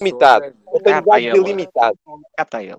[0.00, 0.44] Limitado.
[0.46, 1.38] Eu tenho dados ele.
[1.38, 1.98] ilimitados.
[2.38, 2.76] Está ele.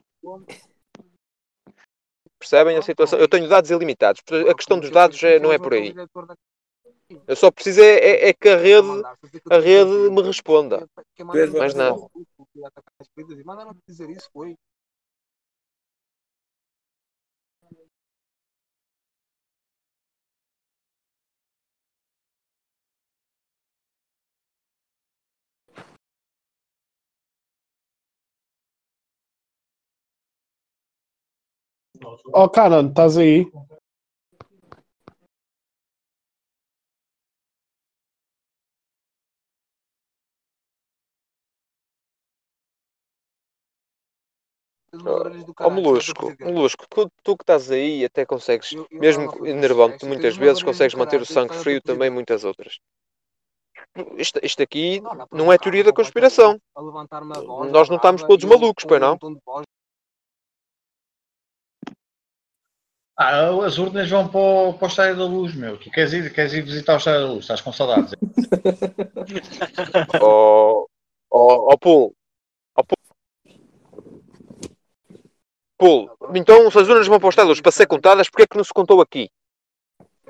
[2.39, 3.19] Percebem a situação?
[3.19, 4.21] Eu tenho dados ilimitados.
[4.49, 5.93] A questão dos dados é- não é por aí.
[7.27, 8.87] Eu só preciso é, é- é que a rede,
[9.49, 10.87] a rede me responda.
[11.57, 11.97] Mais nada.
[32.33, 33.45] Ó, oh, Canon, estás aí?
[45.61, 50.95] Ó Molusco, Molusco, tu, tu que estás aí até consegues, mesmo enervando-te muitas vezes, consegues
[50.95, 52.79] manter o sangue frio também muitas outras.
[54.17, 56.59] Isto, isto aqui não é teoria da conspiração.
[57.71, 59.17] Nós não estamos todos malucos, pois não?
[63.21, 65.77] Ah, as urnas vão para o, para o Estádio da Luz, meu.
[65.77, 67.41] Tu queres ir, queres ir visitar o Estádio da Luz?
[67.41, 68.13] Estás com saudades?
[70.21, 70.85] Ó
[71.29, 72.15] ó ó Pul.
[72.77, 72.97] Ó Pul.
[75.77, 76.09] Pul.
[76.33, 78.63] Então, se as urnas vão para os Estados para ser contadas, porque é que não
[78.63, 79.29] se contou aqui?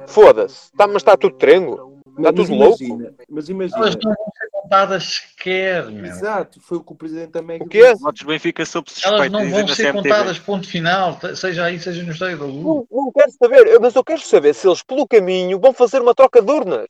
[0.08, 0.72] Foda-se.
[0.72, 1.99] Tá, mas está tudo trengo.
[2.18, 2.84] Está Mas tudo louco.
[2.84, 3.78] imagina, mas imagina.
[3.80, 6.06] Elas não vão ser contadas sequer, meu.
[6.06, 7.92] Exato, foi o que o Presidente da América O quê?
[7.92, 8.02] disse.
[8.04, 9.92] Votos do Benfica sob Elas não vão ser CMTV.
[10.10, 11.20] contadas, ponto final.
[11.36, 12.64] Seja aí, seja no Estádio da Luz.
[12.64, 16.02] Não, não quero saber, eu- mas eu quero saber se eles, pelo caminho, vão fazer
[16.02, 16.88] uma troca de urnas.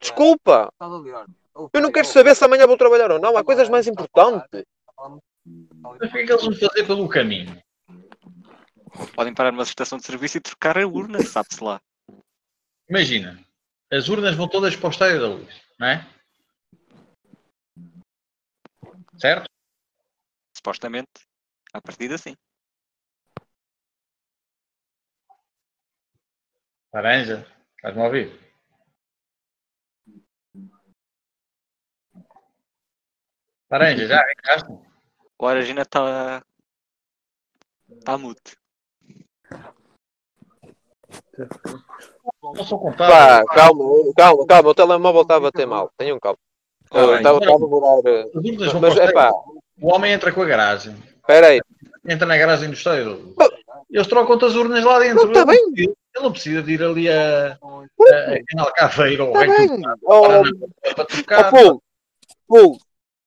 [0.00, 0.72] Desculpa.
[1.72, 3.36] Eu não quero saber se amanhã vou trabalhar ou não.
[3.36, 4.64] Há coisas mais importantes.
[5.80, 7.56] Mas porquê é que eles vão fazer pelo caminho?
[9.14, 11.80] Podem parar numa estação de serviço e trocar a urna, sabe-se lá.
[12.88, 13.38] Imagina,
[13.92, 16.08] as urnas vão todas para o Estádio da Luz, não é?
[19.18, 19.46] Certo?
[20.56, 21.28] Supostamente,
[21.72, 22.34] a partir sim.
[26.92, 27.46] Laranja,
[27.76, 28.42] estás-me a ouvir?
[33.70, 34.92] Laranja, já arrancaste?
[35.38, 36.44] O Aragina está.
[37.88, 38.56] Está mute.
[42.42, 43.84] Não sou Pá, calma,
[44.16, 44.68] calma, calma.
[44.70, 45.90] O telemóvel está a bater mal.
[45.96, 46.38] Tenham calma.
[46.90, 47.16] Tá bem.
[47.16, 48.00] Estava estava a demorar.
[48.06, 49.30] eh, Mas para o é pá.
[49.80, 50.94] O homem entra com a garagem.
[51.16, 51.60] espera aí.
[52.08, 53.34] Entra na garagem do Luz.
[53.90, 55.32] Eles trocam as urnas lá dentro.
[55.32, 55.62] Tá ele, bem.
[55.64, 59.56] não precisa, ele não precisa de ir ali a, a, a Canal Cafeiro ou Está
[59.56, 59.82] bem.
[60.02, 60.42] Oh, para
[60.98, 61.50] oh, trocar.
[61.50, 61.82] Pul,
[62.48, 62.78] Pul,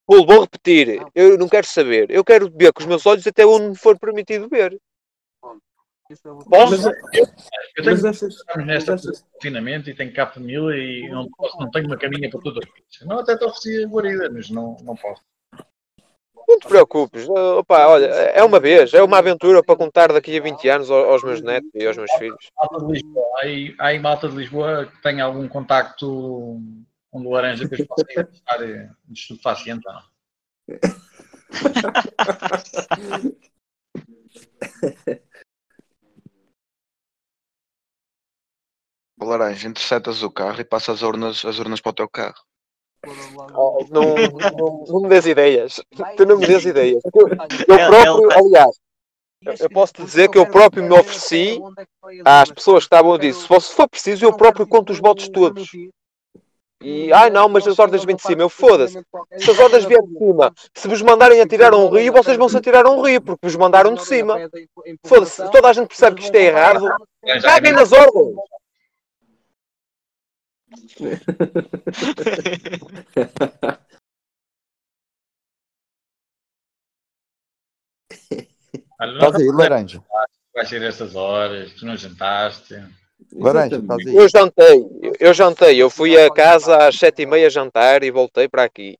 [0.05, 1.01] Pul, vou repetir.
[1.13, 2.11] Eu não quero saber.
[2.11, 4.77] Eu quero ver com os meus olhos até onde me for permitido ver.
[6.07, 6.71] Posso?
[6.71, 6.93] Mas, Eu
[7.83, 8.95] tenho mas estamos mas nesta
[9.33, 12.69] confinamento e tenho cá família e não, posso, não tenho uma caminha para todas as
[12.69, 13.07] coisas.
[13.07, 15.23] Não, até te oferecia guarida, mas não, não posso.
[16.47, 17.27] Não te preocupes.
[17.27, 18.93] Oh, Opa, olha, é uma vez.
[18.93, 21.97] É uma aventura para contar daqui a 20 anos ao- aos meus netos e aos
[21.97, 22.51] meus filhos.
[22.55, 26.61] Malta de Lisboa, há aí, há aí malta de Lisboa que tem algum contacto
[27.09, 30.03] com o laranja que eu possa ir buscar eh, de estupefaciente não?
[39.21, 42.35] Laranja, interceptas o carro e passas as urnas, as urnas para o teu carro.
[43.53, 44.15] Oh, não,
[44.57, 45.79] não, não me des ideias.
[46.17, 47.01] Tu não me des ideias.
[47.13, 48.75] Eu, eu Ele- próprio, ele- aliás,
[49.59, 51.61] eu, posso te dizer que eu próprio me ofereci
[52.25, 55.69] às pessoas que estavam a dizer, se for, preciso, eu próprio conto os votos todos.
[56.81, 58.41] E, ai não, mas as ordens vêm de cima.
[58.41, 58.99] Eu foda-se.
[59.37, 62.57] Se as ordens vierem de cima, se vos mandarem atirar um rio, vocês vão se
[62.57, 64.37] atirar um rio, porque vos mandaram de cima.
[65.05, 66.89] Foda-se, toda a gente percebe que isto é errado.
[67.41, 68.35] Caguem nas ordens.
[78.99, 80.03] Olha, Estás aí, laranja.
[80.53, 82.75] vai ser estas horas, tu não jantaste.
[83.33, 84.15] Laranja, estás aí.
[84.15, 85.81] Eu jantei, eu jantei.
[85.81, 88.97] Eu fui a casa às sete e meia jantar e voltei para aqui.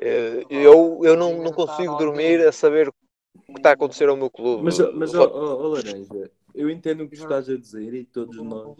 [0.00, 4.16] Eh, Eu, eu não, não consigo dormir a saber o que está a acontecer ao
[4.16, 4.64] meu clube.
[4.64, 8.36] Mas, mas ó, ó, ó, Laranja, eu entendo o que estás a dizer e todos
[8.42, 8.76] nós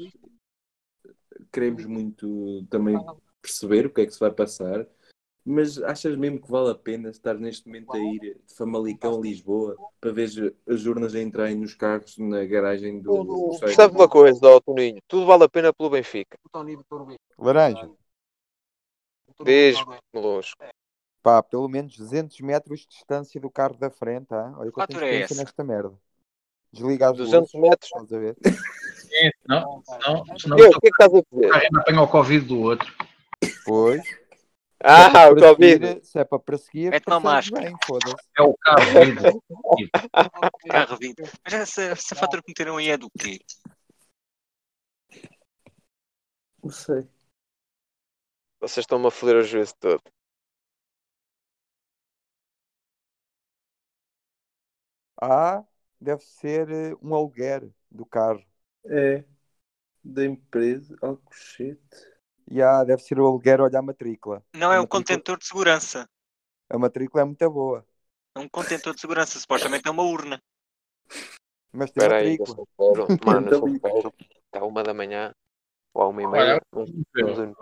[1.53, 2.97] queremos muito também
[3.41, 4.87] perceber o que é que se vai passar.
[5.49, 9.21] Mas achas mesmo que vale a pena estar neste momento a ir de Famalicão a
[9.21, 13.53] Lisboa para ver as urnas a entrarem nos carros na garagem do.
[13.73, 14.99] Sabe uma coisa, ó, Toninho?
[15.07, 16.37] Tudo vale a pena pelo Benfica.
[17.39, 17.89] Laranja,
[19.45, 19.77] Diz,
[20.13, 20.55] Meloso.
[21.23, 24.55] pá, pelo menos 200 metros de distância do carro da frente, ah?
[24.57, 25.97] olha altura é nesta merda.
[26.77, 27.85] Desliga as 200 luzes, metros.
[27.87, 28.37] estás a ver?
[28.95, 31.53] Sim, Não, não, senão Eu, o que é que estás a dizer?
[31.55, 32.95] ainda apanha o Covid do outro.
[33.65, 34.03] Pois,
[34.85, 36.05] Ah, o Covid.
[36.05, 37.65] Se é para perseguir, Mete uma máscara.
[37.71, 37.75] bem.
[38.37, 39.43] É o carro vivo.
[40.69, 41.23] Carro 20.
[41.45, 43.39] Mas essa, essa fatura que meteram aí é do quê?
[46.63, 47.09] Não sei.
[48.61, 50.03] Vocês estão-me a foder o juízo todo.
[55.21, 55.65] Ah,
[56.01, 58.43] deve ser eh, um aluguer do carro.
[58.85, 59.25] É.
[60.05, 61.81] Da empresa, Alcochete.
[62.49, 64.45] E ah, deve ser o aluguer, olha a matrícula.
[64.55, 66.09] Não é A um matrícula- contentor de segurança.
[66.71, 67.85] A matrícula é muito boa.
[68.37, 69.39] É um contentor de segurança.
[69.41, 70.41] Supostamente é uma urna.
[71.73, 72.55] Mas tem Espera aí, eu matrícula.
[72.57, 73.07] sou feiro.
[73.25, 74.15] Mano, eu sou feiro.
[74.47, 75.35] Está uma da manhã.
[75.97, 76.61] Ou à uma e meia.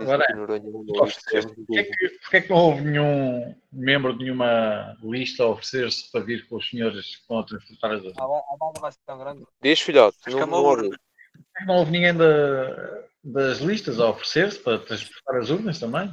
[0.01, 0.47] Agora, não.
[0.87, 6.57] Porquê é que, não houve nenhum membro de nenhuma lista a oferecer-se para vir com
[6.57, 8.19] os senhores que vão a transportar as urnas?
[8.19, 9.47] A ba- a banda vai ser tão grande.
[9.63, 10.19] Diz, filhote.
[10.27, 14.59] Acho que é Não, não é que não houve ninguém da- das listas a oferecer-se
[14.59, 16.11] para transportar as urnas também?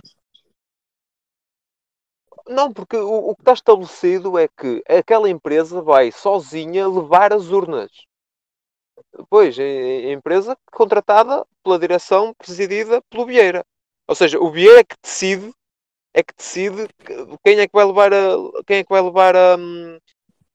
[2.47, 7.47] Não, porque o, o que está estabelecido é que aquela empresa vai sozinha levar as
[7.47, 7.89] urnas.
[9.29, 13.63] Pois, a, a empresa contratada pela direção presidida pelo Vieira.
[14.07, 15.51] Ou seja, o Vieira é que decide,
[16.13, 19.35] é que decide que- quem é que vai levar, a, quem é que vai levar
[19.35, 19.97] a, hum,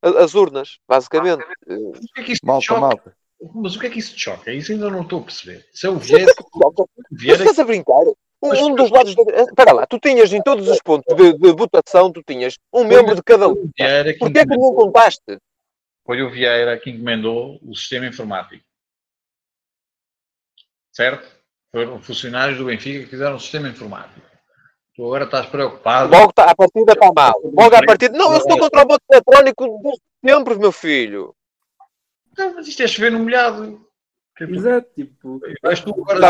[0.02, 1.44] a- as urnas, basicamente.
[1.66, 2.80] Mas o que é que isso te Malta, choca?
[2.80, 3.16] malta.
[3.54, 4.52] Mas o que é que isso te choca?
[4.52, 5.66] Isso ainda não estou a perceber.
[5.72, 8.02] Se é o Vieira, o Mas Vieira estás a brincar?
[8.42, 9.14] Um, um dos lados.
[9.14, 9.22] Da...
[9.42, 13.14] Espera lá, tu tinhas em todos os pontos de, de votação, tu tinhas um membro
[13.14, 13.46] de cada.
[13.78, 15.38] Vieira que Porquê é que não contaste?
[16.06, 18.64] Foi o Vieira que encomendou o sistema informático.
[20.92, 21.28] Certo?
[21.72, 24.24] Foram funcionários do Benfica que fizeram o sistema informático.
[24.94, 26.10] Tu agora estás preocupado.
[26.10, 27.38] Logo tá, a partida está mal.
[27.42, 28.16] Logo à partida.
[28.16, 31.34] Não, eu estou contra o voto eletrónico desde sempre, meu filho.
[32.38, 33.84] Não, mas isto é chover no molhado.
[34.38, 35.40] Tipo, Exato, tipo.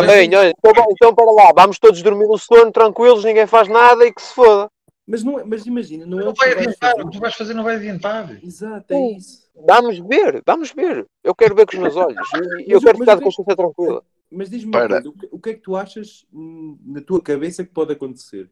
[0.00, 0.30] dizer-
[0.62, 4.04] Tá então, bom, então para lá, vamos todos dormir no sono, tranquilos, ninguém faz nada
[4.06, 4.68] e que se foda.
[5.06, 6.94] Mas, não é, mas imagina, não é Não que vai adiantar.
[7.00, 8.44] O que tu vais fazer não vai adiantar.
[8.44, 9.48] Exato, é isso.
[9.54, 11.06] Vamos ver, vamos ver.
[11.22, 12.28] Eu quero ver com os meus olhos.
[12.66, 14.04] E eu quero ficar de que- consciência tranquila.
[14.28, 15.00] Mas diz-me Para.
[15.00, 18.50] coisa, o que, é que tu achas hum, na tua cabeça que pode acontecer?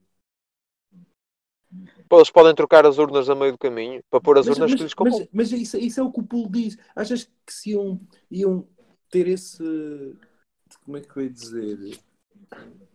[2.11, 4.95] Eles podem trocar as urnas a meio do caminho para pôr as Mas, urnas mas-
[4.95, 6.79] que lhes mas- mas isso, isso é o que o Pulo diz.
[6.95, 8.65] Achas que se iam, iam
[9.11, 9.59] ter esse.
[10.85, 11.99] Como é que eu ia dizer?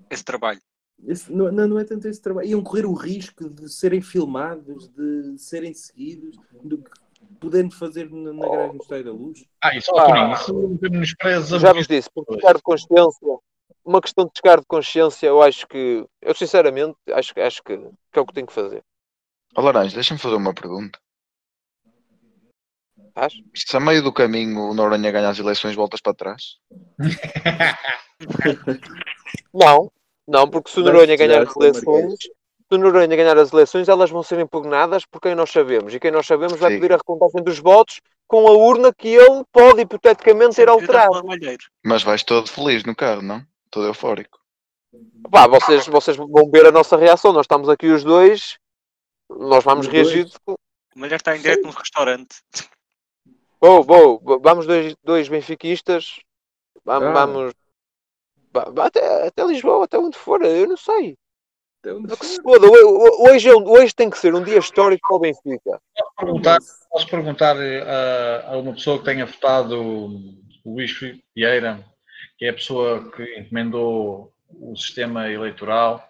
[0.09, 0.61] Esse trabalho.
[1.07, 2.47] Esse- não, não, é tanto esse trabalho.
[2.47, 6.91] Iam correr o risco de serem filmados, de serem seguidos, do que
[7.39, 9.45] poderem fazer na, na grande no Estádio da Luz.
[9.63, 10.37] Ah, isso, ó, Ah.
[10.45, 13.37] Toninho, isso Já vos disse, por descargo de consciência,
[13.85, 17.77] uma questão de descargo de consciência, eu acho que, eu sinceramente, acho, que- acho que,
[17.77, 18.83] que é o que tenho que fazer.
[19.55, 20.99] Ó Laranja, deixa-me fazer uma pergunta.
[23.07, 23.33] Estás?
[23.55, 26.57] Se a meio do caminho o Noronha ganha as eleições, voltas para trás?
[29.53, 29.91] Não,
[30.29, 34.09] não, porque se o Noronha ganhar as eleições, se o Noronha ganhar as eleições, elas
[34.09, 35.93] vão ser impugnadas por quem nós sabemos.
[35.93, 36.79] E quem nós sabemos vai Sim.
[36.79, 41.21] pedir a recontagem dos votos com a urna que ele pode hipoteticamente ter alterado.
[41.83, 43.43] Mas vais todo feliz no carro, não?
[43.71, 44.39] Todo eufórico.
[45.31, 47.33] Pá, vocês, vocês vão ver a nossa reação.
[47.33, 48.57] Nós estamos aqui os dois,
[49.29, 50.23] nós vamos Os reagir.
[50.25, 50.57] dois?
[50.95, 52.37] O Malheiro está em direto num restaurante.
[53.61, 56.19] Vou, vou, vou, vamos dois, dois benfiquistas,
[56.85, 57.13] vamos, Ah.
[57.13, 57.53] vamos va- va-
[58.77, 61.17] até, até Lisboa, até onde for, eu não sei.
[61.79, 65.07] Então, Que se foda, ho- ho- hoje, é hoje tem que ser um dia histórico
[65.07, 65.79] para o Benfica.
[66.17, 66.59] perguntar,
[66.89, 67.81] posso perguntar eh,
[68.47, 70.19] a, a uma pessoa que tenha votado o
[70.65, 70.91] Luís
[71.35, 71.83] Vieira,
[72.37, 76.05] que é a pessoa que encomendou o sistema eleitoral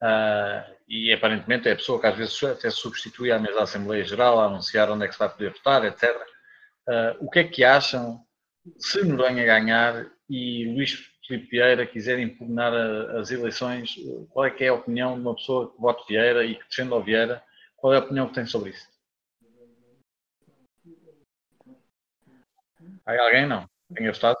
[0.00, 4.04] ah, e aparentemente é a pessoa que às vezes até substitui à mesa da Assembleia
[4.04, 6.16] Geral a anunciar onde é que se vai poder votar, etc.
[6.88, 8.18] Ah, o que é que acham
[8.78, 13.94] se Noronha ganhar e Luís Filipe Vieira quiser impugnar a- as eleições?
[14.30, 16.92] Qual é que é a opinião de uma pessoa que vota Vieira e que defende
[16.92, 17.42] o Vieira?
[17.76, 18.86] Qual é a opinião que tem sobre isso?
[23.06, 23.46] Há alguém?
[23.46, 23.66] Não.
[23.94, 24.38] Tenha votado?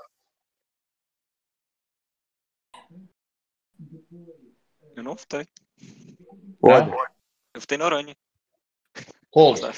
[4.94, 5.46] Eu não votei.
[6.62, 7.10] Olha,
[7.54, 8.14] Eu votei na Noronha.
[9.30, 9.72] Cold, está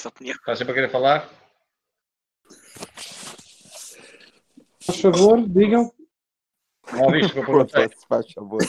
[0.57, 1.31] sempre a querer falar?
[4.81, 5.93] Faz favor, digam.
[6.97, 7.83] Não ouviste o que eu perguntei?
[7.83, 8.61] foda-se, faz favor.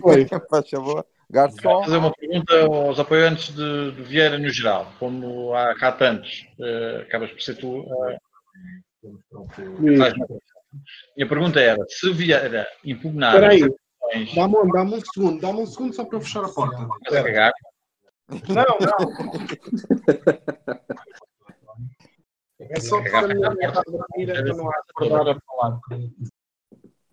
[0.00, 0.26] Foi.
[0.50, 0.94] Faz favor.
[0.94, 1.84] Vou Garçom.
[1.84, 4.90] fazer uma pergunta aos apoiantes de, de Vieira no geral.
[4.98, 7.84] Como há cá tantos, eh, acabas por ser tu.
[8.10, 8.18] eh,
[9.98, 10.44] faz uma pergunta.
[11.16, 13.62] Minha pergunta era: se Vieira impugnar Espera aí.
[13.62, 14.34] as.
[14.34, 16.88] Dá-me um, dá um segundo, dá-me um segundo só para fechar a porta.
[17.04, 17.52] Estás a cagar?
[18.30, 19.12] Não, não.
[22.60, 25.78] É só porque a minha a dormir, para não acordar a falar.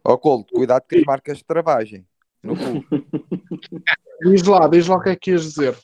[0.05, 2.05] Ó, Couto, cuidado com as marcas de travagem.
[2.43, 2.85] No cu.
[4.21, 5.75] Diz lá, diz lá o que é que ias dizer.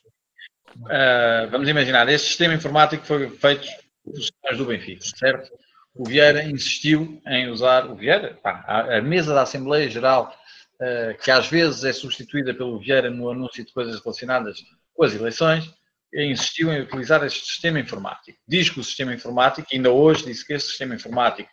[0.78, 3.68] Uh, vamos imaginar, este sistema informático foi feito
[4.06, 5.52] pelos senhores do Benfica, certo?
[5.94, 10.34] O Vieira insistiu em usar o Vieira, pá, a, a, mesa da Assembleia Geral,
[10.76, 14.64] uh, que às vezes é substituída pelo Vieira no anúncio de coisas relacionadas
[14.94, 15.70] com as eleições,
[16.14, 18.38] insistiu em utilizar este sistema informático.
[18.48, 21.50] Diz que o sistema informático, ainda hoje disse que este sistema informático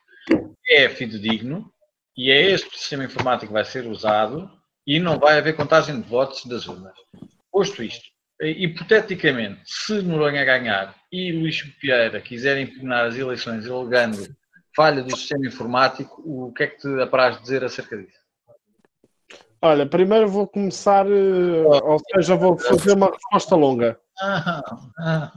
[0.71, 1.73] é fidedigno
[2.19, 4.51] e é este sistema informático que vai ser usado
[4.85, 6.93] e não vai haver contagem de votos das urnas.
[7.53, 8.05] Posto isto,
[8.43, 14.19] hipoteticamente, se Noronha ganhar e Luís Vieira quiser impugnar as eleições alegando
[14.75, 18.19] falha do sistema informático, o que é que te apraz dizer acerca disso?
[19.63, 24.01] Olha, primeiro vou começar, eh, ou seja, vou fazer uma resposta longa.
[24.21, 24.63] Ah,
[24.99, 25.33] ah.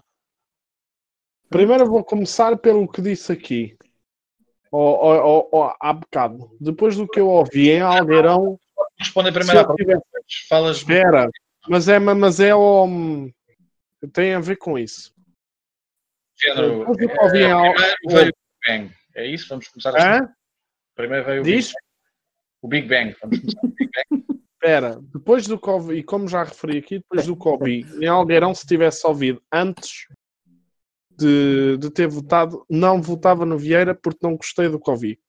[1.48, 3.78] Primeiro vou começar pelo que disse aqui,
[4.72, 6.50] ou, há bocado.
[6.60, 8.60] Depois do que eu ouvi em Algueirão.
[8.98, 10.00] Responde primeiro à tiver...
[10.48, 10.78] Falas.
[10.78, 11.30] Espera,
[11.68, 13.30] mas é, mas é o.
[14.14, 15.14] Tem a ver com isso.
[16.40, 18.34] Género, Depois do que eu ouvi é, em Primeiro veio o Big
[18.68, 18.96] Bang.
[19.16, 19.50] É isso?
[19.50, 20.28] Vamos começar assim.
[20.96, 21.74] Primeiro veio o Diz?
[21.74, 21.82] Big Bang.
[22.62, 23.16] O Big Bang.
[23.22, 24.42] Vamos começar o Big Bang.
[24.54, 28.66] Espera, depois do Covid, e como já referi aqui, depois do Covid, em Algueirão, se
[28.66, 30.08] tivesse ouvido antes
[31.22, 35.20] de, de ter votado, não votava no Vieira porque não gostei do Covid.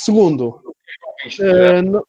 [0.00, 2.04] Segundo, uh,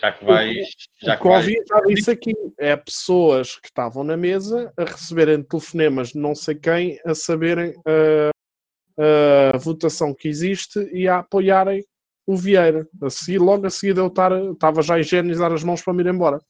[0.00, 0.68] já que vais.
[1.02, 6.08] Já o Covid já disse aqui, é pessoas que estavam na mesa a receberem telefonemas
[6.08, 11.84] de não sei quem, a saberem a, a votação que existe e a apoiarem
[12.26, 12.86] o Vieira.
[13.02, 16.08] A seguir, logo a seguir eu estava já a higienizar as mãos para me ir
[16.08, 16.40] embora.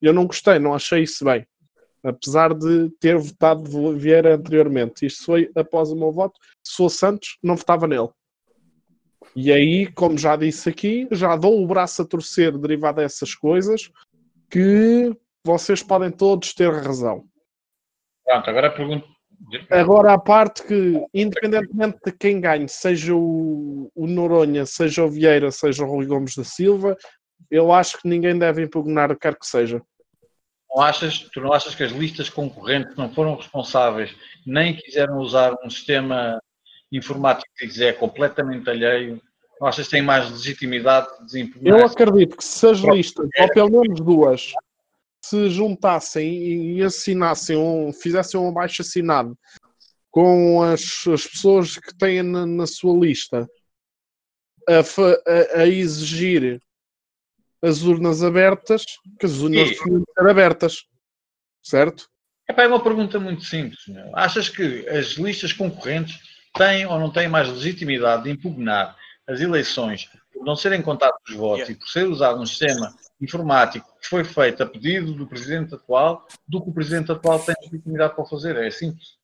[0.00, 1.46] Eu não gostei, não achei isso bem.
[2.04, 5.06] Apesar de ter votado Vieira anteriormente.
[5.06, 6.38] Isto foi após o meu voto.
[6.62, 8.10] Se fosse Santos, não votava nele.
[9.34, 13.90] E aí, como já disse aqui, já dou o braço a torcer derivado dessas coisas
[14.50, 17.24] que vocês podem todos ter razão.
[18.24, 19.14] Pronto, agora pergunto
[19.70, 25.50] Agora, a parte que, independentemente de quem ganhe, seja o, o Noronha, seja o Vieira,
[25.50, 26.96] seja o Rui Gomes da Silva,
[27.50, 29.82] eu acho que ninguém deve impugnar o que quer que seja.
[30.74, 34.14] Não achas, tu não achas que as listas concorrentes não foram responsáveis,
[34.44, 36.40] nem quiseram usar um sistema
[36.90, 39.22] informático que lhes é completamente alheio?
[39.60, 41.78] Não achas que têm mais legitimidade de impugnar?
[41.78, 44.52] Eu acredito que se as listas, ou pelo menos duas,
[45.24, 49.38] se juntassem e assinassem, um, fizessem um abaixo assinado
[50.10, 53.48] com as, as pessoas que têm na, na sua lista
[54.68, 56.60] a, a, a, exigir
[57.64, 58.84] as urnas abertas,
[59.18, 60.84] que as urnas devem ser abertas,
[61.62, 62.08] certo?
[62.46, 63.80] É uma pergunta muito simples.
[63.88, 64.14] Meu.
[64.14, 66.18] Achas que as listas concorrentes
[66.54, 68.94] têm ou não têm mais legitimidade de impugnar
[69.26, 73.88] as eleições por não serem contados os votos e por ser usado um sistema informático
[74.00, 78.14] que foi feito a pedido do presidente atual, do que o presidente atual tem legitimidade
[78.14, 78.56] para fazer.
[78.56, 79.16] É simples.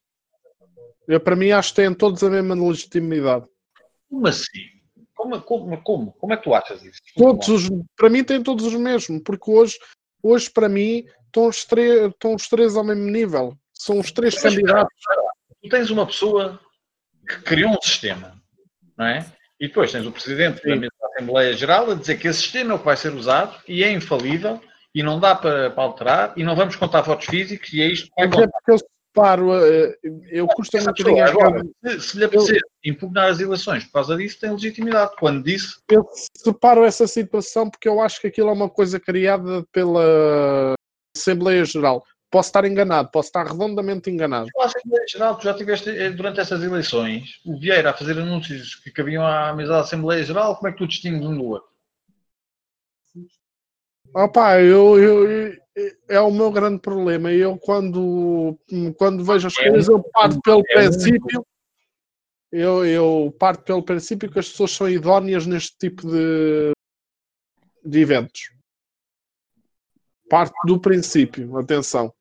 [1.06, 3.44] Eu, para mim, acho que têm todos a mesma legitimidade.
[4.09, 4.79] Como assim?
[5.21, 6.99] Como, como, como, como é que tu achas isso?
[7.15, 9.79] Todos os, para mim, têm todos os mesmos, porque hoje,
[10.23, 13.55] hoje para mim, estão os, três, estão os três ao mesmo nível.
[13.75, 14.95] São os três Mas, candidatos.
[15.62, 16.59] Tu tens uma pessoa
[17.29, 18.41] que criou um sistema,
[18.97, 19.27] não é?
[19.61, 20.81] E depois tens o presidente Sim.
[20.81, 23.85] da Assembleia Geral a dizer que esse sistema é o que vai ser usado e
[23.85, 24.59] é infalível
[24.95, 28.11] e não dá para, para alterar e não vamos contar votos físicos e é isto
[28.11, 29.99] que é porque separo, eh,
[30.31, 34.40] eu custa um bocadinho agora, se, se lhe apetecer impugnar as eleições por causa disso,
[34.40, 35.12] tem legitimidade.
[35.19, 35.76] Quando disse.
[35.90, 40.75] Eu separo essa situação porque eu acho que aquilo é uma coisa criada pela
[41.17, 42.05] Assembleia Geral.
[42.31, 44.49] Posso estar enganado, posso estar redondamente enganado.
[44.57, 48.17] Eu acho que, geral, tu já tiveste eh, durante essas eleições o Vieira a fazer
[48.19, 50.57] anúncios que cabiam à mesa da Assembleia Geral.
[50.57, 51.69] Como é que tu distingues um do outro?
[54.14, 55.60] Opa, eu, eu,
[56.09, 57.33] é o meu grande problema.
[57.33, 58.59] Eu, quando,
[58.97, 61.47] quando vejo as é coisas, eu parto pelo é princípio.
[62.53, 66.73] Eu, eu parto pelo princípio que as pessoas são idóneas neste tipo de,
[67.85, 68.50] de eventos.
[70.29, 72.12] Parte do princípio, atenção.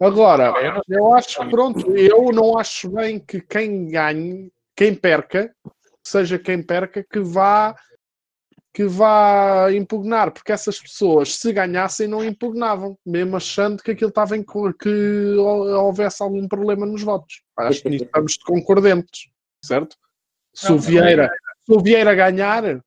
[0.00, 0.52] Agora,
[0.88, 5.54] eu acho que pronto, eu não acho bem que quem ganhe, quem perca,
[6.02, 7.74] seja quem perca, que vá
[8.74, 14.36] que vá impugnar, porque essas pessoas, se ganhassem, não impugnavam, mesmo achando que aquilo estava
[14.36, 17.44] em que houvesse algum problema nos votos.
[17.56, 19.30] Acho que nisso estamos concordentes,
[19.62, 19.96] certo?
[20.52, 21.30] Se o Vieira,
[21.64, 22.82] se o Vieira ganhar,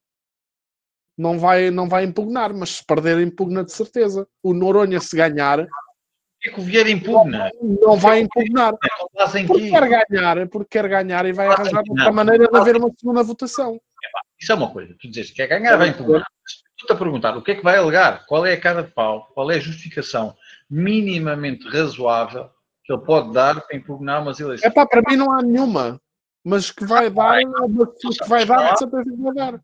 [1.18, 4.28] não vai, não vai impugnar, mas se perder, impugna de certeza.
[4.44, 7.50] O Noronha, se ganhar, é que o Vieira impugna.
[7.62, 8.74] Não, não vai impugnar.
[9.48, 13.24] Porque quer ganhar, porque quer ganhar e vai arranjar outra maneira de haver uma segunda
[13.24, 13.80] votação.
[14.40, 14.96] Isso é uma coisa.
[15.00, 16.26] Tu dizes que quer ganhar, vai impugnar.
[16.78, 18.26] Estou-te a perguntar, o que é que vai alegar?
[18.28, 19.32] Qual é a cara de pau?
[19.34, 20.36] Qual é a justificação
[20.70, 22.50] minimamente razoável
[22.84, 24.70] que ele pode dar para impugnar umas eleições?
[24.70, 26.00] É pá, para mim não há nenhuma.
[26.44, 29.60] Mas que vai dar, que vai dar, de certeza que vai dar.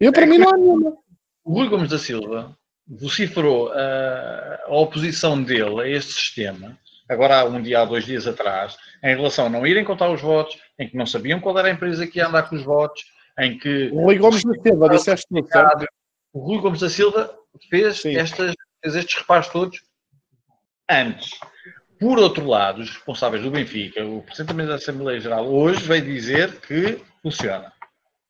[0.00, 0.96] Eu, para mim, não há nenhuma.
[1.44, 2.56] O Rui Gomes da Silva
[2.86, 8.26] vociferou ah, a oposição dele a este sistema, agora há um dia, há dois dias
[8.26, 11.68] atrás, em relação a não irem contar os votos, em que não sabiam qual era
[11.68, 13.04] a empresa que ia andar com os votos,
[13.38, 13.90] em que...
[13.92, 15.46] O Rui Gomes da Silva, disseste no?
[16.32, 17.34] O Rui Gomes da Silva
[17.70, 19.82] fez, estas, fez estes reparos todos
[20.90, 21.30] antes.
[21.98, 26.60] Por outro lado, os responsáveis do Benfica, o Presidente da Assembleia Geral, hoje veio dizer
[26.60, 27.72] que funciona.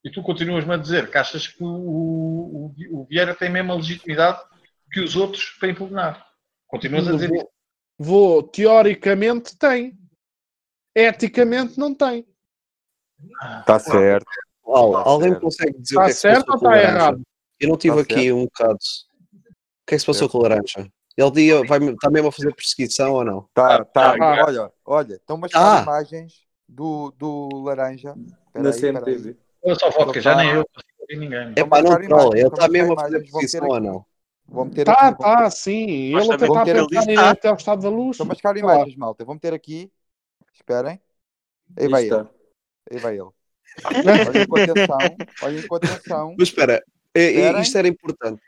[0.05, 3.75] E tu continuas-me a dizer que achas que o, o, o Vieira tem a mesma
[3.75, 4.39] legitimidade
[4.93, 6.27] que os outros para impugnar.
[6.67, 7.49] Continuas a dizer isso.
[7.99, 9.99] Vou, teoricamente tem.
[10.95, 12.27] Eticamente não tem.
[13.61, 14.27] Está certo.
[14.67, 15.43] Al- alguém certo.
[15.43, 17.23] consegue dizer Está o que é que certo ou está errado?
[17.61, 18.37] Eu não tive Está aqui certo.
[18.37, 18.75] um bocado.
[18.75, 20.89] O que é que se passou com o Laranja?
[21.17, 23.49] Ele dia, vai, está mesmo a fazer perseguição ou não?
[23.55, 24.19] Tá, tá.
[24.19, 24.45] tá.
[24.47, 25.83] Olha, olha, estão umas Ah.
[25.83, 28.15] imagens do, do laranja.
[28.55, 28.73] Na.
[28.73, 29.37] CMTV.
[29.63, 30.43] Olha só, vodka, já Tá.
[30.43, 30.65] nem eu
[31.11, 31.53] ninguém.
[31.57, 33.87] É pá, Estão não imagens, Ele está mesmo a fazer perseguição ou aqui.
[33.87, 34.07] não?
[34.47, 35.23] Vou meter Tá, aqui.
[35.23, 35.87] vou- tá, sim.
[35.91, 37.31] Ele Mas até também está a ele pensar disse, em ir ah.
[37.31, 38.11] até ao estado da luz.
[38.13, 39.25] Estão a buscar imagens, malta.
[39.25, 39.91] Vou meter aqui.
[40.53, 41.01] Esperem.
[41.79, 42.29] Aí vai ele.
[42.91, 43.31] Aí vai ele.
[43.85, 44.99] Olhem com atenção.
[45.43, 46.35] Olhem com atenção.
[46.39, 46.85] Mas espera,
[47.15, 47.63] é- é- Esperem.
[47.63, 48.43] isto era importante.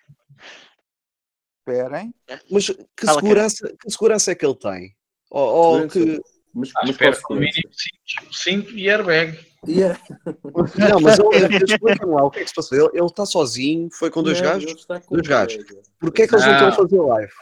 [1.60, 2.14] Esperem.
[2.50, 4.96] Mas que segurança, que segurança é que ele tem?
[5.30, 5.48] Ou,
[5.80, 6.20] ou que.
[6.58, 9.38] Mas, Ah, mas espera, no mínimo cinto, cinto e airbag.
[9.68, 10.00] Yeah.
[10.90, 12.78] Não, mas ele explica-me lá o que é que se passou.
[12.78, 14.70] Ele, ele está sozinho, foi com dois Não, gajos.
[14.88, 15.64] ele com Dois gajos.
[15.64, 15.82] colega.
[15.98, 17.32] Porquê é que eles não estão a fazer live?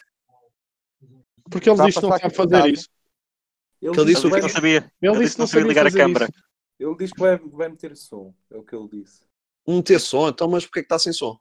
[1.51, 2.89] Porque ele a disse que não sabe fazer isso.
[3.83, 4.71] Ele Que ele disse disse que o vai, Não sabia.
[4.79, 6.25] Ele Ele disse disse que que não sabia ligar a câmara.
[6.25, 6.45] isso.
[6.81, 8.35] ele disse que vai, vai meter som.
[8.51, 9.21] É o que ele disse.
[9.67, 11.39] Um ter som, então, mas porquê é que está sem som?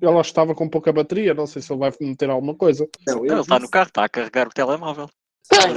[0.00, 2.88] Ele estava com pouca bateria, não sei se ele vai meter alguma coisa.
[3.06, 5.08] Não, Não, ele está no disse- carro, está a carregar o telemóvel.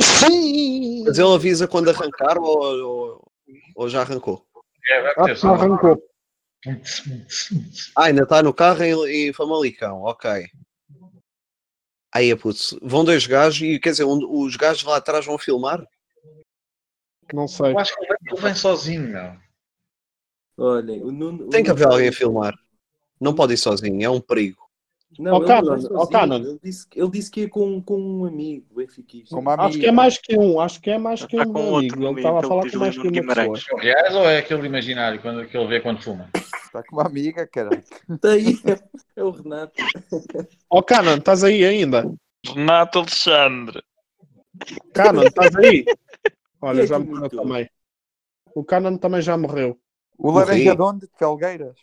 [0.01, 1.03] Sim!
[1.05, 3.31] Mas ele avisa quando arrancar ou, ou,
[3.75, 4.45] ou já arrancou?
[4.89, 5.53] É, Ah, som.
[5.53, 6.01] arrancou.
[7.95, 10.47] Ah, ainda está no carro em, em Famalicão, ok.
[12.13, 15.37] Aí é putz, vão dois gajos e quer dizer, um- os gajos lá atrás vão
[15.37, 15.85] filmar?
[17.33, 17.71] Não sei.
[17.71, 19.33] Eu acho que ele vem- sozinho, meu.
[20.57, 21.47] Olhem, o Nuno.
[21.47, 22.53] o Tem que haver alguém a filmar.
[23.19, 24.62] Não pode ir sozinho, é um perigo.
[25.19, 26.11] Não, Ó, ele.
[26.11, 26.35] Canon.
[26.37, 29.35] Ele disse, ele disse que ia com, com um amigo benfiquista.
[29.59, 30.59] Acho que é mais que um.
[30.59, 32.03] Acho que é mais que Está um com amigo.
[32.03, 33.11] outro Ele estava a ele falar com mais que pessoa.
[33.11, 33.65] Guimarães.
[33.69, 36.29] É o reais ou é aquele imaginário quando, que ele vê quando fuma?
[36.35, 37.69] Está com uma amiga, cara.
[38.09, 38.59] Está aí.
[39.15, 39.73] É o Renato.
[40.69, 42.11] Ó, Canon, estás aí ainda?
[42.45, 43.83] Renato Alexandre.
[44.93, 45.85] Canon, estás aí?
[46.61, 47.43] Olha, é já morreu matou?
[47.43, 47.69] também.
[48.55, 49.77] O Canon também já morreu.
[50.17, 50.45] O Morri.
[50.45, 50.99] laranja de onde?
[51.01, 51.75] De Felgueiras.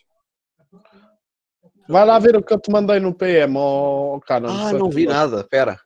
[1.91, 4.47] Vai lá ver o que eu te mandei no PM, ó, Canon.
[4.49, 5.77] Ah, não vi nada, pera.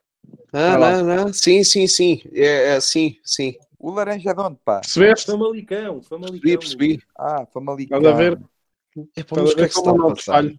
[0.52, 1.32] Ah, não, não.
[1.32, 2.22] Sim, sim, sim.
[2.32, 3.54] É, é, sim, sim.
[3.76, 4.80] O laranja de onde, pá?
[4.80, 5.26] Percebeste?
[5.26, 6.00] Famalicão.
[6.02, 6.40] Famalicão.
[6.40, 7.02] Percebi, percebi.
[7.18, 7.98] Ah, Famalicão.
[7.98, 8.32] Estás a ver?
[8.34, 8.42] É, pá,
[9.16, 10.32] Estás mas a o que é ver que está a passar?
[10.34, 10.58] falho?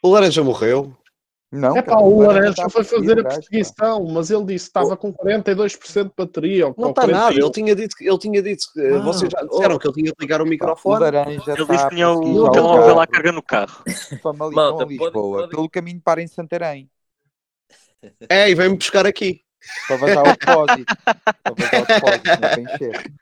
[0.00, 0.96] O laranja morreu.
[1.56, 4.78] Não, É pá, o laranja Laranja está foi fazer a perseguição, mas ele disse que
[4.78, 6.66] estava com 42% de bateria.
[6.66, 7.18] ou Não está nada.
[7.34, 7.44] 41.
[7.44, 9.78] Ele tinha dito, que- ele tinha dito que Ah, vocês já disseram oh.
[9.78, 11.00] que ele tinha que ligar o Pá, O microfone.
[11.00, 13.82] laranja Ele disse a que tinha o já telemóvel lá carga no carro.
[14.22, 15.38] Famalicão, Malta, pode- Lisboa.
[15.40, 16.90] pode- Pelo caminho para em Santarém.
[18.28, 19.40] É, e vem-me buscar aqui.
[19.88, 20.94] Para vazar o depósito.
[21.42, 23.12] para vazar o depósito, não é para encher.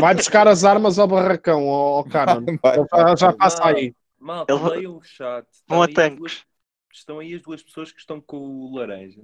[0.00, 2.44] Vai buscar as armas ao barracão, ó, ó Canon.
[2.92, 3.36] Já, já vai.
[3.36, 3.94] passa aí.
[4.20, 5.44] Malta, Ele- leiam o chat.
[5.66, 6.44] Vão a tanques.
[6.92, 9.22] Estão aí as duas pessoas que estão com o laranja.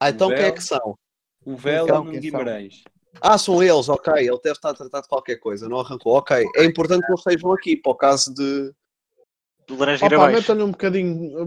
[0.00, 0.98] Ah, então O quem é que são?
[1.44, 1.96] O Vela são?
[1.96, 2.20] e o Quem são?
[2.20, 2.82] Guimarães.
[3.20, 4.12] Ah, são eles, ok.
[4.14, 6.16] Ele deve estar a tratar de qualquer coisa, não arrancou.
[6.16, 6.44] Ok.
[6.56, 8.72] É importante que eles estejam aqui para o caso de.
[9.68, 11.46] Do laranja Opa, meta-lhe um bocadinho.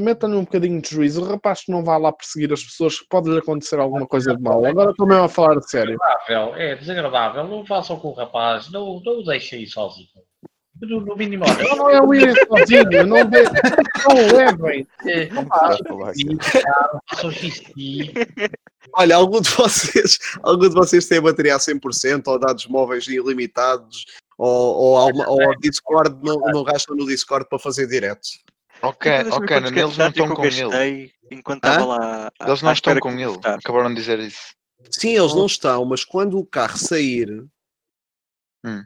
[0.00, 1.20] Meta-lhe um bocadinho de juízo.
[1.22, 4.34] O rapaz que não vai lá perseguir as pessoas, que pode lhe acontecer alguma coisa
[4.34, 4.64] de mal.
[4.64, 5.98] Agora estou mesmo a falar a sério.
[5.98, 7.44] Desagradável, é desagradável.
[7.44, 10.08] Não façam com o rapaz, não, não o deixem aí sozinho.
[10.80, 13.42] No, no mínimo, Eu não é o ir sozinho, não, de...
[14.04, 14.68] não
[15.08, 15.28] é,
[17.08, 18.12] façam xixi.
[18.94, 23.06] Olha, algum de vocês, algum de vocês tem a bateria a 100% ou dados móveis
[23.08, 24.04] ilimitados
[24.38, 28.28] ou, ou, alguma, ou Discord não, não gastam no Discord para fazer direto?
[28.80, 31.12] Ok, ok, eles não é estão com ele.
[31.30, 32.32] Enquanto estava lá.
[32.40, 33.38] Eles não estão com ele.
[33.42, 34.54] Acabaram de dizer isso.
[34.90, 37.44] Sim, eles não estão, mas quando o carro sair.
[38.64, 38.84] Hum.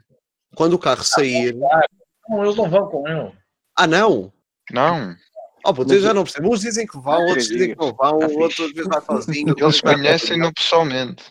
[0.55, 1.55] Quando o carro sair.
[2.29, 3.31] Não, eles não vão com ele.
[3.75, 4.31] Ah, não!
[4.71, 5.15] Não,
[5.65, 6.51] Oh, puto, eu já não percebo.
[6.53, 9.55] Uns dizem que vão, outros dizem que não vão, Tá outros às vezes vai sozinho.
[9.57, 11.23] eles conhecem-no pessoalmente.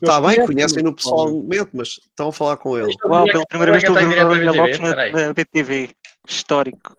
[0.00, 2.94] Está bem, conhecem-no pessoalmente, mas estão a falar com ele.
[3.04, 5.90] Uau, pela primeira vez estou a ver Colega o Noronha a Lopes na, na BTV.
[6.26, 6.96] Histórico.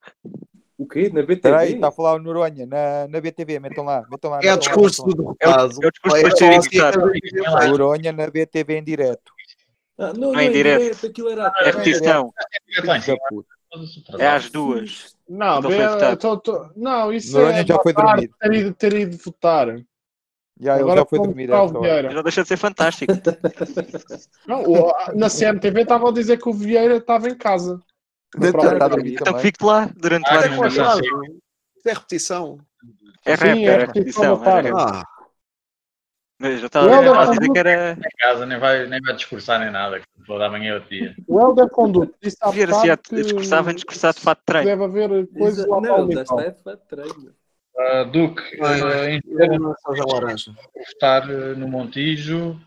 [0.77, 1.09] O quê?
[1.11, 1.33] Na BTV?
[1.33, 3.59] Espera aí, está a falar o Noronha na, na BTV.
[3.59, 4.39] Metam lá, metam lá.
[4.43, 5.33] É o discurso do lá.
[5.39, 5.79] derrotado.
[5.81, 7.69] É o discurso É para ser que faz.
[7.71, 9.31] Noronha na BTV em direto.
[10.01, 10.81] Ah, não, Não não é é em direto.
[10.81, 12.33] direto, aquilo era É repetição.
[14.17, 15.15] É às duas.
[15.29, 18.93] Não, Então foi bem, tô- tô- não, isso Noronha é já foi ter ido, ter
[18.93, 19.67] ido votar.
[20.59, 21.47] Já, ele Agora já foi dormir.
[21.47, 23.13] Não deixa de ser fantástico.
[24.47, 27.79] Não, o- na CMTV estavam a dizer que o Vieira estava em casa.
[28.35, 32.59] Então fico lá durante Ah, vários é é repetição.
[33.25, 34.39] É Sim, rap, é repetição repetição.
[34.39, 34.69] da Era tarde.
[34.69, 34.77] rap.
[34.77, 35.03] Ah,
[36.41, 37.91] Eu estava O a dizer Conduto- que era.
[37.93, 40.01] em casa, nem vai, nem vai discursar nem nada.
[40.27, 41.15] Vou dar amanhã outro dia.
[41.27, 44.65] O Helder Conduto disse há se bocado ia que discursar, discursar de fato de treino.
[44.67, 47.33] deve haver coisas Exa- lá para Não, o já está é de fato treino.
[47.77, 50.51] Ah, Duque, já laranja.
[50.87, 52.59] estar eh, no Montijo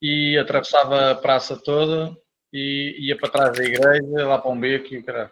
[0.00, 2.16] e atravessava a praça toda
[2.52, 5.30] e ia para trás da igreja, lá para um beco e o caralho.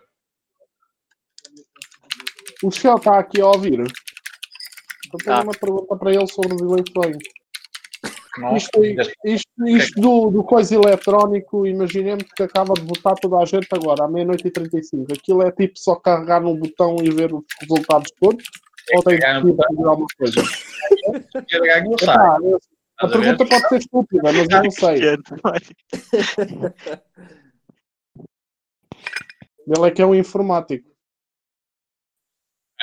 [2.62, 3.78] O Shell está aqui a ouvir.
[3.78, 5.42] Vou fazer Ah.
[5.42, 7.18] uma pergunta para ele sobre os eleições.
[8.56, 8.84] Isto,
[9.24, 14.04] isto, isto do, do coisa eletrónico, imaginemos que acaba de votar toda a gente agora,
[14.04, 15.12] à meia-noite e 35.
[15.12, 18.44] Aquilo é tipo só carregar num botão e ver os resultados todos?
[18.94, 20.40] Ou tem que fazer alguma coisa?
[22.18, 25.00] A a pergunta pode ser estúpida, mas eu não sei.
[29.66, 30.86] Ele é que é um informático,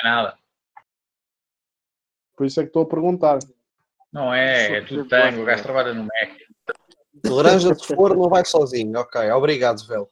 [0.02, 0.38] Não é nada.
[2.36, 3.38] por isso é que estou a perguntar.
[4.12, 5.42] Não é, é tudo tango.
[5.42, 6.38] O gajo trabalha no Mac.
[7.26, 8.98] Laranja de for não vai sozinho.
[8.98, 10.10] Ok, obrigado, Vel.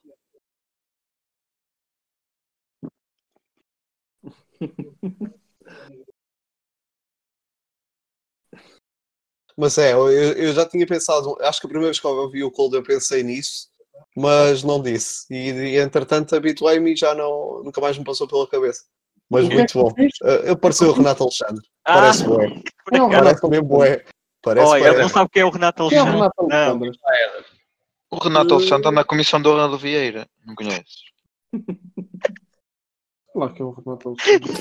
[9.57, 12.45] Mas é, eu, eu já tinha pensado, acho que a primeira vez que eu ouvi
[12.45, 13.69] o Cold eu pensei nisso,
[14.15, 15.25] mas não disse.
[15.31, 18.85] E, e, entretanto habituei-me e já não, nunca mais me passou pela cabeça.
[19.31, 19.95] Mas é muito que bom.
[19.95, 20.13] fiz?
[20.23, 21.67] Uh, Apareceu o Renato Alexandre.
[21.87, 22.49] Ah, Parece bué.
[22.91, 24.05] Quem é Renato Parece mesmo bué.
[24.43, 25.03] Parece Olha, bué.
[25.03, 26.21] não sabe quem é o Renato Quem é o Alexandre.
[26.21, 26.87] Renato Não.
[26.87, 26.99] Alexandre?
[28.11, 30.27] O Renato Alexandre está na comissão do Orlando Vieira.
[30.45, 30.97] Não conheces?
[33.35, 34.53] Lá que é o Renato Alexandre.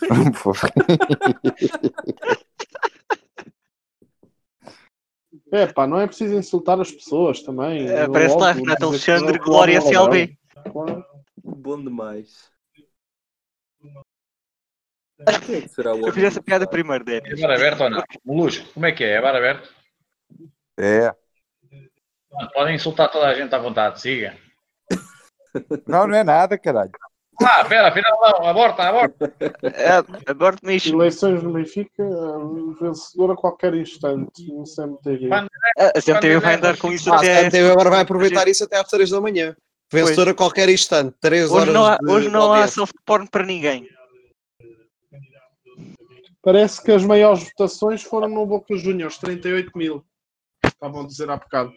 [5.52, 7.86] É pá, não é preciso insultar as pessoas também.
[7.88, 10.72] É, Aparece lá, Logo, Renato Alexandre, não- Glória não-.
[10.72, 11.04] Claro.
[11.44, 12.50] Bom demais.
[15.20, 17.40] É será o Eu fiz essa piada primeiro, É Denis.
[17.40, 18.02] bar aberto ou não?
[18.24, 19.12] Molusco, como é que é?
[19.12, 19.70] É bar aberto?
[20.78, 21.12] É.
[22.52, 24.36] Podem insultar toda a gente à vontade, siga.
[25.86, 26.90] Não, não é nada, caralho.
[27.42, 29.32] Ah, espera, afinal não, aborta, aborta.
[29.62, 30.02] É,
[30.66, 30.90] me enche.
[30.92, 32.02] Eleições no Benfica,
[32.80, 35.28] vencedor a qualquer instante no CMTV.
[35.28, 35.48] Quando-
[35.78, 37.40] A CMTV vai andar com isso Ah, a até.
[37.42, 39.54] CMTV agora vai aproveitar isso até às 3 da manhã.
[39.92, 41.14] Vencedor a qualquer instante.
[41.20, 43.86] 3 Hoje horas não há, de hoje não há soft porn para ninguém.
[46.46, 50.06] Parece que as maiores votações foram no Boca Juniors, 38 mil.
[50.64, 51.72] Estavam a dizer há bocado.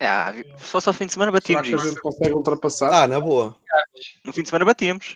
[0.00, 1.88] Ah, só só fim de semana Será batíamos que a isso.
[1.90, 2.92] gente consegue ultrapassar?
[2.92, 3.56] Ah, na boa.
[4.24, 5.14] No fim de semana batíamos.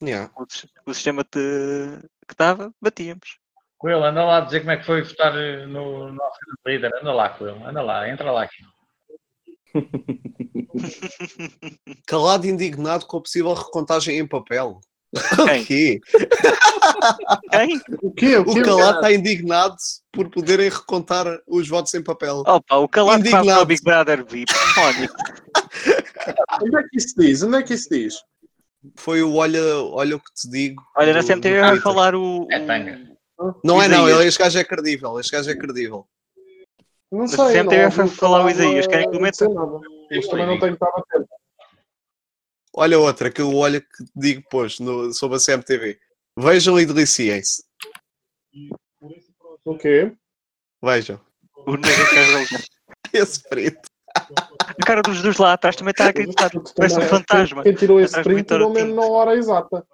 [0.00, 0.30] Yeah.
[0.36, 3.40] O, sis- o sistema te- que estava, batíamos.
[3.76, 6.94] Coelho, anda lá a dizer como é que foi votar eh, no nosso líder.
[6.94, 8.62] Anda lá, Coelho, anda lá, entra lá aqui.
[12.06, 14.80] Calado e indignado com a possível recontagem em papel.
[15.46, 15.62] Quem?
[15.62, 16.00] O quê?
[17.50, 17.80] Quem?
[18.02, 18.36] O quê?
[18.38, 18.60] O quê?
[18.60, 19.76] O Calado está indignado
[20.12, 22.42] por poderem recontar os votos em papel.
[22.46, 23.62] Opa, o calado que faz Indignado.
[23.62, 24.52] o Big Brother VIP.
[26.62, 27.42] Onde é que isso diz?
[27.42, 28.14] Onde é que isso diz?
[28.96, 30.82] Foi o olha, olha o que te digo.
[30.96, 32.46] Olha, na CMTV vai falar o.
[32.50, 33.08] É o- tanga.
[33.64, 35.18] Não é não, este gajo é credível.
[35.20, 36.06] Este gajo é credível.
[37.10, 37.52] Não sei.
[37.52, 39.46] CMTV não foi falar o Isaías, querem que eu meta?
[40.10, 41.28] Mas também não tenho estado atento.
[42.74, 45.98] Olha outra que o olha que te digo pôs no, sobre a CMTV.
[46.38, 47.62] Vejam e deliciem-se.
[49.64, 50.12] O quê?
[50.82, 51.20] Vejam.
[51.66, 52.46] o negro ele.
[53.12, 53.88] Esse preto.
[54.14, 56.50] A cara dos dois lá atrás também está a acreditar.
[56.76, 57.62] Parece um fantasma.
[57.62, 59.86] Quem tirou esse print tirou mesmo na hora exata.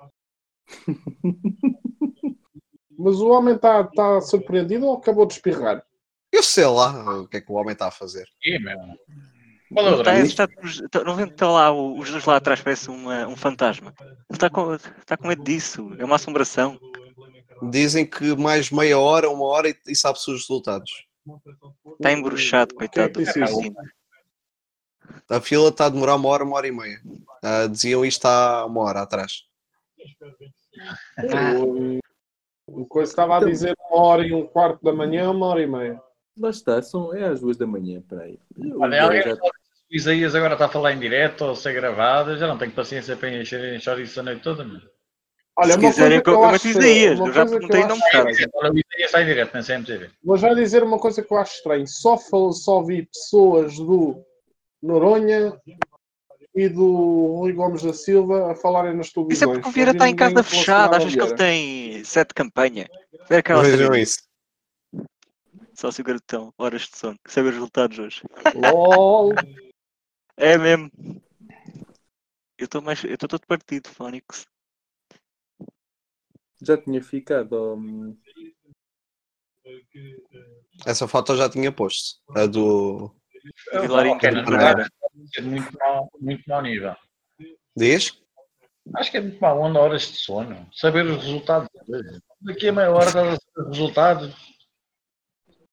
[2.98, 5.84] Mas o homem está tá surpreendido ou acabou de espirrar?
[6.32, 8.26] Eu sei lá o que é que o homem está a fazer.
[8.44, 8.60] É o
[9.74, 12.88] Não, está, está, está- não vê que está lá o- os dois lá atrás, parece
[12.90, 13.92] uma- um fantasma.
[14.00, 15.90] Ele Está com, está com medo disso.
[15.98, 16.78] É uma assombração.
[17.70, 20.90] Dizem que mais meia hora, uma hora e, e sabe-se os resultados.
[21.94, 23.40] Está embruxado, coitado é que.
[25.30, 27.00] A fila está a demorar uma hora, uma hora e meia.
[27.42, 29.44] Ah, diziam isto há uma hora atrás.
[31.62, 31.98] O,
[32.66, 35.66] o coisa estava a dizer uma hora e um quarto da manhã, uma hora e
[35.66, 36.00] meia.
[36.36, 38.38] Lá está, são, é às duas da manhã, peraí.
[38.60, 39.36] Eu Olha, alguém já-
[39.94, 43.16] Isaías agora está a falar em direto ou se é gravado, já não tenho paciência
[43.16, 44.64] para encher encher isso a noite toda.
[44.64, 44.80] Meu.
[45.56, 48.02] Olha, Se uma quiserem coisa que eu- acho Isaías, eu já perguntei e não me.
[48.14, 50.10] Olha, o Isaías está em direto na CMTV.
[50.24, 51.86] Vou já dizer uma coisa que eu acho estranho.
[51.86, 54.20] Só, fal- só vi pessoas do
[54.82, 55.56] Noronha
[56.56, 59.52] e do Rui Gomes da Silva a falarem nas Isso é televisões.
[59.58, 60.96] porque o Vieira está em casa fechada.
[60.96, 62.88] Achas que ele tem sete campanha?
[63.28, 64.02] Ver aquela Vejam série.
[64.02, 64.18] isso.
[65.72, 67.18] Sócio garotão, horas de sono.
[67.28, 68.22] Sabe os resultados hoje.
[68.56, 69.32] LOL.
[70.36, 70.90] É mesmo.
[72.58, 73.02] Eu estou mais.
[73.04, 74.46] Eu estou todo partido, Fónix.
[76.62, 77.74] já tinha ficado.
[77.76, 78.16] hum,
[80.86, 82.20] Essa foto eu já tinha posto.
[82.36, 83.14] A do.
[83.72, 84.44] Vilarinho na Pereira.
[84.50, 84.90] verdade,
[85.36, 86.96] é muito mau, muito mau nível.
[87.76, 88.18] Diz?
[88.96, 90.68] Acho que é muito mau, onda horas de sono.
[90.72, 91.68] Saber os resultados.
[92.40, 94.54] Daqui a meia hora estás a saber os resultados.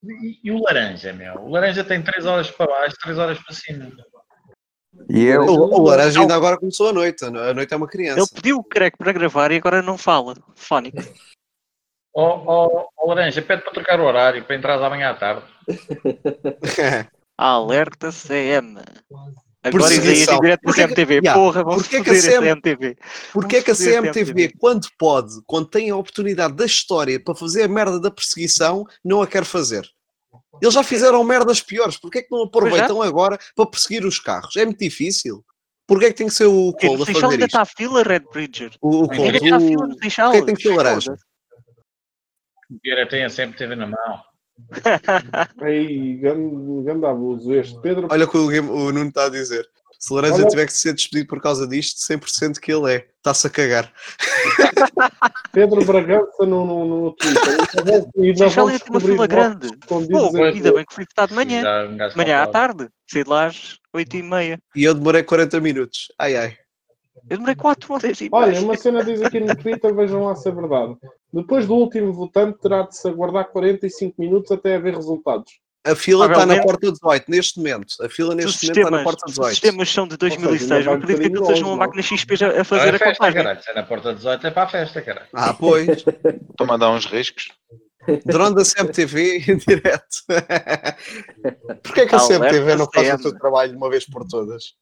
[0.04, 1.36] E, e o laranja, meu?
[1.36, 3.92] O laranja tem 3 horas para baixo, 3 horas para cima.
[5.10, 7.24] E eu, O, o laranja ainda agora começou a noite.
[7.26, 8.20] A noite é uma criança.
[8.20, 10.36] Ele pediu o Crack para gravar e agora não fala.
[10.56, 10.96] Fónix.
[12.14, 15.46] Ó ó, ó, laranja, pede para trocar o horário para entrar amanhã à tarde.
[17.38, 18.80] Alerta CM.
[19.64, 21.14] Agora em direto da CMTV.
[21.14, 22.98] Yeah, Porra, vamos porquê a a CM CMTV.
[23.32, 27.64] Porquê é que a CMTV, quando pode, quando tem a oportunidade da história para fazer
[27.64, 29.88] a merda da perseguição, não a quer fazer?
[30.62, 34.56] Eles já fizeram merdas piores, porquê é que não aproveitam agora para perseguir os carros?
[34.56, 35.46] É muito difícil.
[35.88, 37.46] Porquê é que tem que ser o Cole a fazer ainda isto?
[37.46, 38.72] está a fila, Red Bridger.
[38.82, 39.88] O, o Ainda Cole, está a fila o...
[39.88, 40.32] no Seixal.
[40.32, 41.14] Porquê é que tem que ser laranja?
[42.70, 44.24] O Vieira tem a sempre teve na mão.
[45.62, 47.80] Aí, grande, grande abuso este.
[47.82, 49.68] Pedro, Olha o que o, o Nuno está a dizer.
[50.02, 53.08] Se Laranja Olha- tiver que ser despedido por causa disto, 100% que ele é.
[53.18, 53.94] Está-se a cagar.
[55.54, 57.60] Pedro Bragança no, no, no Twitter.
[58.18, 59.78] E tem uma descobrir fila votos grande.
[59.88, 59.98] Pô,
[60.44, 61.62] ainda bem que fui votar de manhã.
[62.10, 62.90] De manhã à tarde.
[63.08, 64.58] Saí de lá às 8h30.
[64.76, 66.08] E eu demorei 40 minutos.
[66.18, 66.58] Ai ai.
[67.30, 70.50] Eu demorei 4 horas e Olha, uma cena diz aqui no Twitter, vejam lá se
[70.50, 70.96] é verdade.
[71.32, 75.61] Depois do último votante, terá de se aguardar 45 minutos até haver resultados.
[75.84, 77.96] A fila está na porta 18, neste momento.
[78.04, 79.50] A fila neste momento está na porta se os 18.
[79.52, 82.34] sistemas são de Ou seja, 2006, ainda eu acredito que aquilo seja uma máquina XP
[82.44, 83.34] a Não fazer é a festa, contagem.
[83.34, 83.64] caralho.
[83.64, 85.28] Se é na porta 18 é para a festa, caralho.
[85.34, 85.88] Ah, pois.
[86.52, 87.50] Estou-me a dar uns riscos.
[88.26, 90.18] Drone da CMTV em direto.
[91.84, 94.74] Porquê é que a CMTV não faz o seu trabalho de uma vez por todas?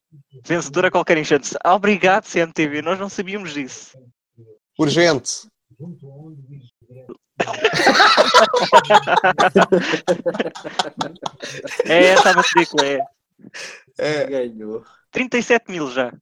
[0.45, 1.51] Vencedor a qualquer instante.
[1.65, 2.81] Obrigado, CMTV.
[2.81, 3.97] Nós não sabíamos disso.
[4.77, 5.47] Urgente.
[11.85, 12.99] É, essa a matrícula é.
[13.97, 14.83] É, Ganhou.
[15.11, 16.13] 37 mil já.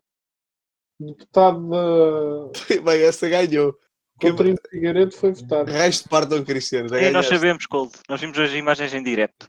[0.99, 3.77] Deputado da bem, essa ganhou.
[4.19, 5.71] Coutinho Figueiredo foi votado.
[5.71, 6.93] Resto de parte do Cristiano.
[6.95, 7.93] É, nós sabemos, Cold.
[8.09, 9.47] Nós vimos hoje imagens em direto.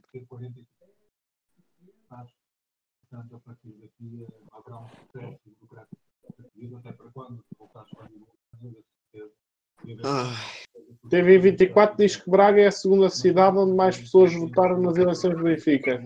[11.03, 15.37] Ah, TV24 diz que Braga é a segunda cidade onde mais pessoas votaram nas eleições
[15.37, 16.03] do Benfica.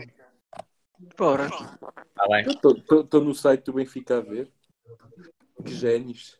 [1.15, 1.45] Porra.
[1.45, 2.45] Está bem.
[2.47, 4.51] Estou no site do Benfica a ver.
[5.63, 6.37] Que génios.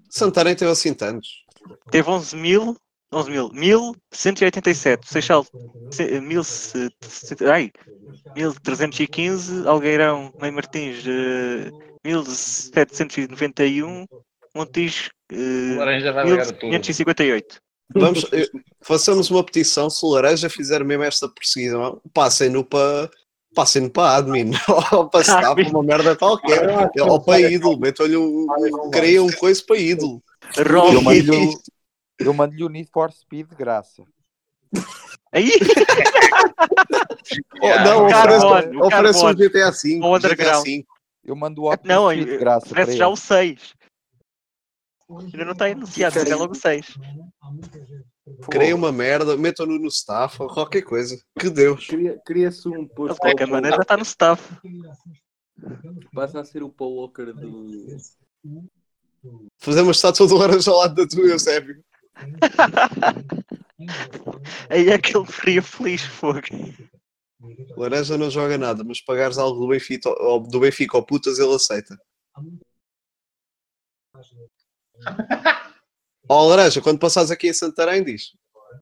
[0.09, 1.42] Santarém teve assim tantos.
[1.91, 2.75] Teve 11 mil.
[3.11, 3.49] 11 mil.
[3.53, 5.07] 1187.
[5.07, 5.45] Seixal.
[5.91, 7.71] se- Mil, se- se- ai,
[8.35, 9.67] 1315.
[9.67, 10.31] Algueirão.
[10.41, 11.03] Meio Martins.
[11.07, 11.69] eh,
[12.03, 14.05] 1791.
[14.55, 15.09] Montijo.
[15.31, 16.67] Eh, laranja vai ligar tudo.
[16.69, 17.59] 1558.
[17.95, 18.47] Vamos, eh,
[18.81, 19.89] façamos uma petição.
[19.89, 23.09] Se o Laranja fizer mesmo esta perseguição, passem-no para.
[23.55, 24.51] Passem-no para admin,
[24.91, 29.63] ou para staff, uma merda qualquer, ou para ídolo, metam-lhe um, um, criam um coisa
[29.63, 30.23] para ídolo.
[30.57, 31.03] Eu Rob.
[31.03, 31.57] mando-lhe
[32.19, 34.03] eu mando o Need for Speed de graça.
[35.31, 35.51] Aí!
[37.61, 39.33] Oh, não, o oferece, o um.
[39.35, 39.99] GTA V.
[40.01, 40.63] O Underground.
[40.63, 40.85] GTA V.
[41.25, 43.73] Eu mando o Optus Não, Speed de graça oferece já o 6.
[45.09, 46.97] Ainda não está anunciado, é logo o 6.
[48.49, 51.19] Criei uma merda, metam-no no staff, ou qualquer coisa.
[51.37, 51.85] Que Deus.
[51.87, 53.13] Cria- Cria-se um posto.
[53.15, 54.41] de qualquer maneira já está no staff.
[56.13, 57.67] Passa a ser o Paul Walker do.
[59.59, 61.83] Fazer uma estátua do Laranja ao lado da tua, Eusébio.
[64.69, 66.41] Aí é que ele fria feliz, fogo.
[67.77, 71.53] Laranja não joga nada, mas pagares algo do Benfica, ou, do Benfica ou putas, ele
[71.53, 71.97] aceita.
[76.29, 78.33] Ó, Laranja, quando passares aqui em Santarém, diz.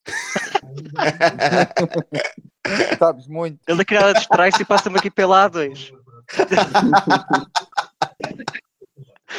[2.99, 3.60] Sabes muito.
[3.67, 5.91] Ele daqui nada distrai-se e passa-me aqui pela A2.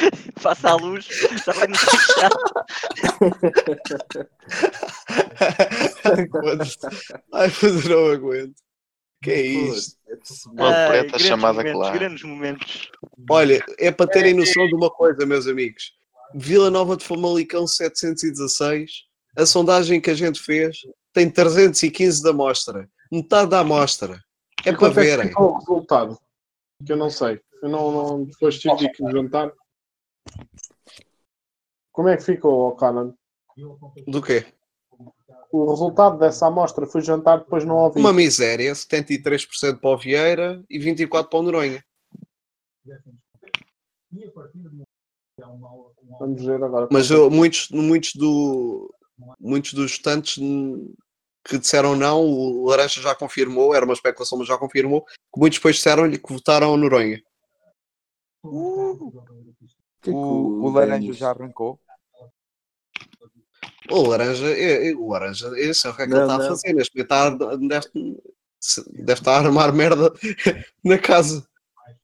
[0.41, 1.05] Passa a luz,
[1.45, 2.31] já vai no Seixal.
[7.33, 8.55] Ai, mas eu não aguento.
[9.21, 9.97] Que é isto?
[10.51, 11.97] Uma Ai, preta chamada momentos, Clara.
[11.97, 12.91] Grandes momentos.
[13.29, 15.93] Olha, é para terem noção de uma coisa, meus amigos.
[16.35, 19.05] Vila Nova de Famalicão 716.
[19.37, 20.77] A sondagem que a gente fez
[21.13, 22.89] tem 315 da amostra.
[23.11, 24.19] Metade da amostra.
[24.65, 25.27] É E para é verem.
[25.29, 26.17] ficou o resultado?
[26.85, 27.39] Que eu não sei.
[27.61, 29.51] Eu não, não depois tive que jantar.
[31.91, 33.13] Como é que ficou, Conan?
[34.07, 34.45] Do quê?
[35.51, 37.99] O resultado dessa amostra foi jantar, depois não ouvi.
[37.99, 38.73] Uma miséria.
[38.73, 41.83] 73% para o Vieira e 24% para o Noronha.
[46.19, 46.87] Vamos ver agora.
[46.91, 48.93] Mas eu- muitos, muitos, do,
[49.39, 50.35] muitos dos estantes
[51.45, 55.59] que disseram não, o Laranja já confirmou, era uma especulação, mas já confirmou, que muitos
[55.59, 57.21] depois disseram-lhe que votaram a Noronha.
[60.11, 61.79] O, o laranja já arrancou.
[63.91, 66.35] O Laranja, é, é- o Laranja, eu sei o que é que Não, ele está
[66.35, 66.47] a não.
[66.47, 66.73] fazer.
[66.73, 70.11] Neste momento está a- deve, deve estar a armar merda
[70.83, 71.45] na casa.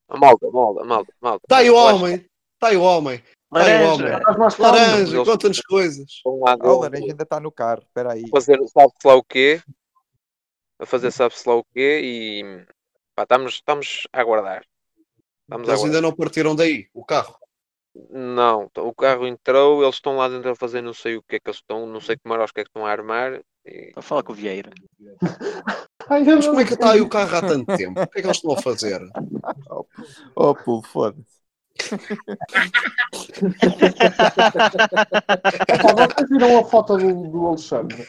[0.10, 1.42] Malta, malta, malta, malta.
[1.46, 2.16] Está aí o Eu acho homem,
[2.56, 3.94] está aí o homem, está aí o Laranja.
[3.94, 4.24] homem.
[4.24, 4.50] Calmo.
[4.60, 6.06] Laranja, Eles- conta-nos coisas.
[6.06, 7.82] que estão lá Ah, o laranja ainda está no carro.
[7.82, 8.24] Espera aí.
[8.26, 9.62] a fazer sabe-se lá o quê?
[10.80, 12.66] A fazer sabe-se lá o quê e
[13.16, 14.66] pá, estamos, estamos a aguardar.
[15.44, 17.36] Estamos a Eles ainda não partiram daí, o carro.
[18.12, 21.40] Não, o carro entrou, eles estão lá dentro a fazer não sei o que é
[21.40, 23.42] que eles estão, não sei como era os que é que estão a armar.
[23.66, 23.92] E...
[23.94, 24.72] Para falar com o Vieira.
[26.10, 28.02] Ai, Mas como é que está aí o carro há tanto tempo?
[28.02, 29.02] O que é que eles estão a fazer?
[30.36, 31.40] Oh, pô, foda-se.
[35.68, 38.08] Epá, vocês viram a foto do, do Alexandre?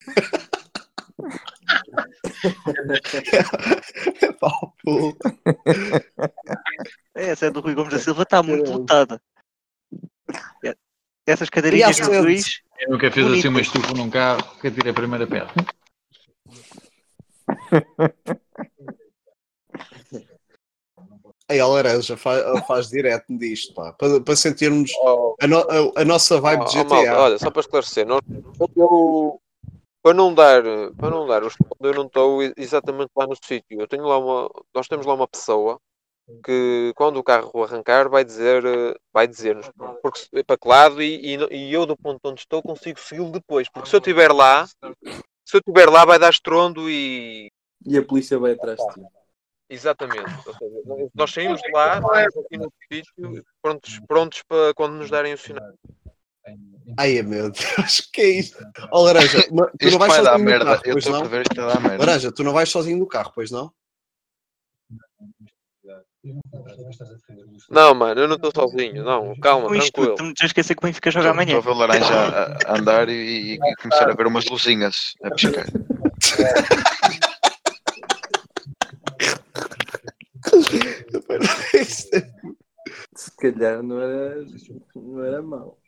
[4.84, 5.16] Pô.
[7.14, 9.20] É, Essa é do Rui Gomes da Silva, está muito lotada.
[10.64, 10.74] É,
[11.26, 12.22] Essas cadeirinhas do.
[12.22, 15.52] Luís, Eu nunca fiz assim uma estufa num carro que atira a primeira pedra.
[21.48, 26.00] Aí a laranja faz, faz direto disto, pá, para, para sentirmos Oh, a, no- a-
[26.00, 26.94] a nossa vibe oh, de oh, GTA.
[26.94, 28.22] malta, olha, só para esclarecer, nós,
[28.74, 29.40] eu,
[30.04, 30.62] para não dar,
[30.98, 33.80] para não dar, eu não estou exatamente lá no sítio.
[33.80, 35.80] Eu tenho lá uma, nós temos lá uma pessoa
[36.44, 38.62] que quando o carro arrancar vai dizer,
[39.10, 39.70] vai dizer-nos
[40.02, 43.88] porque para que lado e, e, eu do ponto onde estou consigo segui-lo depois, porque
[43.88, 44.76] se eu estiver lá, se
[45.54, 47.50] eu estiver lá vai dar estrondo e
[47.86, 49.06] E a polícia vai atrás de ti.
[49.70, 50.30] Exatamente.
[50.58, 55.38] Seja, nós- saímos de lá, aqui no sítio, prontos, prontos para quando nos darem o
[55.38, 55.72] sinal.
[56.98, 58.58] Ai meu Deus, que é isto?
[58.92, 60.64] Ó laranja, ma- tu não Isto vais vai dar sozinho no merda.
[60.66, 61.28] carro, Eu pois estou a não?
[61.28, 61.98] prever isto vai dar merda.
[62.06, 63.72] Laranja, tu não vais sozinho no carro, pois não?
[67.70, 69.04] Não, mano, eu não estou sozinho.
[69.04, 70.16] Não, calma, com isto, tranquilo.
[70.16, 71.58] tu não te esquecer que o Benfica joga Estou amanhã.
[71.58, 75.14] estou a ver o laranja a, a andar e, e começar a ver umas luzinhas
[75.22, 75.66] a piscar.
[83.16, 84.44] Se calhar não era,
[84.94, 85.78] não era mau.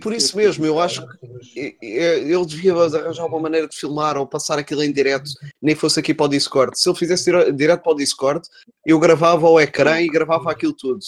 [0.00, 1.04] Por isso mesmo, eu acho
[1.52, 5.28] que ele devia arranjar uma maneira de filmar ou passar aquilo em direto,
[5.60, 6.78] nem fosse aqui para o Discord.
[6.78, 8.46] Se ele fizesse dire- direto para o Discord,
[8.86, 11.00] eu gravava ao ecrã e gravava aquilo tudo.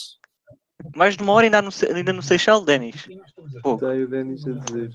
[0.96, 3.06] Mais de uma hora ainda no, ainda no Seixal, Denis.
[3.62, 4.90] Pô, Está aí o Denis a dizer.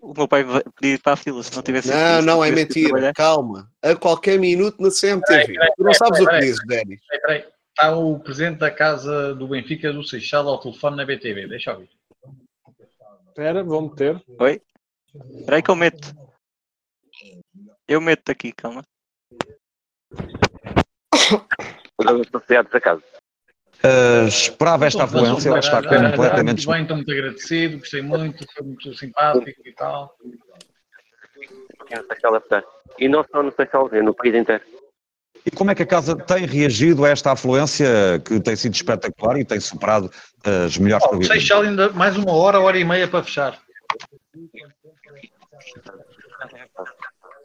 [0.00, 2.50] o meu pai vai pedir ir para a fila se não tivesse Não, não, é
[2.50, 3.12] mentira.
[3.14, 3.70] Calma.
[3.82, 5.54] A qualquer minuto na CMTV.
[5.76, 7.00] Tu não sabes o que dizes, Denis.
[7.70, 11.46] Está o presidente da casa do Benfica do Seixal ao telefone na BTV.
[11.48, 11.88] Deixa eu ouvir.
[13.36, 14.18] Espera, vou meter.
[14.40, 14.62] Oi?
[15.14, 16.14] Espera aí que eu meto.
[17.86, 18.82] Eu meto aqui, calma.
[23.84, 27.78] Uh, esperava esta Então, afluência, ela está ah, ah, completamente Muito bem, estou muito agradecido,
[27.78, 30.16] gostei muito, foi muito simpático e tal.
[32.98, 34.64] E não só no Seixal, é no país inteiro.
[35.46, 37.86] E como é que a casa tem reagido a esta afluência
[38.24, 40.10] que tem sido espetacular e tem superado
[40.44, 41.38] as melhores Oh, o previsões?
[41.38, 43.56] Seixal ainda mais uma hora, hora e meia para fechar.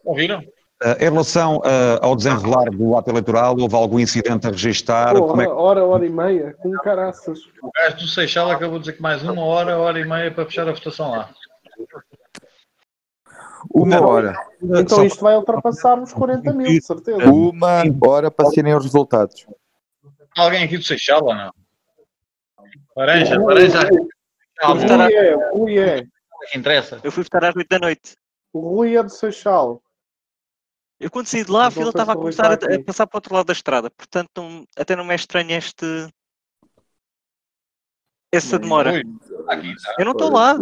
[0.04, 0.40] Ouviram?
[0.84, 5.14] Uh, em relação uh, ao desenrolar do ato eleitoral, houve algum incidente a registar?
[5.14, 7.42] Como é Porra, hora, hora e meia, com caraças.
[7.62, 10.44] O gajo do Seixal acabou de dizer que mais uma hora, hora e meia para
[10.46, 11.30] fechar a votação lá.
[13.70, 14.36] Uma hora.
[14.62, 17.30] Então isto vai ultrapassar os 40 mil, de certeza.
[17.30, 19.46] Uma hora para serem os resultados.
[20.38, 21.54] Alguém aqui do Seixal ou não?
[22.96, 23.90] Laranja, laranja.
[24.64, 26.04] O Rui é, o Rui é.
[26.52, 27.00] que interessa.
[27.04, 28.16] Eu fui votar às 8 da noite.
[28.54, 29.82] O Rui é de Seixal.
[31.00, 33.18] Eu quando saí de lá, a fila estava a começar a, a passar para o
[33.18, 33.90] outro lado da estrada.
[33.90, 35.86] Portanto, não- até não me é estranho este.
[38.32, 39.02] Essa demora.
[39.98, 40.56] Eu não estou lá.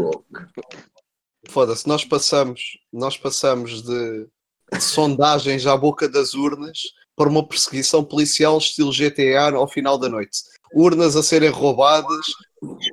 [1.47, 2.61] Foda-se, nós passamos,
[2.91, 4.27] nós passamos de,
[4.73, 6.79] de sondagens à boca das urnas
[7.15, 10.39] para uma perseguição policial estilo GTA ao final da noite.
[10.73, 12.25] Urnas a serem roubadas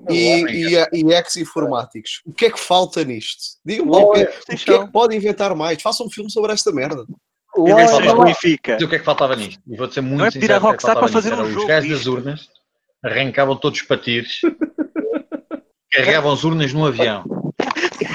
[0.08, 2.22] e, e, e ex-informáticos.
[2.24, 3.58] O que é que falta nisto?
[3.64, 5.82] Digam-me o que, é- o que é que pode inventar mais?
[5.82, 7.04] Façam um filme sobre esta merda.
[7.56, 9.60] É o o que é que faltava nisto?
[9.66, 11.44] E vou ser muito Não é pedir é que Rockstar para fazer nisto.
[11.44, 12.48] um jogo Os gajos das urnas
[13.04, 14.40] arrancavam todos os patires,
[15.92, 17.24] carregavam as urnas no avião.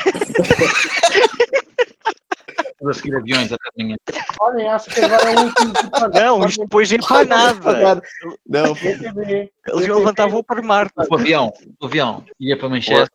[2.90, 3.98] a seguir aviões até de manhã.
[4.40, 5.74] Olhem, acho que agora é o último.
[6.14, 8.02] Não, isto depois é para nada.
[8.48, 10.94] Não, Eles iam levantar voo para Marte.
[11.10, 13.10] O avião, o avião ia para Manchester.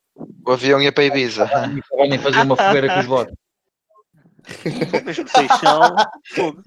[0.46, 1.50] O avião ia para Ibiza.
[1.92, 3.34] E nem fazer uma fogueira com os votos.
[5.04, 5.96] Mesmo Seixal.
[6.34, 6.62] fogo.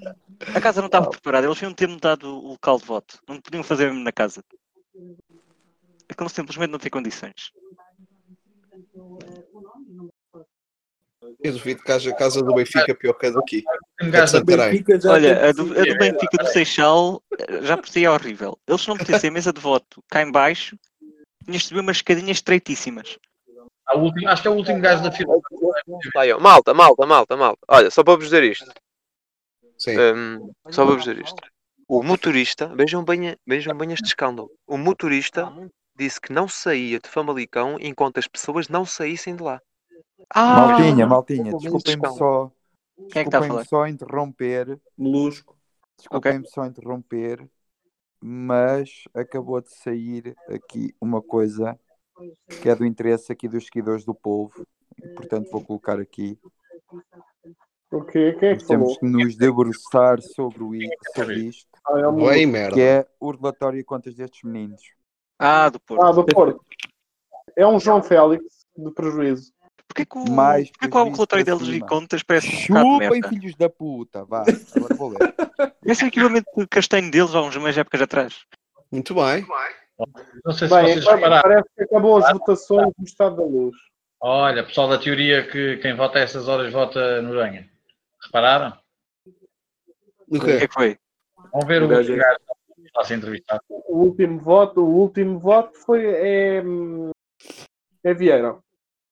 [0.53, 1.47] A casa não estava preparada.
[1.47, 3.19] Eles iam ter mudado o local de voto.
[3.27, 4.43] Não podiam fazer mesmo na casa.
[6.09, 7.51] Aquilo simplesmente não tem condições.
[11.41, 13.63] Eu duvido que haja casa do Benfica pior que a daqui.
[14.01, 14.11] Um
[14.85, 14.97] Que é.
[15.09, 18.57] Olha, a do, a do Benfica do Seixal eh, já por si é horrível.
[18.67, 20.77] Eles não metessem a mesa de voto cá em baixo,
[21.45, 23.17] tinhas de subir umas escadinhas estreitíssimas.
[23.95, 25.33] Última- acho que é o último gajo da fila.
[26.39, 27.59] Malta, malta, malta, malta.
[27.67, 28.71] Olha, só para vos dizer isto.
[29.77, 29.97] Sim.
[29.97, 31.41] Hum, só para vos dizer isto.
[31.87, 34.51] O motorista, vejam bem, vejam bem este escândalo.
[34.67, 35.51] O motorista
[35.97, 39.59] disse que não saía de Famalicão enquanto as pessoas não saíssem de lá.
[40.35, 42.51] Maltinha, maltinha, menos desculpem-me só.
[43.11, 44.79] Quem é que está a Desculpem-me só interromper.
[44.97, 45.57] Molusco.
[45.97, 47.49] Desculpem-me só interromper.
[48.21, 51.79] Mas acabou de sair aqui uma coisa
[52.61, 54.65] que é do interesse aqui dos seguidores do povo.
[55.01, 56.37] E, portanto, vou colocar aqui.
[57.91, 58.35] O quê?
[58.39, 58.99] Quem é que temos falou?
[58.99, 60.71] que nos debruçar sobre, o,
[61.15, 61.69] sobre isto.
[61.87, 62.47] Ah, é o Bem, Molusco.
[62.51, 62.75] merda.
[62.75, 64.81] Que é o relatório de contas destes meninos.
[65.39, 66.03] Ah, do Porto.
[66.03, 66.65] Ah, do Porto.
[67.55, 69.53] É um João Félix de prejuízo.
[69.89, 71.87] Porquê que o, Mais porquê que o relatório deles e cima.
[71.87, 74.23] contas parece um Chupem, filhos da puta.
[74.23, 74.43] Vá,
[74.75, 75.17] agora vou ler.
[75.83, 78.45] Esse é o equipamento castanho deles há uns umas épocas atrás.
[78.91, 79.45] Muito bem.
[80.45, 81.41] Não sei se Bem, vocês repararam.
[81.41, 83.75] parece que acabou as votações do Estado da Luz.
[84.21, 87.67] Olha, pessoal da teoria que quem vota a essas horas vota no Ranha.
[88.23, 88.77] Repararam?
[90.27, 90.97] O que é que foi?
[91.51, 92.37] Vão ver o O gajo é-
[92.85, 93.61] está a ser entrevistado.
[93.69, 97.09] O último voto, o último voto foi é, hum,
[98.03, 98.57] é Vieira.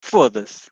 [0.09, 0.71] Foda-se.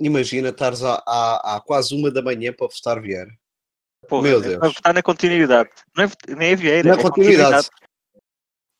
[0.00, 3.30] Imagina estares à, quase uma da manhã para votar Vieira.
[4.08, 4.58] Porra, Meu é- Deus.
[4.58, 5.70] vai votar na continuidade.
[5.96, 7.68] Não é, nem é Vieira, Na é continuidade.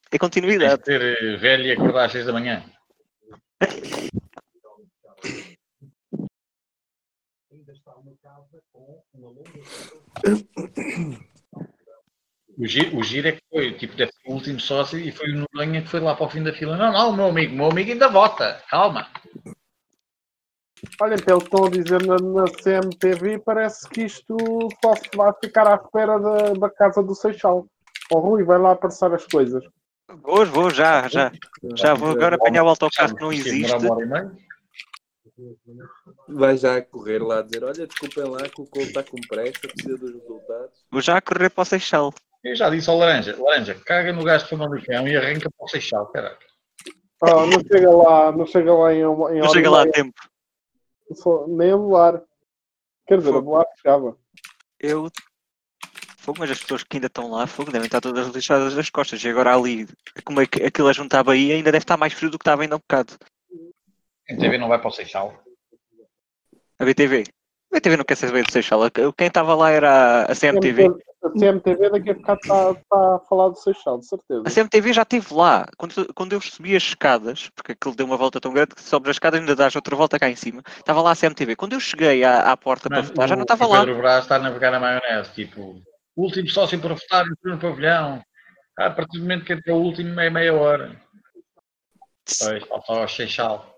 [0.06, 0.82] É Tens continuidade.
[0.82, 2.64] de ser eh, velho e acordar às 6 da manhã.
[12.56, 15.30] O giro, o giro é que foi, tipo, deve ser o último sócio e foi
[15.30, 16.76] o Noronha que foi lá para o fim da fila.
[16.76, 18.62] Não, não, meu amigo, meu amigo ainda vota.
[18.68, 19.08] Calma.
[21.00, 24.36] Olha, pelo que estão a dizer na, na CMTV, parece que isto
[24.82, 27.66] só se vai ficar à espera da, da casa do Seixal.
[28.12, 29.64] Ó Rui, vai lá aparecer as coisas.
[30.22, 31.32] Vou, vou, já, já.
[31.74, 33.72] Já vou agora apanhar o autocarro que não existe.
[36.28, 39.98] Vai já correr lá dizer: Olha, desculpem lá que o Cole está com pressa, precisa
[39.98, 40.86] dos resultados.
[40.90, 42.14] Vou já correr para o Seixal.
[42.44, 45.68] Eu já disse ao Laranja, Laranja, caga no gajo de Famalicão e arranca para o
[45.68, 46.36] Seixal, caralho.
[47.22, 50.20] Ah, não chega lá, não chega lá em, em Não chega lá a tempo.
[51.48, 52.22] Nem a voar.
[53.06, 54.18] Quer dizer, a voar chegava.
[54.78, 55.10] Eu.
[56.18, 59.22] Fogo, mas as pessoas que ainda estão lá, fogo, devem estar todas lixadas das costas.
[59.22, 59.86] E agora ali,
[60.24, 62.42] como é que aquilo a juntar a Bahia, ainda deve estar mais frio do que
[62.42, 63.14] estava ainda há um bocado.
[64.30, 65.38] A TV não vai para o Seixal.
[66.78, 67.24] A BTV.
[67.74, 68.80] A BTV não quer saber do Seixal.
[69.18, 70.86] Quem estava lá era a CMTV.
[71.24, 74.42] A CMTV daqui a bocado está tá a falar do Seixal, de certeza.
[74.46, 75.66] A CMTV já esteve lá.
[75.76, 79.10] Quando, quando eu subi as escadas, porque aquilo deu uma volta tão grande que sobres
[79.10, 80.62] as escadas ainda dás outra volta cá em cima.
[80.78, 81.56] Estava lá a CMTV.
[81.56, 83.80] Quando eu cheguei à, à porta para votar, já não o- estava o lá.
[83.80, 85.82] Pedro Brás está a navegar na maionese, tipo,
[86.14, 88.22] o último sócio para votar entrou no pavilhão.
[88.78, 90.94] Ah, a partir do momento que entra o último, meia, meia hora.
[92.38, 93.74] Pois, falta ao Seixal.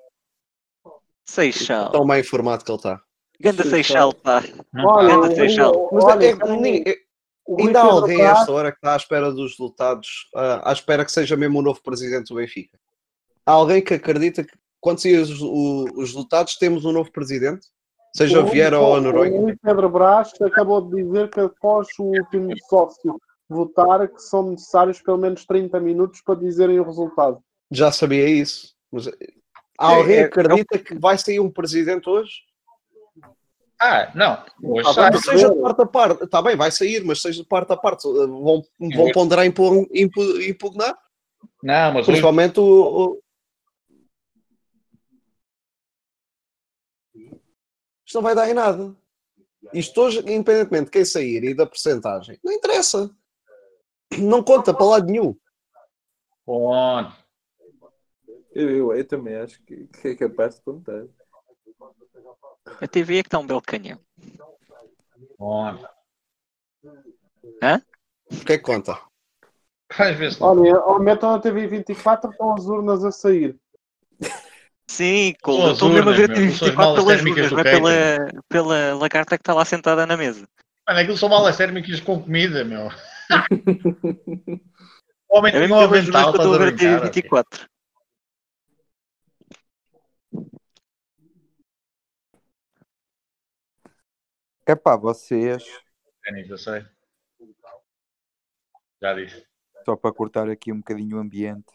[1.27, 1.91] Seixal.
[1.93, 3.01] Tão bem informado que ele está.
[3.41, 4.43] Ganda Seixal, pá.
[4.85, 5.89] Olha, Ganda o- Seixal.
[5.93, 6.97] Mas Olha, é, é, é-
[7.61, 11.05] ainda há alguém a esta hora que está à espera dos resultados, ah, à espera
[11.05, 12.79] que seja mesmo o novo presidente do Benfica.
[13.45, 17.67] Há alguém que acredita que quando saírem os, os resultados temos um novo presidente?
[18.17, 19.41] Seja O- Vieira ou o- Noronha?
[19.41, 25.01] O Pedro Brás acabou de dizer que após o último sócio votar, que são necessários
[25.03, 27.39] pelo menos 30 minutos para dizerem o resultado.
[27.71, 28.75] Já sabia isso.
[28.91, 29.07] Mas,
[29.79, 32.33] há É, alguém é- que acredita que vai sair um presidente hoje?
[33.81, 34.45] Ah, não.
[34.73, 37.49] Hoje Ah, mas seja de parte a parte, está bem, vai sair, mas seja de
[37.49, 40.97] parte a parte, vão, vão ponderar impor- impu- impugnar?
[41.63, 43.23] Não, mas hoje, Principalmente o, o-
[48.07, 48.95] Isto não vai dar em nada.
[49.75, 53.11] Isto hoje, independentemente de quem sair e da percentagem, não interessa.
[54.19, 55.37] Não conta para lado nenhum.
[56.47, 57.13] Bom,
[58.55, 61.05] Eu, eu, eu também acho que, que é capaz de contar.
[62.81, 63.99] A TV é que está um belo canhão.
[65.39, 65.79] bom.
[67.63, 67.81] Hã?
[68.31, 68.99] O que é que conta?
[69.97, 73.57] Às vezes Olha, ou metam na TV 24 estão as urnas a sair.
[74.89, 77.59] Sim, as estou mesmo a ver urnas, meu, são as 24 malas pelas urnas, não
[77.61, 80.47] é pela, pela lagarta que está lá sentada na mesa.
[80.87, 82.89] Mano, aquilo são malas térmicas com comida, meu.
[85.29, 86.97] O homem É tem um avental, estás a a a TV brincar.
[86.99, 87.11] ok?
[87.23, 87.69] 24.
[94.69, 95.65] Epá, vocês,
[96.25, 96.85] Ténis, eu sei.
[99.01, 99.47] Já disse.
[99.85, 101.73] só para cortar aqui um bocadinho o ambiente.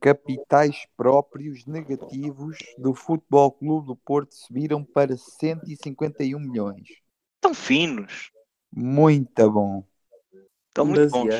[0.00, 6.88] Capitais próprios negativos do Futebol Clube do Porto subiram para 151 milhões.
[7.36, 8.32] Estão finos.
[8.72, 9.86] Muito bom.
[10.76, 11.34] Estão muito bons.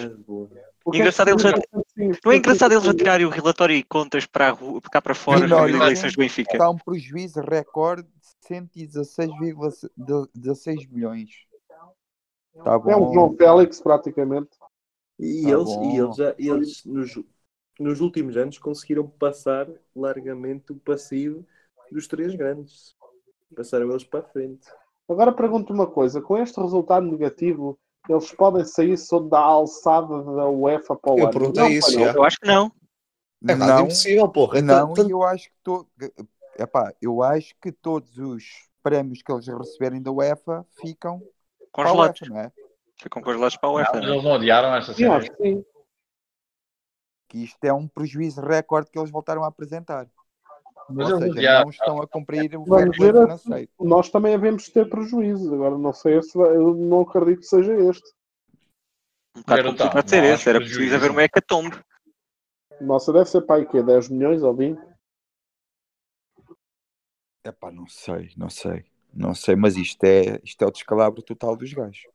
[0.94, 1.42] Engraçado eles.
[2.24, 5.40] Não é engraçado eles a tirarem o relatório e contas para rua, cá para fora
[5.40, 6.52] das Finalmente, eleições do Benfica.
[6.52, 8.08] Está um prejuízo recorde de
[8.48, 11.28] 116,16 milhões.
[12.64, 12.90] Tá bom.
[12.90, 14.48] É um João Félix, praticamente.
[15.18, 15.90] E Tá eles, bom.
[15.90, 17.18] e eles, já, eles nos,
[17.78, 21.44] nos últimos anos conseguiram passar largamente o passivo
[21.92, 22.96] dos três grandes.
[23.54, 24.66] Passaram eles para a frente.
[25.08, 27.78] Agora pergunto uma coisa: com este resultado negativo,
[28.12, 31.32] eles podem sair sob da alçada da UEFA para o Eu ano?
[31.32, 32.06] perguntei Não, isso, não.
[32.06, 32.72] Eu acho que não.
[33.48, 34.62] É quase impossível, porra.
[34.62, 35.86] Não, Tanto- e eu acho que to...
[36.58, 38.44] Epá, eu acho que todos os
[38.82, 41.20] prémios que eles receberem da UEFA ficam
[41.72, 42.20] para a Congelados.
[42.22, 42.52] UEFA, não é?
[42.98, 43.92] Ficam congelados para a Não, UEFA.
[43.94, 44.12] mas não é?
[44.14, 45.64] eles não odiaram esta sim.
[47.28, 50.08] Que isto é um prejuízo recorde que eles voltaram a apresentar.
[50.88, 51.64] Mas Ou seja, odiaram.
[51.64, 53.68] não estão a cumprir o financeiro.
[53.80, 55.52] nós também havemos ter prejuízos.
[55.52, 58.08] Agora não sei se vai- eu não acredito que seja este.
[59.36, 60.48] Um bocado complicado ser esse.
[60.48, 61.76] Era preciso haver uma hecatombe.
[62.80, 63.82] Nossa, deve ser para aí quê?
[63.82, 64.80] 10 milhões ou 20?
[67.44, 68.84] Epá, não sei, não sei.
[69.12, 72.06] Não sei, mas isto é, isto é o descalabro total dos gajos.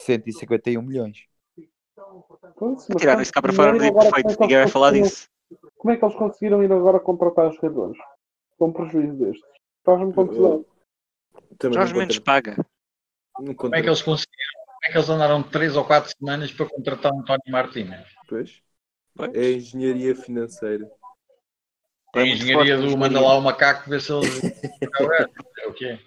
[0.00, 1.26] 151 milhões.
[2.56, 4.30] Pois, Tiraram tanto isso cá para fora no dia perfeito.
[4.30, 5.28] é que Ninguém vai falar disso.
[5.76, 7.98] Como é que eles conseguiram ir agora contratar os jogadores?
[8.58, 9.50] Com prejuízo destes?
[9.84, 10.64] Faz-me confusão.
[11.72, 12.56] Jorge Mendes paga.
[13.32, 14.64] Como é que eles conseguiram?
[14.66, 18.06] Como é que eles andaram 3 ou 4 semanas para contratar António Martínez?
[18.28, 18.62] Pois.
[19.16, 19.34] Pois.
[19.34, 20.90] É a engenharia financeira.
[22.14, 24.26] É a engenharia do manda lá o macaco ver se ele.
[25.60, 25.98] é o quê?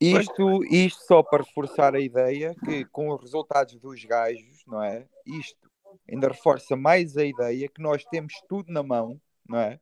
[0.00, 5.06] Isto, isto só para reforçar a ideia que com os resultados dos gajos, não é?
[5.24, 5.70] Isto
[6.10, 9.78] ainda reforça mais a ideia que nós temos tudo na mão, não é?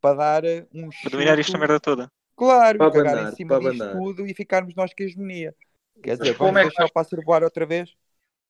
[0.00, 2.10] Para dar eh, um Para dominar esta chute- merda toda.
[2.36, 4.02] Claro, Para cagar abanar, em cima para disto abanar.
[4.02, 5.54] tudo e ficarmos nós com a hegemonia.
[6.02, 7.90] Quer dizer, como vamos é que deixar o pássaro voar outra vez?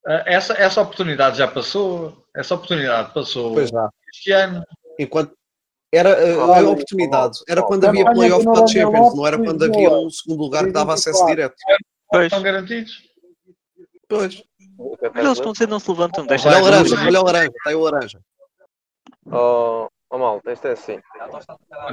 [0.06, 2.24] Ah, Essa, essa oportunidade já passou.
[2.34, 3.90] Essa oportunidade passou Pois já.
[4.14, 4.64] este ano.
[4.98, 5.36] Enquanto
[5.92, 9.90] era uh, a oportunidade, era quando a havia playoff Noronha Champions, não era quando havia
[9.90, 11.34] um segundo lugar que dava acesso 24.
[11.34, 11.56] direto.
[12.08, 12.24] Pois.
[12.26, 13.10] Estão garantidos.
[14.08, 14.42] Pois.
[15.14, 16.26] Mas eles estão a dizer não se levantam.
[16.26, 18.20] Deixa Olha o de laranja, olha o laranja, está aí o laranja.
[19.26, 21.00] Oh, oh malta, isto é assim.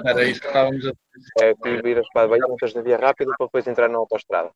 [0.06, 0.92] Era isso que estávamos a
[1.40, 4.52] É que viras para a Bahia, na via rápida para depois entrar na autostrada.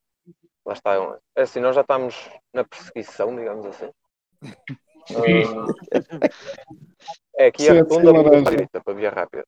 [0.66, 0.96] Lá está.
[1.36, 3.92] É assim, nós já estamos na perseguição, digamos assim.
[7.36, 8.50] É aqui a rotunda linha laranja.
[8.52, 9.46] direita para a via rápida.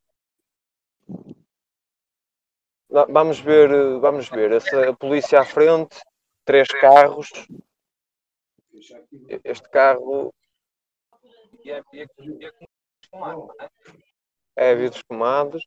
[2.90, 4.52] Va- Vamos ver, eh, vamos ver.
[4.52, 6.02] Essa, a polícia à frente,
[6.46, 7.30] três carros.
[9.44, 10.34] Este carro
[14.56, 15.64] é vidros comandos.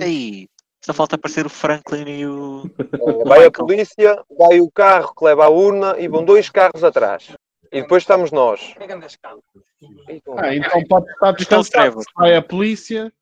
[0.00, 0.46] Aí,
[0.84, 2.62] só falta aparecer o Franklin e o.
[3.26, 7.34] Vai a polícia, vai o carro que leva à urna e vão dois carros atrás.
[7.72, 8.74] E depois estamos nós.
[10.38, 12.00] Ah, então pode estar Então, descansado.
[12.16, 13.12] Vai a polícia,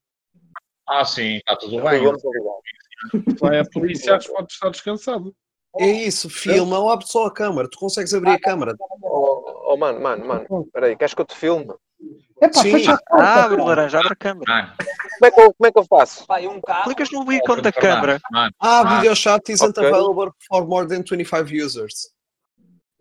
[0.87, 2.01] Ah, sim, está tudo bem.
[2.01, 5.35] se vai a polícia, acho que pode estar descansado.
[5.79, 7.69] É isso, filma ou abre só a câmara.
[7.71, 8.75] Tu consegues abrir a câmara.
[9.03, 10.63] Oh, oh, mano, mano, mano.
[10.67, 11.73] Espera aí, queres que eu te filme?
[12.41, 12.71] Epá, Sim.
[12.73, 13.25] fecha a porta.
[13.45, 14.53] Abre, laranja, abre a câmera.
[14.53, 14.73] Mano,
[15.19, 16.25] Como é que eu, como é que eu faço?
[16.85, 18.21] Clicas no ícone da câmera.
[18.31, 19.87] mano, Ah, Ah, video chat isn't ok.
[19.89, 22.11] available for more than 25 users.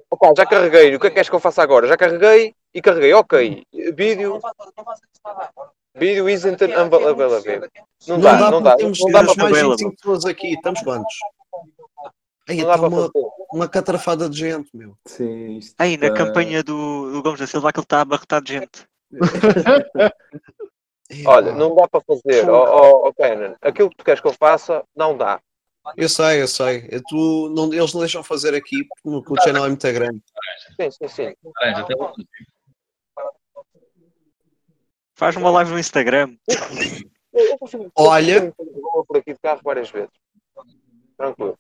[0.10, 0.96] Opa, já carreguei.
[0.96, 1.88] O que é que queres que eu faça agora?
[1.88, 3.64] Já carreguei e carreguei, ok,
[3.94, 4.40] vídeo,
[5.96, 7.70] vídeo isn't available.
[8.08, 9.64] Não dá, não dá, não dá temos para mais fazer.
[9.64, 11.14] 25 pessoas aqui, estamos quantos?
[11.14, 11.37] Aí Não dá está para
[12.48, 13.12] uma, fazer.
[13.52, 14.96] uma catrafada de gente, meu.
[15.06, 18.54] Sim, isto Aí, na está- campanha do, do Gomes da Silva, aquele está abarrotado de
[18.54, 18.88] gente.
[21.26, 24.34] Olha, não dá para fazer, ó ó, ó, Kenan, aquilo que tu queres que eu
[24.34, 25.40] faça, não dá.
[25.96, 26.86] Eu sei, eu sei.
[26.92, 30.22] Eu, tu, não, eles não deixam fazer aqui porque o channel é muito grande.
[30.76, 31.34] Sim, sim, sim.
[35.16, 36.36] Faz uma live no Instagram.
[37.34, 37.58] Eu
[37.96, 38.54] Olha.
[39.08, 40.10] por aqui de carro várias vezes.
[41.16, 41.58] Tranquilo.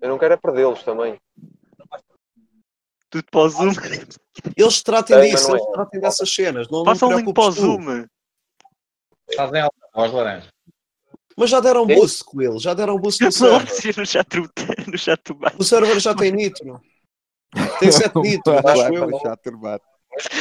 [0.00, 1.18] Eu não quero é perdê-los também.
[3.10, 3.72] Tudo para o Zoom.
[4.56, 6.68] Eles tratem Tem, mas disso, eles tratem dessas cenas.
[6.68, 7.50] Não, não um link para o.
[7.50, 8.06] Zoom.
[9.34, 10.48] Fazem voz, laranja.
[11.36, 11.94] Mas já deram Sim.
[11.94, 13.98] boost com ele, já deram boost no server.
[13.98, 14.26] no chat,
[14.88, 15.54] no chat do bar.
[15.58, 16.80] O server já tem nitro.
[17.78, 19.06] Tem 7 nitro, acho eu.
[19.06, 19.80] para o chat urbano.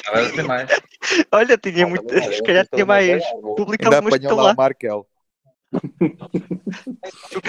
[0.08, 0.70] Agora tem mais.
[1.32, 2.08] Olha, tinha muito.
[2.34, 3.24] Se calhar tinha mais.
[3.24, 4.54] Apanhou para lá lá.
[4.54, 5.08] o Markel.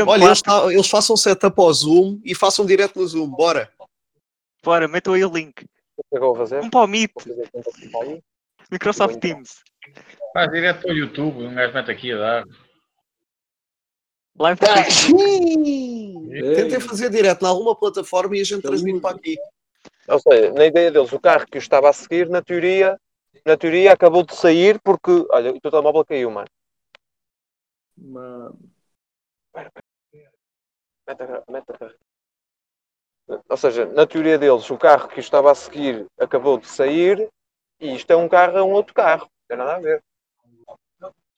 [0.07, 3.70] Olha, eles, eles façam setup ao Zoom e façam direto no Zoom, bora.
[4.62, 5.64] Bora, metam aí o link.
[6.11, 6.33] Eu?
[6.62, 7.12] Um para o Meet.
[8.70, 9.62] Microsoft Teams.
[10.33, 12.45] Faz direto para o YouTube, um gajo mete aqui a dar.
[14.39, 16.29] Live Facebook.
[16.55, 19.37] Tentem fazer direto em alguma plataforma e a gente transmite para aqui.
[20.09, 22.99] Ou seja, na ideia deles, o carro que o estava a seguir, na teoria,
[23.45, 25.24] na teoria acabou de sair porque.
[25.31, 26.49] Olha, o teu telemóvel caiu, mano.
[27.97, 28.59] Mano,
[29.55, 31.99] Mete a, gra- mete a carregar.
[33.49, 37.29] Ou seja, na teoria deles, o carro que estava a seguir acabou de sair
[37.81, 39.23] e isto é um carro, é um outro carro.
[39.23, 40.03] Não tem nada a ver.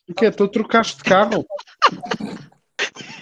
[0.09, 0.31] O que é?
[0.31, 1.47] Tu trocaste de carro?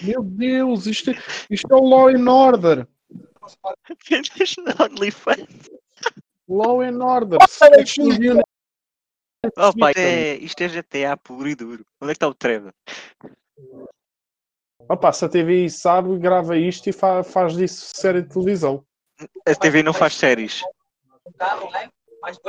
[0.03, 1.15] Meu Deus, isto é,
[1.51, 2.87] isto é o Law and Order.
[4.09, 5.71] Vendas na OnlyFans.
[6.49, 7.39] Law and Order.
[9.57, 11.85] Oh, pá, isto é, isto é GTA puro e duro.
[12.01, 12.73] Onde é que está o Trevor?
[14.89, 18.85] Opa, se a TVI sabe, grava isto e fa- faz disso série de televisão.
[19.47, 20.63] A TV não faz séries.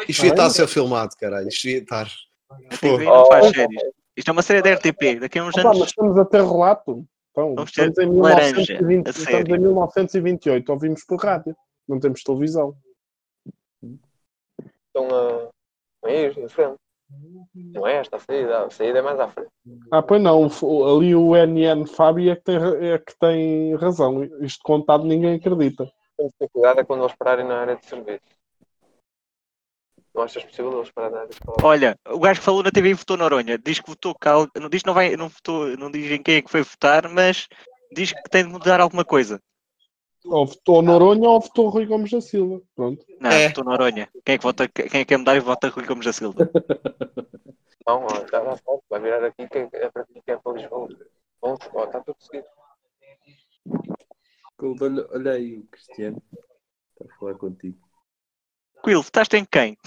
[0.08, 1.48] Isto devia estar a ser filmado, caralho.
[1.48, 2.08] Isto devia estar.
[2.50, 3.54] A TV não faz Oh.
[3.54, 3.82] séries.
[4.16, 5.20] Isto é uma série da RTP.
[5.20, 5.88] Daqui a uns Opa, mas anos.
[5.90, 7.06] estamos a ter relato.
[7.32, 11.56] Então, Vamos ter estamos em, laranja, 1920, a estamos em 1928, ouvimos por rádio.
[11.88, 12.76] Não temos televisão.
[14.88, 15.08] Estão
[16.04, 16.08] a.
[16.08, 16.76] a ir em frente.
[17.56, 19.50] Não é esta a saída, a saída é mais à frente.
[19.92, 20.46] Ah, pois não,
[20.88, 24.24] ali o NN Fábio é que tem, é que tem razão.
[24.42, 25.90] Isto contado ninguém acredita.
[26.18, 28.22] Temos que ter cuidado é quando eles pararem na área de serviço.
[30.14, 31.66] Não achas possível eles pararem na área de serviço?
[31.66, 33.58] Olha, o gajo que falou na TV e votou Noronha.
[33.58, 34.48] Diz que votou Cal.
[34.60, 35.16] Não diz que não vai.
[35.16, 37.48] Não, votou, não diz em quem é que foi votar, mas
[37.94, 39.40] diz que tem de mudar alguma coisa.
[40.26, 42.62] Ou votou Noronha ou votou Rui Gomes da Silva.
[42.76, 43.06] Pronto.
[43.20, 43.48] Não, É.
[43.50, 44.10] votou Noronha.
[44.26, 44.68] Quem é que vota?
[44.68, 46.38] Quem é que quer mudar e vota Rui Gomes da Silva?
[47.88, 48.84] Não, está lá certo.
[48.90, 50.90] Vai virar aqui que é para aqui que é para Lisboa.
[51.42, 52.48] Ó, está tudo seguido.
[54.60, 56.22] Olha, olha aí o Cristiano.
[57.00, 57.78] Está a falar contigo.
[58.84, 59.78] Quill, votaste em quem?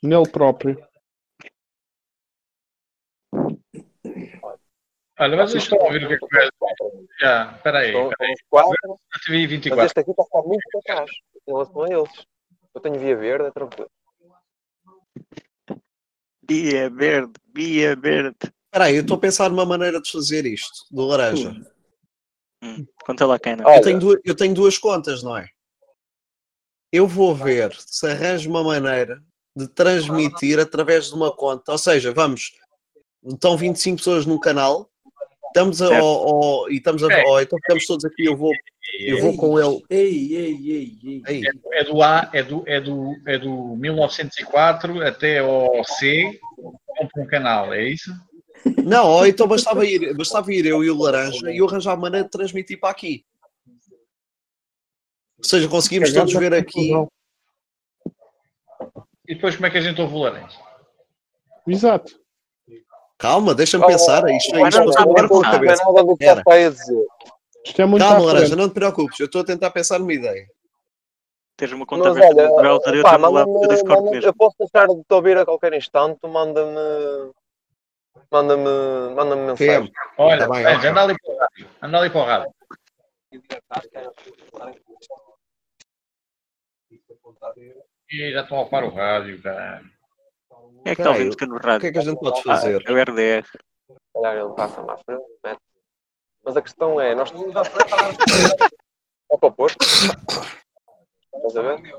[0.00, 0.78] Nele próprio.
[5.20, 6.50] Olha, mas vocês estão a ouvir o que é que gajo
[7.20, 7.92] Já, espera aí.
[7.92, 8.32] São, espera são aí.
[8.32, 9.86] os quatro, A TV mas 24.
[9.86, 11.10] este aqui está a ficar muito para trás
[11.46, 12.26] em relação a eles.
[12.74, 13.90] Eu tenho via verde, é tranquilo.
[16.42, 18.36] Bia verde, Bia verde.
[18.42, 21.54] Espera aí, eu estou a pensar numa maneira de fazer isto, do laranja.
[22.62, 23.64] Hum, conta lá, Cana.
[23.66, 25.48] Eu tenho, duas, eu tenho duas contas, não é?
[26.92, 29.22] Eu vou ver se arranjo uma maneira
[29.56, 31.72] de transmitir através de uma conta.
[31.72, 32.52] Ou seja, vamos,
[33.24, 34.90] estão 25 pessoas no canal,
[35.48, 36.28] estamos a, ao-
[36.62, 38.52] ao- e estamos a, ó, então ficamos todos aqui, eu vou,
[39.00, 39.84] eu vou com ele.
[39.90, 41.22] Ei, ei, ei, ei.
[41.26, 41.42] Aí,
[41.72, 46.38] É do A, é do, é do, é do 1904 até ao C,
[46.86, 48.12] compra um canal, é isso?
[48.84, 52.24] Não, ó, então bastava ir, bastava ir eu e o laranja e eu arranjar maneira
[52.24, 53.24] de transmitir para aqui.
[55.38, 56.90] Ou seja, conseguimos todos ver aqui.
[59.28, 60.58] E depois como é que a gente ouve o laranja?
[61.66, 62.18] Exato.
[63.18, 64.28] Calma, deixa-me pensar.
[64.30, 65.04] Isto, Mas isto não.
[65.04, 65.84] Não é cabeça.
[65.84, 66.40] nada do que Era.
[66.40, 67.06] está a dizer.
[67.66, 69.18] Isto é muito Calma, laranja, não te preocupes.
[69.18, 70.46] Eu estou a tentar pensar numa ideia.
[71.56, 74.28] Tens uma conta aberta no browser e outra no lá mesmo.
[74.28, 77.32] eu posso deixar de te ouvir a qualquer instante, manda-me
[78.30, 79.66] manda-me manda-me mensagem.
[79.66, 79.92] PM.
[80.18, 81.68] Olha, Tá bem, anda ali para o rádio.
[81.82, 82.54] Anda ali para o rádio.
[88.10, 89.82] E já estão a ocupar o rádio, cara.
[90.84, 91.80] É que está a ouvir Peraí, música no O rádio?
[91.80, 92.82] que é que a gente pode Ah, fazer?
[92.86, 93.46] é o RDR.
[94.14, 95.60] Olha, ele passa mais frente, mete.
[96.44, 97.34] Mas a questão é, nós é
[99.36, 99.76] para o Porto.
[99.82, 101.96] Estás a ver?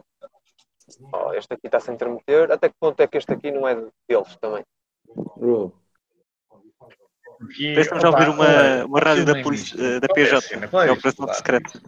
[1.13, 2.51] Oh, este aqui está-se a intermeter.
[2.51, 3.75] Até que ponto é que este aqui não é
[4.07, 4.63] deles também?
[5.37, 5.73] Bro,
[7.39, 10.89] Parece-me já ouvir uma, uma rádio da, polícia, eh, da é PJ, que é é
[10.89, 11.33] a Operação?
[11.33, 11.79] Secreta.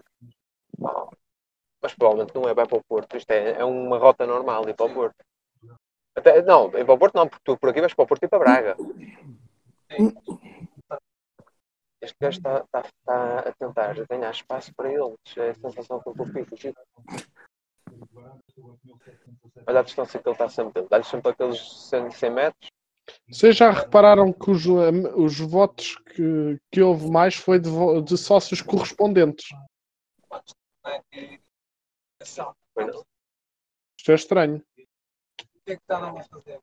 [1.82, 3.18] Mas provavelmente não é, vai para o Porto.
[3.18, 5.16] Isto é, é uma rota normal ir para o Porto.
[6.16, 8.28] Até, não, para o Porto não, porque tu por aqui vais para o Porto e
[8.28, 8.76] para Braga.
[12.02, 15.18] Este gajo está, está, está a tentar ganhar espaço para eles.
[15.38, 16.58] É a sensação que eu fico.
[16.58, 16.82] Chico.
[19.68, 20.88] Olha a distância que ele está sempre.
[20.90, 22.70] Dá-lhe sempre aqueles 100, 100 metros.
[23.30, 27.70] Vocês já repararam que os, eh, os votos que, que houve mais foi de,
[28.04, 29.50] de sócios correspondentes?
[33.98, 34.64] Isto é estranho.
[35.72, 36.60] O que é que está a fazer?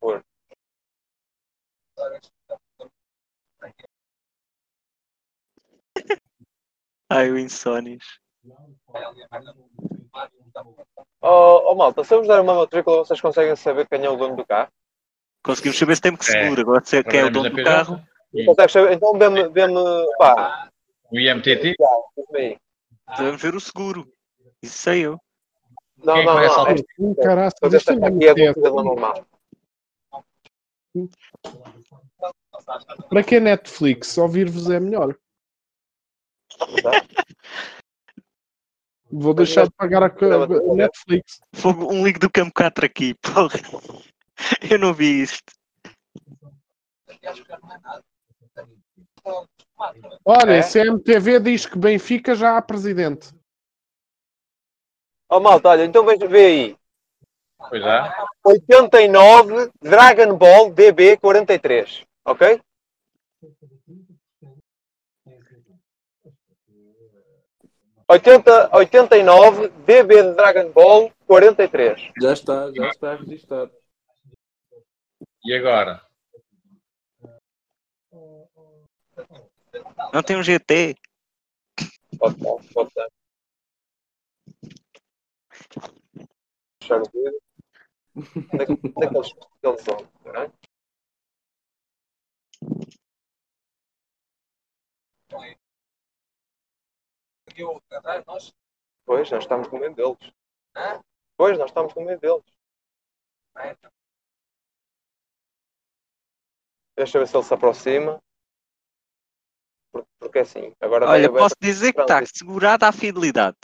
[0.00, 0.24] Porto.
[7.10, 8.02] Ai, o Insónias.
[11.20, 14.16] Oh, oh malta, se eu vos dar uma matrícula, vocês conseguem saber quem é o
[14.16, 14.72] dono do carro?
[15.44, 16.44] Conseguimos saber se tem que É.
[16.44, 16.62] seguro.
[16.62, 18.11] Agora, se é quem é o Trabalhamos dono do carro,
[18.46, 18.92] Consegues saber?
[18.92, 19.74] Então dê-me, dê-me,
[20.18, 20.70] pá,
[21.10, 21.74] O IMTT?
[23.16, 24.10] devemos ver o seguro.
[24.62, 25.18] Isso sei eu.
[25.98, 26.66] Não, Quem é que não, não.
[26.66, 28.54] Esta, Hum, Caraças, esta é aqui é tenso.
[28.54, 29.26] cidadão normal.
[33.08, 34.16] Para que é Netflix?
[34.18, 35.16] Ouvir-vos é melhor.
[39.10, 41.40] Vou deixar de pagar a a Netflix.
[41.54, 43.58] Fogo, um link do Campo 4 aqui, porra.
[44.70, 45.52] Eu não vi isto.
[50.24, 50.62] Olha, É?
[50.62, 53.30] CMTV diz que Benfica já há presidente.
[55.28, 56.76] Oh malta, olha, então veja, vê aí.
[57.68, 58.12] Pois é.
[58.44, 62.04] 89 Dragon Ball DB 43.
[62.24, 62.60] Ok?
[68.08, 72.10] Oitenta, 89 DB de Dragon Ball 43.
[72.20, 73.72] já está, já está registado.
[75.44, 76.02] E agora?
[80.12, 80.94] Não tem um GT.
[82.18, 82.36] Pode
[82.94, 83.08] dar.
[86.80, 87.42] Fechar o vídeo.
[88.14, 88.72] Onde é que
[89.66, 89.96] eles, vão?
[90.24, 90.52] não é?
[97.48, 98.54] Aqui o atrás, nós.
[99.04, 100.34] Pois, nós estamos com medo deles.
[101.36, 102.44] Pois, nós estamos com medo deles.
[106.96, 108.22] Deixa eu ver se ele se aproxima.
[109.92, 113.56] Por- Porque é assim, agora Olha, posso dizer que está segurada a fidelidade.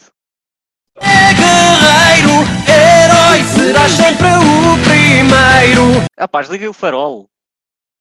[1.00, 6.06] Guerreiro, herói, serás sempre o primeiro.
[6.18, 7.28] Rapaz, liguei o farol.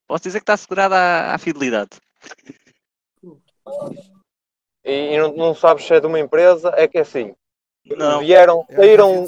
[0.08, 1.92] Posso dizer que está segurada a, a fidelidade.
[4.84, 7.36] E, e não, não sabes se é de uma empresa, é que é assim.
[7.86, 8.20] Não.
[8.20, 9.28] Vieram, É a saíram.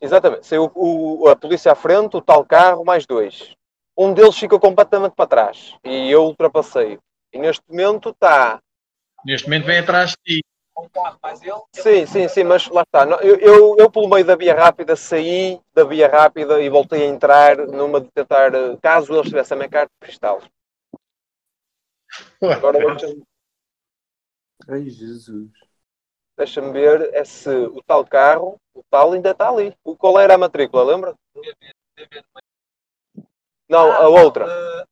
[0.00, 3.54] Exatamente, saiu o, a polícia à frente, o tal carro, mais dois.
[3.96, 6.98] Um deles ficou completamente para trás e eu ultrapassei.
[7.32, 8.60] E neste momento está.
[9.24, 10.44] Neste momento vem atrás de ti.
[11.74, 13.04] Sim, sim, sim, mas lá está.
[13.22, 17.06] Eu, eu, eu pelo meio da via rápida saí da via rápida e voltei a
[17.06, 20.40] entrar numa de tentar, eh, caso eles tivessem a minha carta de cristal.
[22.40, 23.22] Agora deixa-me
[24.68, 25.50] Ai, Jesus.
[26.36, 29.74] deixa ver é se o tal carro, o tal ainda está ali.
[29.84, 31.14] O, qual era a matrícula, lembra?
[33.70, 34.46] Não, a outra.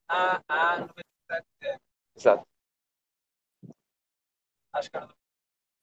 [0.09, 1.81] Ah, ah, 97.
[2.17, 2.47] Exato.
[4.73, 5.09] Acho que era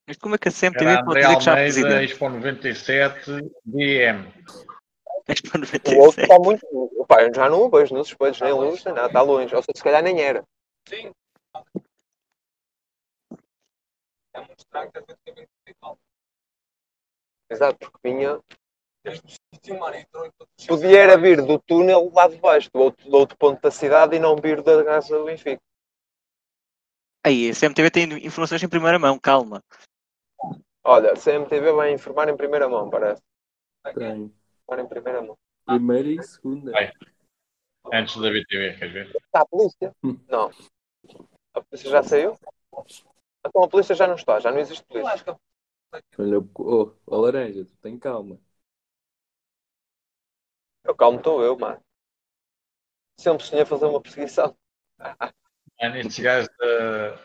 [0.08, 2.12] Mas como é que a CMTV Era pode dizer que já é Almeida, presidente?
[2.12, 3.32] Expo 97,
[3.66, 4.34] DM.
[5.28, 5.58] Expo
[5.94, 6.66] O outro está muito.
[7.02, 9.54] Opa, já não o vejo nos espelhos, nem luz, nem nada, está longe.
[9.54, 10.46] Ou seja, se calhar nem era.
[10.88, 11.12] Sim.
[14.34, 16.00] É muito estranho que a gente.
[17.50, 18.40] Exato, porque vinha.
[20.68, 24.16] Podia era vir do túnel lá de baixo, do outro, do outro ponto da cidade
[24.16, 25.62] e não vir da casa do Benfica.
[27.24, 29.64] Aí, a CMTV tem informações em primeira mão, calma.
[30.84, 33.22] Olha, a CMTV vai informar em primeira mão, parece.
[33.96, 34.32] Tem.
[34.62, 35.36] Informar em primeira mão.
[35.66, 36.72] Primeira e segunda.
[36.72, 36.92] Vai.
[37.92, 39.08] Antes da BTV, queres ver?
[39.08, 39.96] Está a polícia?
[40.28, 40.52] Não.
[41.54, 42.38] A polícia já saiu?
[43.46, 45.38] Então a polícia já não está, já não existe polícia.
[46.18, 48.40] Olha, oh, oh, laranja, tu tem calma.
[50.86, 51.80] Eu calmo estou eu, mano.
[53.20, 54.56] Sempre sonhei fazer uma perseguição.
[55.82, 57.20] Mano, estes gajos da,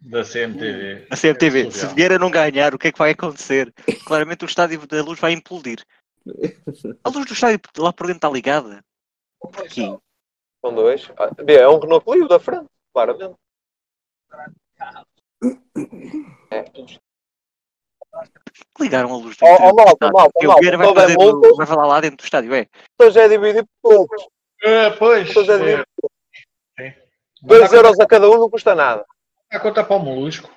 [0.00, 1.06] da CMTV.
[1.10, 1.94] A CMTV, se Surreal.
[1.94, 3.72] vier a não ganhar, o que é que vai acontecer?
[4.06, 5.84] Claramente o estádio da luz vai implodir.
[7.04, 8.84] A luz do estádio lá por dentro está ligada.
[9.40, 9.86] Porquê?
[10.60, 11.10] São dois.
[11.18, 13.36] Ah, B, é um Renault Clio da frente, claramente.
[16.50, 16.64] É.
[18.80, 21.56] Ligaram a luz ó, dentro do malta, malta, Porque o Vieira vai, fazer, multas.
[21.56, 22.68] vai falar lá dentro do estádio, é.
[23.00, 24.26] Hoje é dividido por todos.
[24.62, 25.34] É, pois.
[25.36, 25.58] Hoje é é.
[25.58, 26.10] dividido por
[26.78, 26.94] Sim.
[27.42, 29.04] 2 euros a cada um não custa nada.
[29.50, 30.50] A conta para o molusco.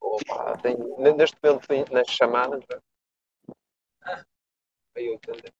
[0.00, 2.62] Opa, tem, ne- neste momento, tem, nas chamadas,
[4.96, 5.52] aí 80,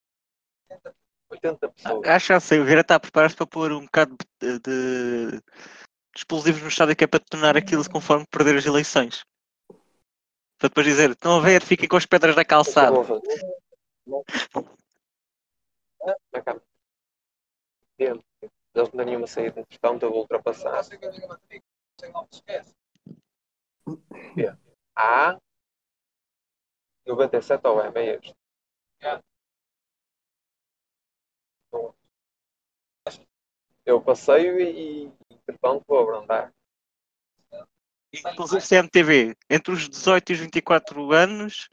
[1.29, 2.07] 80 pessoas.
[2.09, 5.31] Acho que já sei, o Vieira está a preparar-se para pôr um bocado de, de-
[5.31, 5.41] de
[6.15, 9.23] explosivos no estádio que é para detonar aquilo conforme perder as eleições.
[10.61, 12.91] Para depois dizer, estão a ver, fiquem com as pedras calçada.
[14.05, 14.21] Na.
[17.97, 18.23] Dentro.
[18.43, 20.81] Eles não têm nenhuma saída de gestão, então ultrapassar.
[24.95, 25.39] A
[27.07, 28.35] 97 ou M, é este.
[33.83, 36.53] Eu passeio e, e entretanto vou abrandar.
[38.13, 41.69] Inclusive CMTV, entre os 18 e os 24 anos,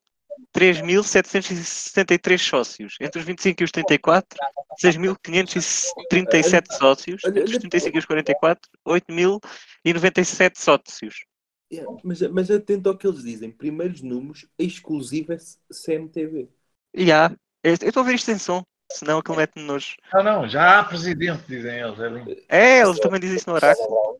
[0.54, 2.96] 3.763 sócios.
[3.00, 4.38] Entre os 25 e os 34,
[4.82, 7.24] 6.537 sócios.
[7.24, 11.24] Entre os 35 e os 44, 8.097 sócios.
[11.70, 13.50] Yeah, mas, mas atento ao que eles dizem.
[13.50, 15.36] Primeiros números, exclusiva
[15.70, 16.48] CMTV.
[16.94, 17.30] E há.
[17.62, 19.96] Eu eu estou a ver isto em som, senão aquilo mete-me nojo.
[20.14, 21.98] Não, não, já há presidente, dizem eles.
[21.98, 22.36] É lindo.
[22.48, 24.18] É, eles também dizem isso no oráculo.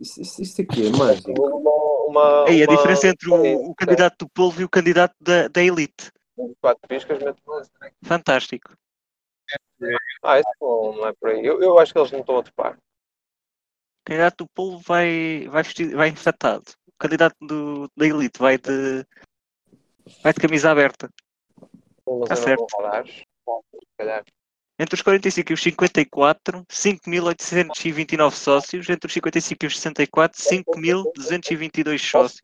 [0.00, 1.32] Isto, isto, isto aqui é mágico.
[2.08, 5.48] Uma, Ei, a uma- diferença entre o, o candidato do povo e o candidato da,
[5.48, 6.10] da elite.
[6.60, 7.42] Quatro piscas, mete
[8.04, 8.74] Fantástico.
[10.22, 11.44] Ah, isso não não é por aí.
[11.44, 12.76] Eu, eu acho que eles não estão a topar.
[12.76, 16.64] O candidato do povo vai, vai, vestido, vai enfatado.
[16.86, 19.04] O candidato do, da elite vai de,
[20.22, 21.08] vai de camisa aberta.
[21.58, 21.64] Tá
[22.06, 22.60] não certo.
[22.60, 23.06] vou falar.
[23.06, 23.24] Se
[23.98, 24.24] calhar.
[24.78, 28.88] Entre os 45 e os 54, 5.829 sócios.
[28.90, 32.40] Entre os 55 e os 64, 5.222 sócios.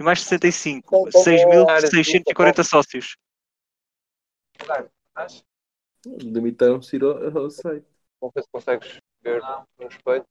[0.00, 3.16] E mais 65, 6.640 sócios.
[6.06, 7.86] Limitaram-se ir ao, site.
[8.22, 9.42] Não sei se consegues ver
[9.78, 10.24] no espelho.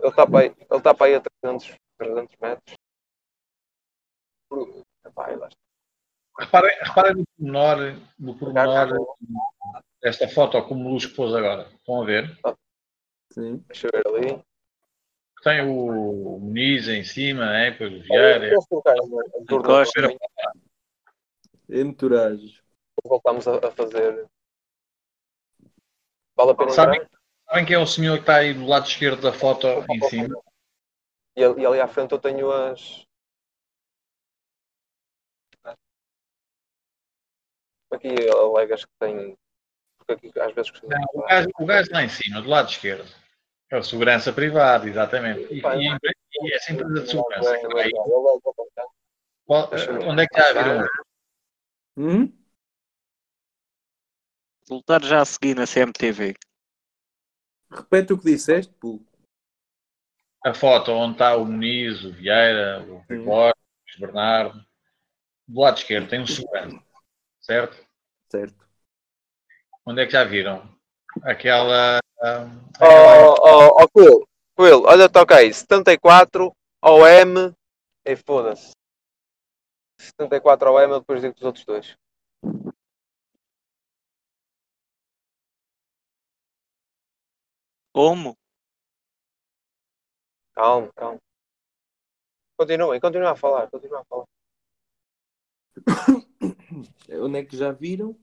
[0.00, 2.76] Ele está para aí, ele está para aí a 300, 300 metros.
[5.04, 5.65] Epá, aí lá está.
[6.38, 9.06] Reparem, reparem no pormenor, no pormenor
[10.02, 11.68] desta foto como o Molusco pôs agora.
[11.72, 12.38] Estão a ver?
[13.32, 13.64] Sim.
[13.68, 14.44] Deixa eu ver ali.
[15.42, 17.70] Tem o Muniz em cima, né?
[17.70, 18.50] depois o Vieira.
[21.68, 22.60] Entourage.
[23.04, 24.26] Voltamos a, a fazer.
[26.36, 27.06] Vale a pena Sabem,
[27.48, 30.40] sabem quem é o senhor que está aí do lado esquerdo da foto em cima?
[31.36, 33.05] E, ali- e ali à frente eu tenho as.
[37.92, 39.36] Aqui alegas que tem.
[39.98, 40.72] Porque aqui às vezes.
[40.82, 43.08] Não, o, gajo, o gajo lá em cima, do lado esquerdo.
[43.70, 45.52] É o segurança privado, exatamente.
[45.52, 45.98] E, e, a
[46.42, 47.90] e essa empresa de segurança que está aí,
[49.44, 49.70] qual-
[50.08, 50.86] onde é que já viram?
[51.96, 52.32] Hum?
[54.68, 56.34] Resultados já a seguir na CMTV.
[57.70, 59.00] Repete o que disseste, pô.
[60.44, 63.52] A foto onde está o Muniz, o Vieira, o Ricor,
[63.96, 64.64] o Bernardo.
[65.48, 66.80] Do lado esquerdo tem um segurança,
[67.46, 67.76] certo?
[68.28, 68.66] Certo.
[69.86, 70.68] Onde é que já viram?
[71.22, 71.98] Aquela.
[72.20, 72.46] ah,
[72.80, 75.52] Oh, oh, oh, Coelho, Coelho, olha, toca aí.
[75.54, 77.54] 74 OM.
[78.04, 78.72] E foda-se.
[80.00, 81.96] 74 OM, eu depois digo os outros dois.
[87.92, 88.36] Como?
[90.54, 91.18] Calma, calma.
[92.58, 94.24] Continuem, continuem a falar, continuem a falar.
[97.10, 98.18] Onde é que já viram?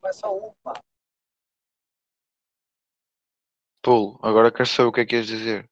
[0.00, 0.74] Começa um, pá.
[3.82, 5.70] Pulo, agora quero saber o que é que queres dizer.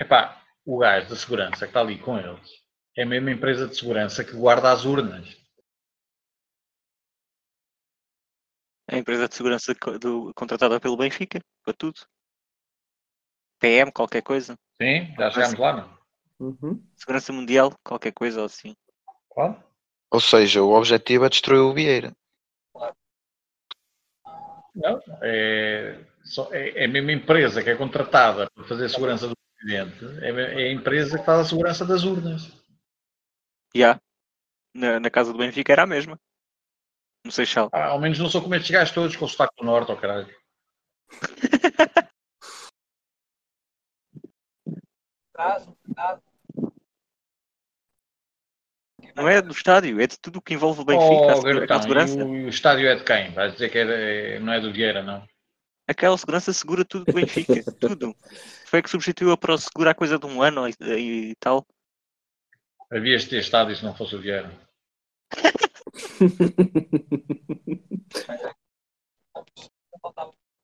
[0.00, 2.50] Epá, o gajo da segurança que está ali com eles
[2.96, 5.36] é a mesma empresa de segurança que guarda as urnas.
[8.88, 12.00] A empresa de segurança do- contratada pelo Benfica, para tudo.
[13.58, 14.56] PM, qualquer coisa.
[14.80, 15.98] Sim, já chegámos lá, não?
[16.38, 16.86] Uhum.
[16.94, 18.74] Segurança Mundial, qualquer coisa ou assim.
[19.28, 19.62] Qual?
[20.12, 22.12] Ou seja, o objetivo é destruir o Vieira.
[24.74, 29.26] Não, é, só- é, é a mesma empresa que é contratada para fazer a segurança
[29.26, 32.52] do presidente, é, é a empresa que faz a segurança das urnas.
[33.74, 33.98] Já.
[34.74, 36.18] Na, na casa do Benfica era a mesma.
[37.24, 37.70] No Seixal.
[37.72, 39.96] Ah, ao menos não sou como estes gajos todos com o sotaque do norte, ao
[39.96, 40.28] caralho.
[45.32, 46.20] Traz, traz.
[49.16, 51.74] Não é do estádio, é de tudo o que envolve o Benfica, a Oh, segura-
[51.74, 52.18] a segurança.
[52.18, 53.30] e o, e o estádio é de quem?
[53.32, 55.26] Vais dizer que é de- não é do Vieira, não?
[55.88, 57.54] Aquela segurança segura tudo do Benfica.
[57.80, 58.14] tudo.
[58.66, 60.74] Foi a que substituiu a Pro Segura há coisa de um ano e,
[61.30, 61.64] e tal.
[62.92, 64.50] Havias de ter estado e se não fosse o Vieira.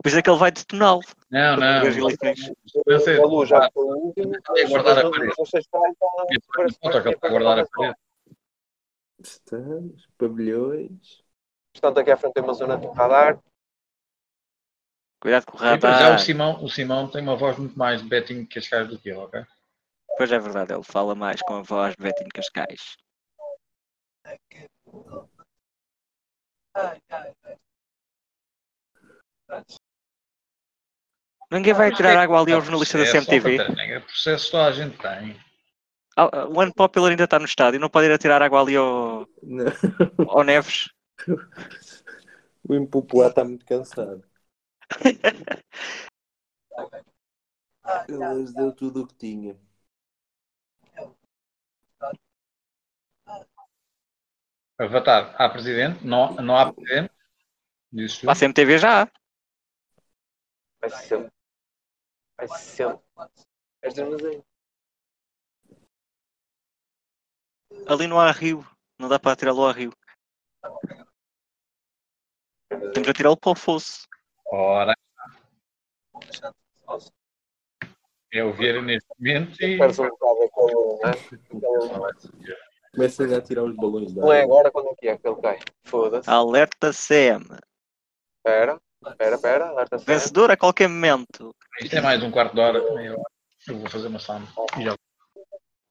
[0.03, 1.03] Pois é que ele vai detoná-lo.
[1.31, 1.81] Não, não.
[1.81, 3.71] A luz já.
[4.57, 5.33] É guardar a parede.
[7.23, 7.97] a guardar a parede.
[9.29, 11.23] Estamos, pavilhões.
[11.73, 13.39] Portanto, aqui à frente tem uma zona de radar.
[15.21, 16.17] Cuidado com o para já radar.
[16.17, 18.09] o Simão, o Simão tem uma voz muito mais de
[18.57, 19.45] as caras do que ele, ok?
[20.17, 22.97] Pois é verdade, ele fala mais com a voz de Betinho Cascais.
[31.51, 33.55] Ninguém vai tirar água ali ao jornalista da Processo, CMTV.
[33.55, 35.52] ó, Catarina, Processo toda a gente tem.
[36.17, 38.77] Ah, ah, O Unpopular ainda está no estádio, não pode ir a tirar água ali
[38.77, 39.67] ao, Não.
[40.29, 40.91] ao Neves.
[42.69, 44.25] O impopular está muito cansado.
[48.09, 49.59] Ele deu tudo o que tinha.
[54.79, 56.05] Avatar, há presidente?
[56.07, 57.13] Não, não há presidente?
[58.23, 59.11] Para a CMTV já há.
[60.81, 61.33] Vai sempre.
[62.37, 63.05] Vai sempre.
[63.83, 64.23] Estas mas
[67.87, 68.67] Ali não há rio.
[68.99, 69.93] Não dá para tirá-lo ao rio.
[72.95, 74.07] Temos a tirá-lo para o fosso.
[74.47, 74.95] Ora.
[78.33, 79.77] É o Vieira neste momento e.
[79.77, 81.13] Parece um bocado aquele, né?
[82.95, 85.59] Começa a tirar os balões Não é agora quando é que é que ele cai?
[85.85, 86.29] Foda-se.
[86.29, 87.45] Alerta CM.
[88.39, 89.69] Espera, espera, espera.
[89.69, 90.07] Alerta CM.
[90.07, 91.55] Vencedor a qualquer momento.
[91.81, 93.23] Isto é mais um quarto de hora, meia hora.
[93.67, 94.47] Eu vou fazer uma sound.
[94.79, 94.95] E já.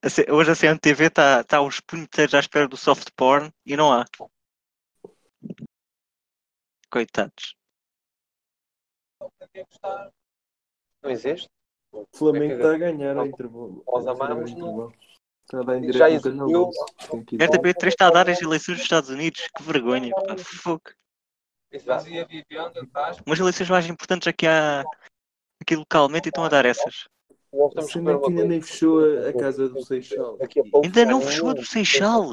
[0.03, 3.93] A Hoje a CMTV está tá aos punheteiros à espera do soft porn e não
[3.93, 4.03] há.
[6.89, 7.55] Coitados.
[11.03, 11.47] Não existe?
[11.91, 13.83] O Flamengo está a ganhar ao intervalo.
[13.85, 14.93] Nós a ao amamos, intervalo.
[15.43, 16.47] Está a dar em Já existiu.
[16.47, 16.77] 12.
[17.11, 17.39] Tem que ir.
[17.39, 19.47] RTP3 está a dar as eleições dos Estados Unidos.
[19.55, 20.11] Que vergonha.
[20.11, 20.35] pá.
[20.37, 20.91] Fogo.
[23.25, 24.83] Umas eleições mais importantes aqui, há,
[25.61, 27.07] aqui localmente e estão a dar essas.
[27.53, 30.37] A que é que uma ainda nem fechou a, a casa do Seixal.
[30.41, 32.29] A Ainda não fechou um- do Seixal.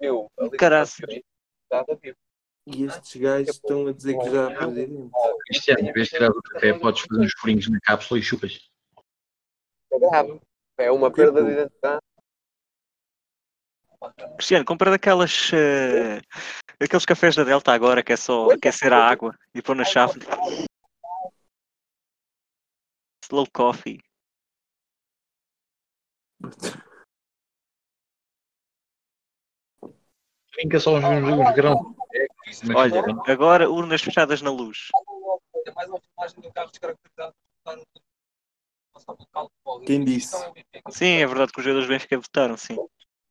[0.00, 2.16] Eu, vivo.
[2.66, 5.10] E estes gajos estão a dizer que já presidente.
[5.46, 8.70] Cristiano, em vez de tirar o café, podes fazer uns furinhos na cápsula e chupas.
[9.92, 10.40] É grave.
[10.78, 12.00] É uma perda de identidade.
[14.36, 15.50] Cristiano, compra daquelas.
[15.52, 16.20] eh,
[16.82, 20.18] aqueles cafés da Delta agora que é só aquecer a água e pôr na chave.
[23.24, 24.00] Slow coffee.
[30.52, 31.78] Trinca só uns, uns, uns grãos.
[32.74, 34.88] Olha, agora urnas fechadas na luz.
[35.74, 37.34] Mais uma filmagem do carro descaracterizado.
[39.86, 40.36] Quem disse?
[40.90, 42.76] Sim, é verdade que os jogadores do Benfica votaram, sim.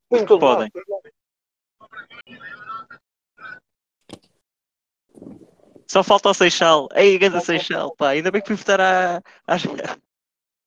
[0.10, 0.72] Muito todo Podem.
[5.88, 6.88] Só falta o Seixal.
[6.94, 8.10] Ei, ganda Seixal, pá.
[8.10, 9.64] Ainda bem que fui votar à- às,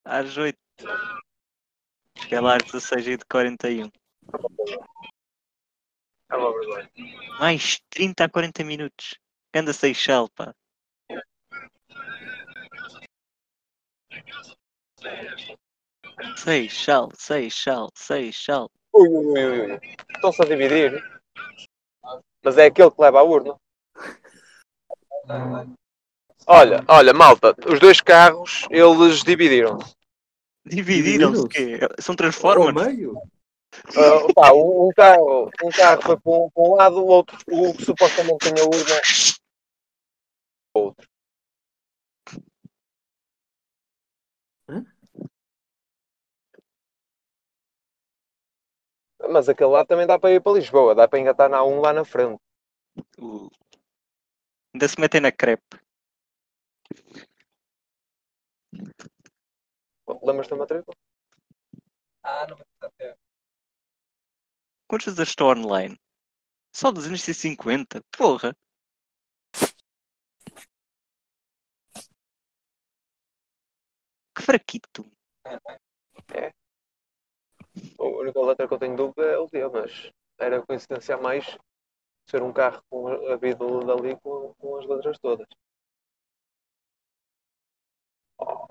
[0.05, 0.59] às 8.
[2.29, 3.87] Que é lá às 16 e de 41.
[3.87, 3.91] É.
[7.39, 9.19] Mais 30 a 40 minutos.
[9.55, 10.55] Ganda Seixal, pá.
[16.37, 18.71] Seixal, Seixal, Seixal.
[18.95, 19.81] Ui, ui, ui, ui.
[20.15, 21.03] Estão-se a dividir.
[22.43, 23.57] Mas é aquele que leva à urna.
[26.47, 29.95] Olha, olha, malta, os dois carros, eles dividiram-se.
[30.65, 31.79] Dividiram-se o quê?
[32.01, 32.87] São Ao Transformers?
[32.87, 33.21] meio?
[33.97, 37.75] Ah, pá, um, carro, um carro foi para um, para um lado, o outro, o
[37.75, 39.01] que supostamente tinha urna,
[40.75, 41.09] outro.
[49.31, 51.93] Mas aquele lado também dá para ir para Lisboa, dá para engatar na A1 lá
[51.93, 52.41] na frente.
[53.19, 53.51] O-
[54.75, 55.79] Ainda se metem na crepe.
[60.07, 60.97] Lembras-te da matrícula?
[62.23, 63.17] Ah, não vai ter
[64.89, 65.99] Quantos vezes estou online?
[66.75, 68.03] Só 250?
[68.17, 68.55] Porra!
[74.35, 75.05] Que fraquito.
[76.35, 76.53] É.
[77.99, 81.57] A única letra que eu tenho dúvida é o D, mas era coincidência a mais
[82.27, 85.47] ser um carro com a vida dali com, com as letras todas.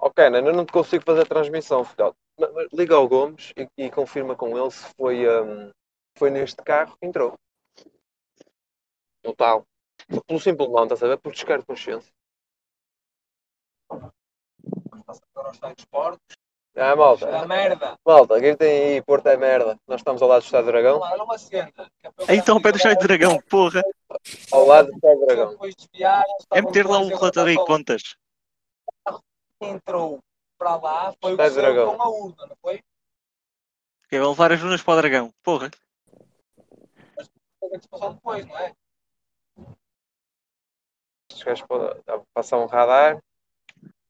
[0.01, 2.17] Ok, Nana, eu não te consigo fazer a transmissão, filhote.
[2.39, 5.69] Mas- mas Liga ao Gomes e, e confirma com ele se foi, hum,
[6.17, 7.35] foi neste carro que entrou.
[9.21, 9.63] Total.
[10.27, 11.17] Pelo simples não, estás a ver?
[11.19, 12.11] Por descargo de consciência.
[15.35, 16.37] Eurostar de Esportes.
[16.75, 17.25] Ah, malta.
[17.27, 17.97] Da merda.
[18.05, 19.77] Malta, gritem aí, Porto é merda.
[19.85, 20.99] Nós estamos ao lado do Estado do Dragão.
[20.99, 21.71] Olha uma cena.
[22.27, 23.81] Aí então o pé do Estado do Dragão, porra.
[24.51, 25.57] Ao lado do Estado do Dragão.
[26.53, 28.15] É meter lá um relatório em voltar contas.
[29.61, 30.19] Entrou
[30.57, 31.95] para lá, foi o que do saiu Dragão.
[31.95, 32.83] com a urna, não foi?
[34.09, 35.71] Que é levar as lunas para o dragão, porra.
[37.59, 38.75] Foi o que se passou depois, não é?
[41.29, 41.65] Estes gajos
[42.33, 43.23] passar um radar.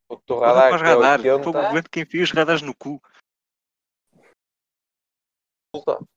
[0.09, 1.19] O teu Porra radar os que é radar.
[1.19, 1.43] 80.
[1.43, 3.01] Fogo aguento que enfia os radares no cu.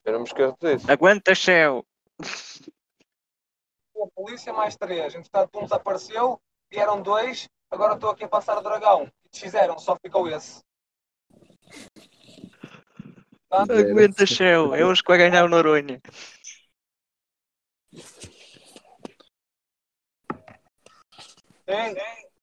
[0.05, 0.91] Eu não me esqueço disso.
[0.91, 1.85] Aguenta, céu.
[3.97, 5.14] A polícia mais três.
[5.14, 9.11] Entretanto, um desapareceu, vieram dois, agora estou aqui a passar o dragão.
[9.35, 10.61] Desfizeram, só ficou esse.
[13.49, 13.62] Tá?
[13.62, 14.72] Aguenta, céu.
[14.72, 16.01] É hoje que vai ganhar o Noronha.
[21.66, 21.97] Sim.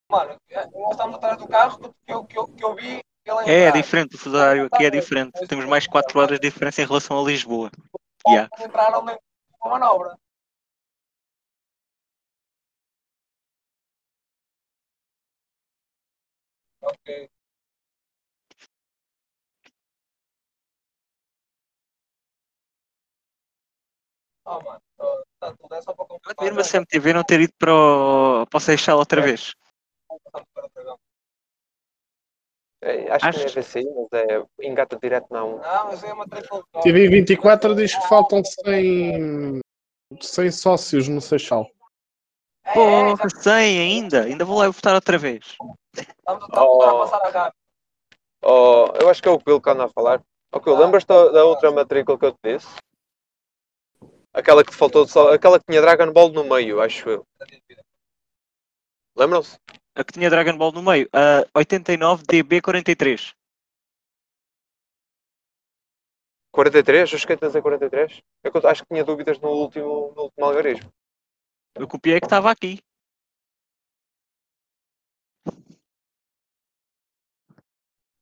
[0.10, 3.00] Mano, é, nós estamos atrás do carro que eu, que eu, que eu vi
[3.46, 5.48] É, é diferente, o fuso horário aqui é diferente.
[5.48, 7.72] Temos mais 4 horas de diferença em relação a Lisboa.
[8.28, 8.50] Yeah.
[8.54, 9.18] Eles entraram na
[9.64, 10.18] manobra.
[16.82, 17.30] Ok.
[24.46, 24.82] Ah, mano,
[25.34, 26.36] está tudo é só para comprar.
[26.42, 29.54] Mesmo a CMTV não ter ido para o, para o Seixal outra vez.
[32.84, 33.54] É, acho que não é Achas?
[33.54, 35.58] VCI, mas é engata direto na 1.
[35.60, 36.26] Não, mas é uma
[36.82, 39.60] TV 24 diz que faltam 100,
[40.20, 41.70] 100 sócios no Seixal.
[42.74, 44.24] Porra, 100 ainda?
[44.24, 45.58] Ainda vou lá votar outra vez.
[45.96, 47.62] Estamos, estamos a passar a rápido.
[48.44, 50.22] Oh, eu acho que é o Quil que anda a falar.
[50.52, 52.76] Ok, lembras-te da, da outra matrícula que eu te disse?
[54.34, 55.34] Aquela que te faltou só.
[55.34, 57.28] Aquela que tinha Dragon Ball no meio, acho eu.
[59.16, 59.58] Lembram-se?
[59.96, 61.10] A que tinha Dragon Ball no meio.
[61.14, 63.34] A 89 DB43.
[66.52, 67.14] 43?
[67.14, 68.22] Acho que é dizer 43.
[68.44, 70.92] É que eu acho que tinha dúvidas no último, no último algarismo.
[71.76, 72.80] Eu copiei que estava aqui.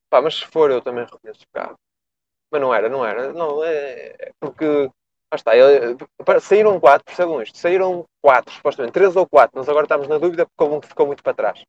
[0.10, 1.76] Pá, mas se for eu também reconheço o carro.
[2.52, 3.34] Mas não era, não era.
[3.34, 4.66] Não, é, é porque.
[4.66, 5.56] Lá está.
[5.58, 5.98] ele-
[6.42, 7.58] saíram 4, percebam isto.
[7.58, 8.94] Saíram 4, supostamente.
[8.94, 11.64] 3 ou 4, mas agora estamos na dúvida porque um ficou muito para trás.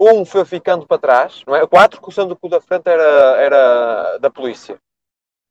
[0.00, 1.66] Um foi ficando para trás, não é?
[1.66, 3.02] Quatro, sendo que o da frente era,
[3.40, 4.78] era da polícia.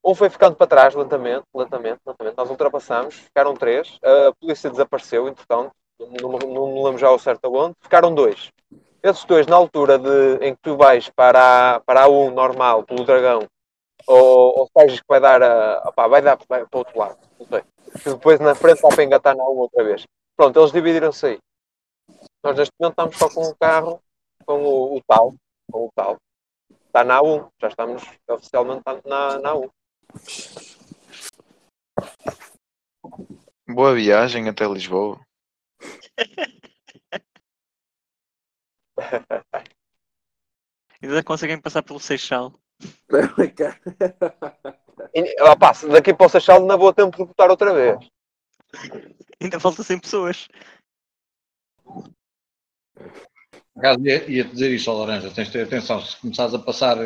[0.06, 2.38] Um foi ficando para trás lentamente, lentamente, lentamente.
[2.38, 3.98] Nós ultrapassamos, ficaram três.
[4.04, 5.72] A polícia desapareceu, entretanto.
[6.00, 7.74] Não, me lembro já ao certo aonde.
[7.82, 8.52] Ficaram dois.
[9.02, 12.84] Esses dois, na altura de, em que tu vais para a, para a 1 normal,
[12.84, 13.48] pelo dragão,
[14.08, 17.64] ou, ou que vai dar a, vai dar vai para o outro lado, não sei.
[18.04, 20.06] Que depois na frente dá para engatar na 1 outra vez.
[20.36, 21.40] Pronto, eles dividiram-se aí.
[22.44, 24.00] Nós neste momento estamos só com o carro,
[24.46, 25.34] com o, o tal,
[25.72, 26.18] com o tal.
[26.88, 29.70] Está na A1, já estamos oficialmente na, na A1.
[33.68, 35.20] Boa viagem até Lisboa.
[41.02, 42.54] Ainda conseguem passar pelo Seixal.
[45.14, 45.36] E,
[45.74, 47.98] se daqui para o Seixal ainda vou a tempo de votar outra vez.
[49.42, 50.48] Ainda falta 100 pessoas.
[51.84, 52.04] Por
[53.78, 56.98] acaso ia, ia dizer isto ao Laranja, tens de ter atenção, se começares a passar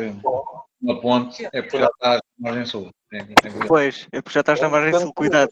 [0.80, 2.90] uma ponte, é porque já estás na margem sul.
[3.10, 5.50] Tem- tem que- Pois, é porque já estás na margem sul, cuidado.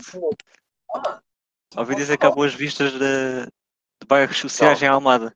[1.76, 2.98] Ouvi dizer que há boas vistas de,
[3.46, 5.34] de bairros sociais em Almada.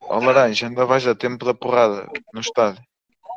[0.00, 2.82] Ó Laranja, ainda vais a tempo da porrada no estádio.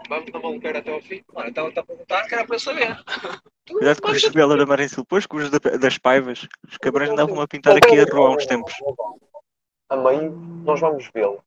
[0.10, 1.23] Vamos na maluqueira até ao fim.
[1.34, 2.95] Mano, então está a perguntar que era para saber.
[3.68, 5.06] Cuidado com os rebela da margem sul.
[5.07, 6.48] Pois, com os da- das paivas.
[6.68, 8.73] Os cabrões andavam a pintar aqui a rua há uns tempos.
[9.90, 11.41] A meio, nós vamos vê-lo.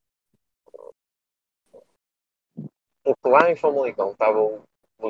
[3.08, 4.62] Porque lá em Famalicão estava o,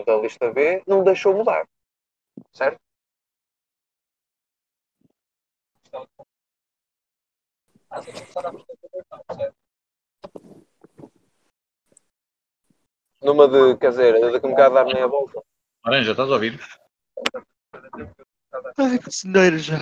[0.07, 1.67] da lista B, não deixou mudar.
[2.53, 2.79] Certo?
[13.21, 15.43] Numa de, quer dizer, de que me quer dar meia volta.
[15.85, 16.61] Laranja, estás a ouvir?
[18.79, 19.79] Ai, que ceneiro já.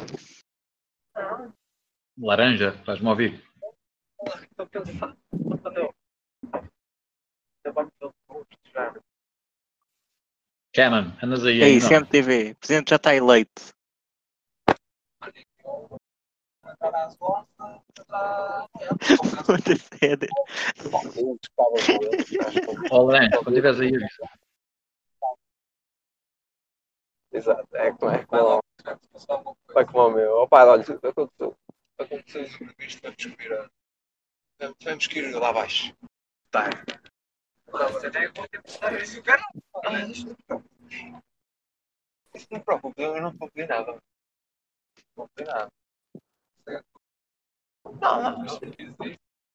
[2.16, 3.44] Laranja, estás-me a ouvir?
[4.59, 4.64] Estou
[5.66, 5.95] a
[10.74, 12.52] Canon, andas aí É isso, MTV.
[12.52, 13.76] O presidente já está eleito.
[22.93, 23.93] Laranja, quando estiveres aí.
[27.32, 28.60] Exato, é como é como
[29.74, 30.38] vai como o meu.
[30.38, 31.56] Opa, olha, aconteceu.
[31.98, 33.70] acontecer os imprevistos, temos que ir.
[34.78, 35.94] Temos que ir lá abaixo.
[36.51, 36.70] Tá.
[37.68, 39.43] Você tem que isso, cara.
[42.34, 43.98] Isso não me preocupe, eu não pedir nada.
[45.16, 45.70] Não pedir nada.
[48.01, 48.44] Não, não,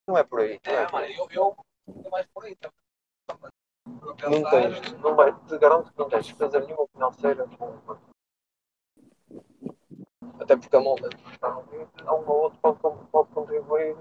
[0.07, 0.59] não é por aí.
[0.63, 1.55] É, mano, eu, eu
[1.85, 2.57] vou mais por aí.
[3.85, 7.45] Não tens, não vai, garanto que não tens despesa nenhuma financeira.
[10.39, 11.09] Até porque a malta
[12.03, 13.95] um ou outro pode, pode contribuir.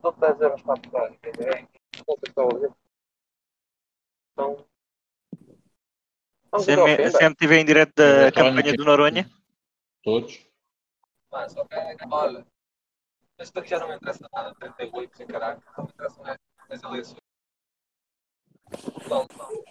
[0.00, 1.12] Dou-te 10 euros para apoiar.
[1.22, 2.72] É, não a ouvir.
[4.32, 4.66] Então.
[6.60, 7.12] Fim, velho.
[7.12, 9.28] CMTV em direto da campanha do Noronha.
[10.02, 10.46] Todos.
[11.30, 11.78] Mas, ok,
[12.10, 12.46] olha.
[13.38, 14.54] Mas daqui já não me interessa nada.
[14.54, 15.62] 38 sem caraca.
[15.76, 16.40] Não me interessa nada.
[16.70, 17.18] As eleições.
[19.08, 19.64] Não, não.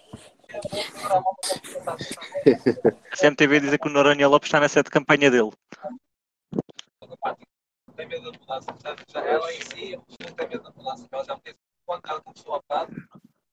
[3.12, 5.52] A CMTV diz que o Noronha Lopes está na sede de campanha dele.
[7.96, 8.76] Tem medo da mudança.
[9.08, 11.08] Já ela em si não tem medo da mudança.
[11.12, 12.90] Ela já me disse quando ela começou a falar,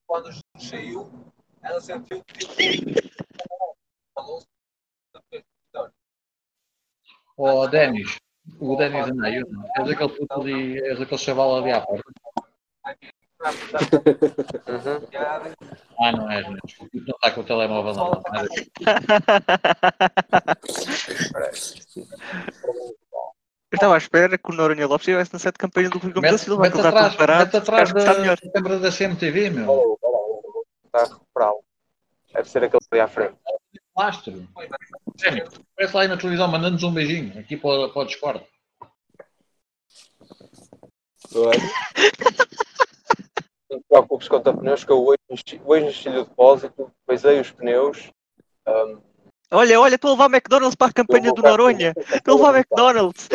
[0.07, 1.33] quando o Jesus saiu,
[1.63, 2.91] ela sentiu que tipo.
[4.15, 4.47] Falou-se.
[7.37, 8.19] Ó, Denis,
[8.59, 9.47] o Denis Anaio,
[9.79, 12.13] és aquele puto ali, és aquele chaval ali à porta.
[15.99, 16.47] Ah, não és.
[16.47, 18.21] O puto não está com o telemóvel na mão.
[23.73, 26.13] Eu estava à espera que o Noronha Lopes estivesse na sede de campanha do Rui
[26.13, 28.37] Gomes da Silva, mete está atrás, mete atrás está da, melhor.
[28.43, 29.99] da câmara da CMTV, meu.
[30.87, 31.65] Está a recuperá-lo.
[32.35, 33.37] Deve ser aquele ali à frente.
[33.97, 34.49] Lastro.
[35.19, 38.45] Sério, aparece lá aí na televisão, mandando-nos um beijinho, aqui para, para o Discord.
[43.71, 47.41] Não te preocupes quanto a pneus, que eu hoje enchi- hoje enchi o depósito, pesei
[47.41, 48.11] os pneus.
[48.67, 48.99] ahm,
[49.53, 51.93] Olha, olha, estou a levar McDonald's para a campanha do Noronha.
[52.15, 53.29] Estou a levar McDonald's.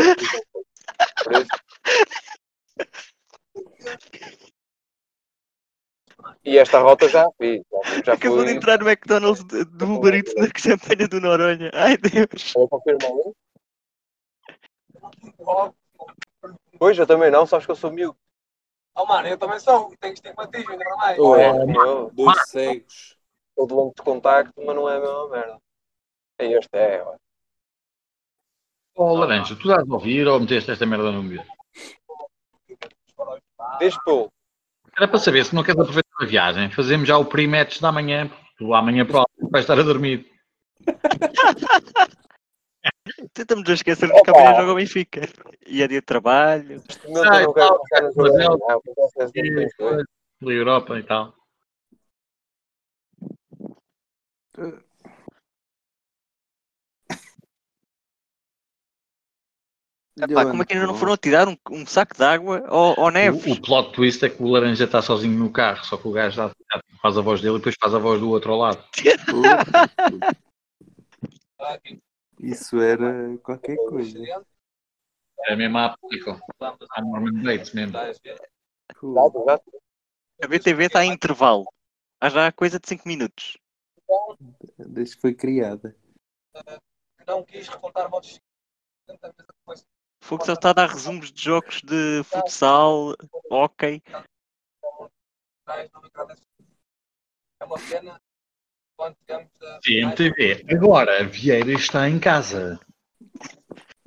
[6.44, 7.62] E esta rota já fiz.
[7.72, 8.54] Já, já Acabou de fui.
[8.58, 11.70] entrar no McDonald's de- do Uber Eats na campanha do Noronha.
[11.74, 12.54] Ai, Deus.
[12.54, 13.34] Vou confirmar ali.
[16.80, 18.18] Pois, eu também não, sabes que eu sou miúdo.
[18.96, 19.94] Oh, mano, eu também sou.
[20.00, 21.20] Tenho estigmatismo, ainda não mais.
[21.20, 23.18] Oh, É, é, eu dois cegos.
[23.58, 25.58] de longo de contacto, mas não é a mesma merda.
[26.38, 27.04] É este, é.
[28.98, 31.44] Ó, Laranja, tu estás a ouvir ou meteste esta merda no meio?
[33.80, 34.32] Diz tu.
[34.98, 36.72] Era para saber se não queres aproveitar a viagem.
[36.72, 38.28] Fazemos já o pre-match da manhã.
[38.30, 40.32] porque Tu amanhã provavelmente vais estar a dormir.
[43.34, 45.22] Tentamos esquecer que a campanha joga o Benfica.
[45.68, 46.82] E é dia de trabalho.
[47.08, 47.82] Não, Ah, tal,
[50.42, 51.34] Europa e tal.
[60.18, 63.12] Epá, como é que ainda não foram tirar um, um saco de água ao, ao
[63.12, 63.46] Neves?
[63.46, 66.12] O, o plot twist é que o Laranja está sozinho no carro, só que o
[66.12, 66.50] gajo já
[67.02, 68.82] faz a voz dele e depois faz a voz do outro ao lado.
[72.40, 74.18] Isso era qualquer coisa.
[75.48, 76.40] É mesmo a aplica.
[76.62, 77.98] A Norman Bates mesmo.
[77.98, 78.14] A
[80.48, 81.66] BTV está em intervalo.
[82.22, 83.58] Há já coisa de 5 minutos.
[84.78, 85.98] Desde que foi criada.
[87.28, 88.40] Não quis recontar votos.
[90.26, 93.16] Fogo só está a dar resumos de jogos de futsal,
[93.48, 94.02] hockey.
[97.60, 98.20] É uma pena.
[98.98, 99.80] Quando tivemos a.
[99.82, 100.66] CMTV.
[100.74, 102.80] Agora, Vieira está em casa.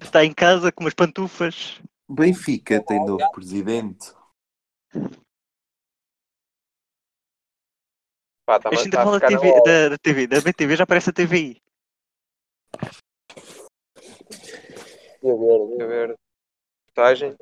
[0.03, 1.81] Está em casa com umas pantufas.
[2.11, 4.13] Benfica tem novo presidente.
[8.45, 10.77] Pá, tá, Este tá a intervalo da ficar na TV, da, da TV, da BTV
[10.77, 11.63] já aparece a TVI.
[15.29, 16.19] Deixa eu ver, deixa eu ver.
[16.87, 17.37] Portagem.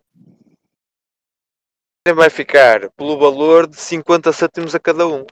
[2.14, 5.24] Vai ficar pelo valor de 50 cêntimos a cada um.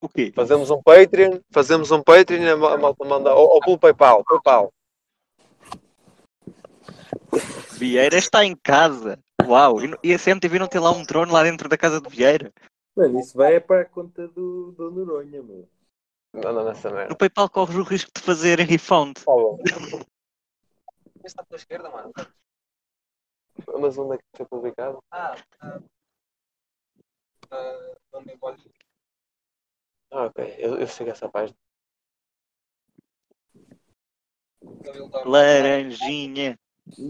[0.00, 0.32] O quê?
[0.34, 3.34] Fazemos um Patreon, fazemos um Patreon e a ma- a malta manda.
[3.34, 4.72] Ou, ou pelo PayPal, PayPal.
[7.78, 9.18] Vieira está em casa.
[9.44, 9.76] Uau!
[10.02, 12.52] E a CMTV não tem lá um trono lá dentro da casa do Vieira?
[12.96, 15.68] Mano, isso vai é para a conta do, do Noronha, meu.
[16.34, 17.10] Não, não, nessa merda.
[17.10, 19.14] No PayPal corres o risco de fazer refund.
[19.24, 19.32] Tá
[21.24, 22.12] Está pela esquerda, mano.
[23.80, 25.02] Mas onde é que foi publicado?
[25.10, 25.80] Ah, ah,
[27.50, 28.56] ah, onde embora.
[30.10, 30.56] Ah, ok.
[30.58, 31.56] Eu, eu sigo essa página.
[35.24, 36.58] Laranjinha.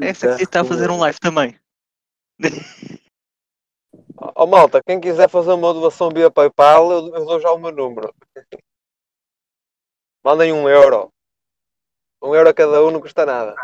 [0.00, 1.58] Essa aqui está a fazer um live também.
[4.16, 7.58] Ó oh, malta, quem quiser fazer uma doação via PayPal, eu, eu dou já o
[7.58, 8.14] meu número.
[10.24, 11.12] Mandem um euro.
[12.22, 13.56] Um euro a cada um não custa nada.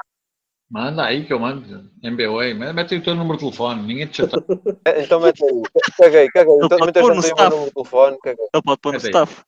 [0.70, 1.90] Manda aí que eu mando.
[2.02, 2.72] MBA.
[2.74, 3.82] Mete o teu número de telefone.
[3.82, 4.36] Ninguém te chata.
[4.84, 5.62] É, Então mete aí.
[5.96, 6.54] Caguei, caguei.
[6.54, 8.18] Ele Então, pode muita gente tem o número de telefone.
[8.22, 8.46] Caguei.
[8.52, 9.42] Ele pode pôr no staff.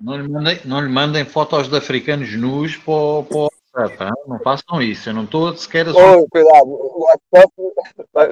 [0.00, 3.26] Não lhe mandem, não lhe mandem fotos de africanos nus para o
[3.74, 4.12] WhatsApp.
[4.26, 5.08] Não façam isso.
[5.08, 6.68] Eu não estou sequer a Oh, cuidado.
[6.68, 7.52] O WhatsApp.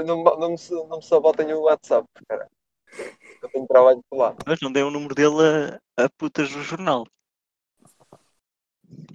[0.04, 0.56] Não, não, me,
[0.88, 2.48] não me sabotem o WhatsApp, cara.
[3.42, 4.36] Eu tenho trabalho por lá.
[4.46, 7.06] Mas não dei o número dele a, a putas do jornal.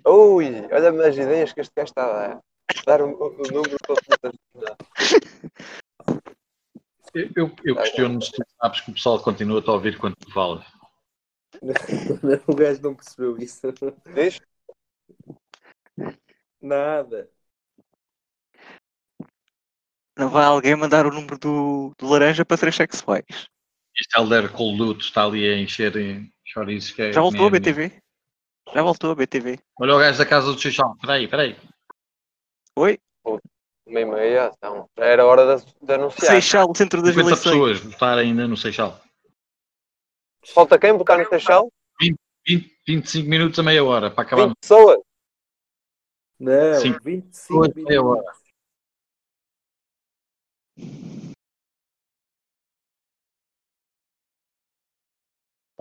[0.06, 2.40] Ui, olha-me as ideias que este gajo está a dar.
[2.86, 3.98] Dar o, o, o número para.
[7.14, 10.32] Eu, eu, eu questiono se tu sabes que o pessoal continua a ouvir quando tu
[10.32, 10.66] falas.
[12.48, 13.62] o gajo não percebeu isso.
[14.14, 14.40] Diz?
[16.62, 17.30] Nada.
[20.18, 23.48] Não vai alguém mandar o número do, do laranja para três sexuais.
[23.96, 26.92] Este Helder Colduto está ali a encher em chouriços.
[26.92, 27.50] Que é Já voltou a.
[27.50, 28.02] BTV?
[28.74, 29.60] Já voltou a BTV.
[29.80, 30.94] Olha o gajo da casa do Seixal.
[30.96, 31.58] Espera aí, espera aí.
[32.76, 33.00] Oi?
[33.88, 34.90] Meia meia, então.
[34.98, 36.32] Já era hora de, de anunciar.
[36.32, 37.54] Seixal, centro das 50 eleições.
[37.54, 39.00] pessoas votar ainda no Seixal.
[40.46, 41.72] Falta quem botar no Seixal?
[42.02, 42.18] 20,
[42.48, 44.48] 20, 25 minutos a meia hora para acabar.
[44.48, 45.00] 20 pessoas.
[46.40, 48.26] Não, Cinco 25 pessoas a meia minutos.
[48.26, 48.38] hora.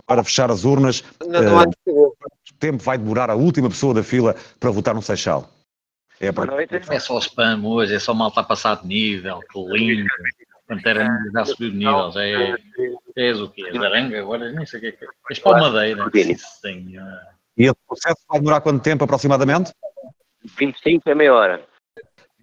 [0.07, 2.13] Para fechar as urnas, Ainda não há decidor.
[2.57, 5.49] tempo vai demorar a última pessoa da fila para votar no Seixal.
[6.19, 6.63] É para...
[6.63, 10.07] É só spam hoje, é só malta a passar de nível, que lindo.
[10.65, 12.55] Pantera Negra já subiu de nível, já é.
[13.15, 13.63] És o quê?
[13.65, 14.19] És aranga?
[14.19, 15.07] Agora nem sei o que é que é.
[15.29, 16.09] És palmadeira.
[17.57, 19.73] E esse processo vai demorar quanto tempo aproximadamente?
[20.43, 21.65] 25 é meia hora.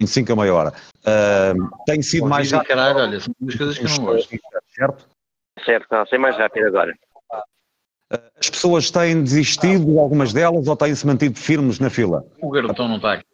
[0.01, 0.73] 25 a meia hora.
[1.05, 1.53] Ah,
[1.87, 2.69] tem sido mais rápido.
[2.69, 4.39] caralho, olha, são duas coisas que eu não gosto.
[4.75, 5.09] Certo?
[5.65, 6.95] Certo, não, sei mais rápido agora.
[8.39, 12.25] As pessoas têm desistido, algumas delas, ou têm-se mantido firmes na fila?
[12.41, 13.27] O garotão não está aqui.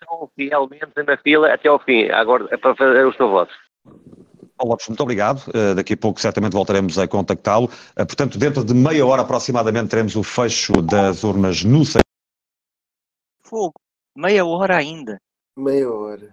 [0.00, 3.52] Estão fielmente na fila até ao fim, agora é para fazer o seu voto.
[4.56, 5.38] Paulo Lopes, muito obrigado.
[5.48, 7.66] Uh, daqui a pouco certamente voltaremos a contactá-lo.
[7.66, 11.82] Uh, portanto, dentro de meia hora aproximadamente teremos o fecho das urnas no.
[13.42, 13.74] Fogo.
[14.14, 15.18] Meia hora ainda.
[15.56, 16.28] Meia hora.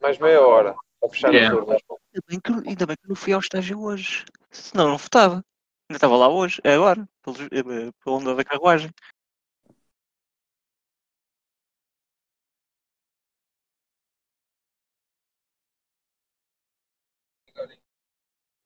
[0.00, 0.76] Mais meia hora.
[1.00, 1.46] Para fechar É.
[1.46, 1.82] as urnas.
[1.90, 4.24] Ainda bem, que, ainda bem que não fui ao estágio hoje.
[4.50, 5.42] Senão não votava.
[5.88, 8.90] Ainda estava lá hoje, é agora, pelo, eh, pelo onda da carruagem.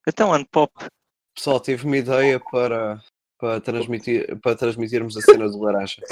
[0.08, 0.72] Então, Unpop,
[1.34, 3.02] Pessoal, tive uma ideia para,
[3.38, 6.02] para, transmitir, para transmitirmos a cena do laranja.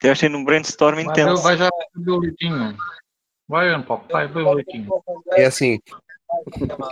[0.00, 1.42] tiveste num brainstorm Vai, intenso.
[1.42, 2.76] vai já o leitinho.
[3.48, 4.90] Vai, Anpop, vai beber o leitinho.
[5.32, 5.80] É assim,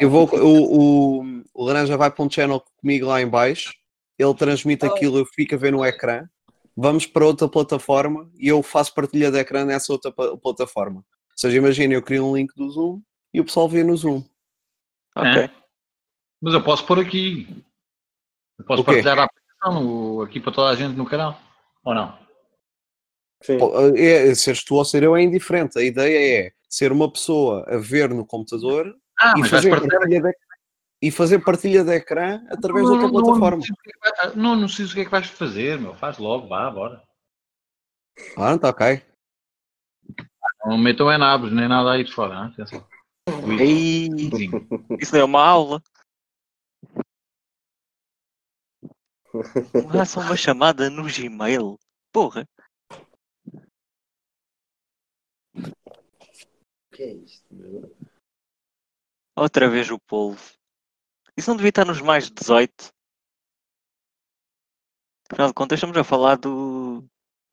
[0.00, 3.74] eu vou, o, o, o laranja vai para um channel comigo lá em baixo,
[4.18, 6.26] ele transmite aquilo, eu fico a ver no ecrã,
[6.76, 10.98] vamos para outra plataforma e eu faço partilha de ecrã nessa outra plataforma.
[10.98, 13.02] Ou seja, imagina, eu crio um link do Zoom
[13.32, 14.22] e o pessoal vê no Zoom.
[15.16, 15.50] É.
[16.40, 17.62] Mas eu posso pôr aqui.
[18.58, 21.38] Eu posso partilhar a aplicação no- aqui para toda a gente no canal.
[21.84, 22.18] Ou não?
[23.58, 25.78] Pô, É, seres tu ou ser eu é indiferente.
[25.78, 30.36] A ideia é ser uma pessoa a ver no computador Ah, e, fazer partilha de,
[31.02, 33.62] e fazer partilha de ecrã através de outra Não, não, plataforma.
[33.64, 35.94] Não, não, não, não sei o que é que vais fazer, meu.
[35.94, 37.02] Faz logo, vá, bora.
[38.36, 39.02] Ah, não está ok.
[40.64, 42.34] Não metam é nabos, nem nada aí de fora.
[42.34, 42.52] hein?
[42.52, 42.86] Atenção.
[43.58, 44.08] Ei,
[44.98, 45.82] isso não é uma aula.
[49.92, 51.78] Façam uma chamada no Gmail.
[52.12, 52.46] Porra.
[56.96, 57.95] que é isto, meu?
[59.36, 60.56] Outra vez o polvo.
[61.36, 62.90] Isso não devia estar nos mais de 18.
[65.30, 67.04] Afinal de contas, estamos a falar do,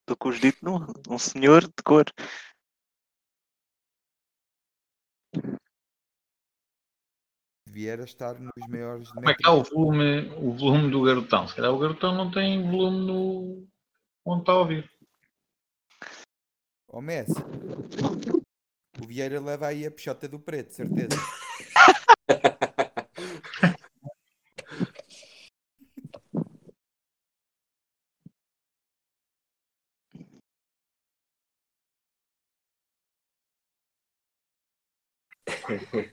[0.07, 2.05] do que os dito num, um senhor de cor.
[7.67, 11.01] Vier a estar nos maiores de Como é que está o volume, o volume do
[11.01, 11.47] garotão?
[11.47, 13.67] Se calhar o garotão não tem volume no.
[14.23, 14.89] onde está a ouvir.
[16.87, 17.33] Ó Messi,
[19.01, 21.17] o Vieira leva aí a peixota do preto, certeza.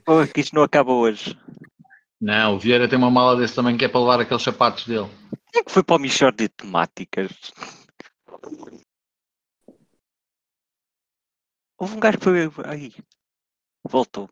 [0.05, 1.36] Porra, que isto não acaba hoje.
[2.20, 5.09] Não, o Vieira tem uma mala desse também que é para levar aqueles sapatos dele.
[5.52, 7.31] Quem é que foi para o Michor de temáticas?
[11.81, 12.93] Houve um gajo por aí.
[13.89, 14.28] Voltou.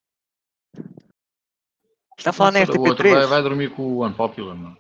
[2.19, 3.11] Está a falar na RTP3?
[3.11, 4.79] Vai, vai, dormir com o Unpopular, mano.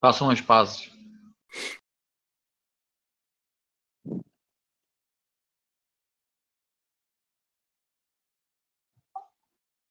[0.00, 0.90] Façam as pazes.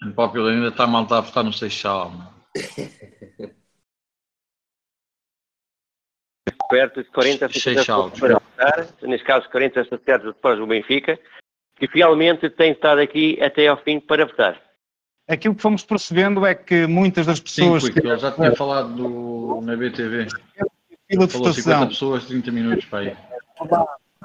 [0.04, 2.36] Unpopular ainda está mal a votar no Seixal, mano.
[6.70, 11.18] Perto de 40 associados para votar, neste caso 40 associados depois do Benfica,
[11.76, 14.62] que finalmente têm estado aqui até ao fim para votar.
[15.28, 18.56] Aquilo que fomos percebendo é que muitas das Sim, pessoas porque que ele já tinha
[18.56, 20.28] falado do, na BTV.
[21.10, 23.18] fila de Falou 50 votação pessoas, 30 minutos para aí.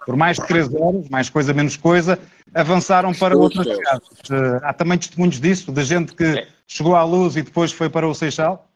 [0.05, 2.19] por mais de 3 horas, mais coisa, menos coisa,
[2.55, 4.09] avançaram para outras casas.
[4.31, 8.07] Eh, Há também testemunhos disso, de gente que chegou à luz e depois foi para
[8.07, 8.69] o Seixal?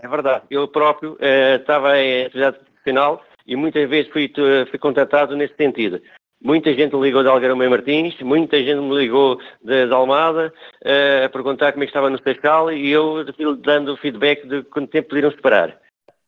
[0.00, 0.44] É verdade.
[0.50, 5.54] Eu próprio eh, estava em atividade profissional e muitas vezes fui, eh, fui contratado nesse
[5.56, 6.00] sentido.
[6.40, 10.52] Muita gente ligou de Algarve e Martins, muita gente me ligou de, de Almada
[10.84, 13.24] eh, a perguntar como é que estava no Seixal e eu
[13.56, 15.76] dando feedback de quanto tempo poderiam esperar.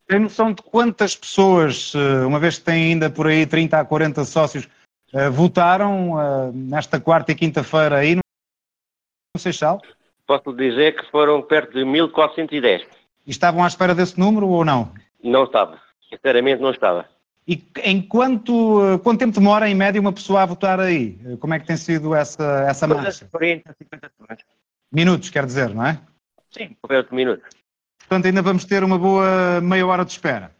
[0.09, 3.85] Tem noção de quantas pessoas, eh, uma vez que tem ainda por aí 30 a
[3.85, 4.69] 40 sócios,
[5.13, 8.21] eh, votaram eh, nesta quarta e quinta-feira aí no
[9.39, 9.81] Seixal?
[10.27, 12.83] Posso lhe dizer que foram perto de 1410.
[13.25, 14.93] E estavam à espera desse número ou não?
[15.23, 15.81] Não estava.
[16.09, 17.09] Sinceramente não estava.
[17.47, 21.19] E em quanto, eh, quanto tempo demora, em média, uma pessoa a votar aí?
[21.25, 23.29] Eh, Como é que tem sido essa, essa marcha?
[23.31, 24.45] 40, 50 segundos.
[24.93, 25.99] Minutos, quer dizer, não é?
[26.51, 27.49] Sim, perto de minutos.
[27.99, 30.53] Portanto, ainda vamos ter uma boa meia hora de espera.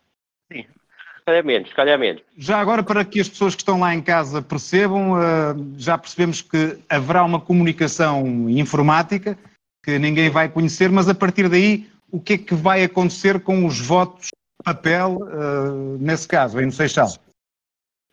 [1.21, 2.23] Se calhar menos, calhar menos.
[2.37, 6.43] Já agora, para que as pessoas que estão lá em casa percebam, eh, já percebemos
[6.43, 9.39] que haverá uma comunicação informática
[9.85, 13.67] que ninguém vai conhecer, mas a partir daí, o que é que vai acontecer com
[13.67, 14.31] os votos
[14.63, 17.09] papel, eh, nesse caso, aí no Seixal?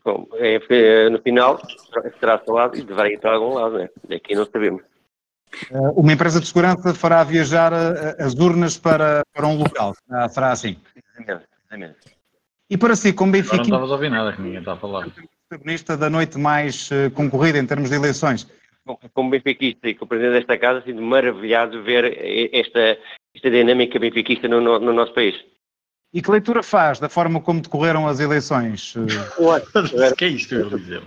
[0.04, 1.60] Bom, é, é, no final
[2.20, 3.90] será falado e deverá ir para algum lado, né?
[4.08, 4.82] Daqui não sabemos.
[5.70, 9.94] Eh, Uma empresa de segurança fará viajar eh, as urnas para, para um local.
[10.10, 10.78] Ah, será assim.
[10.96, 11.96] Exatamente, exatamente.
[12.70, 14.78] E para si, como Agora não Benfica, estavas a ouvir nada que ninguém está a
[14.78, 15.08] falar.
[15.50, 18.48] protagonista da noite mais concorrida em termos de eleições,
[18.86, 22.06] Bom, como benfiquista e como presidente desta casa, sinto maravilhado de ver
[22.54, 22.98] esta,
[23.36, 25.36] esta dinâmica benfiquista no, no, no nosso país.
[26.14, 28.96] E que leitura faz da forma como decorreram as eleições?
[28.96, 31.04] O que é isto que eu ia dizer?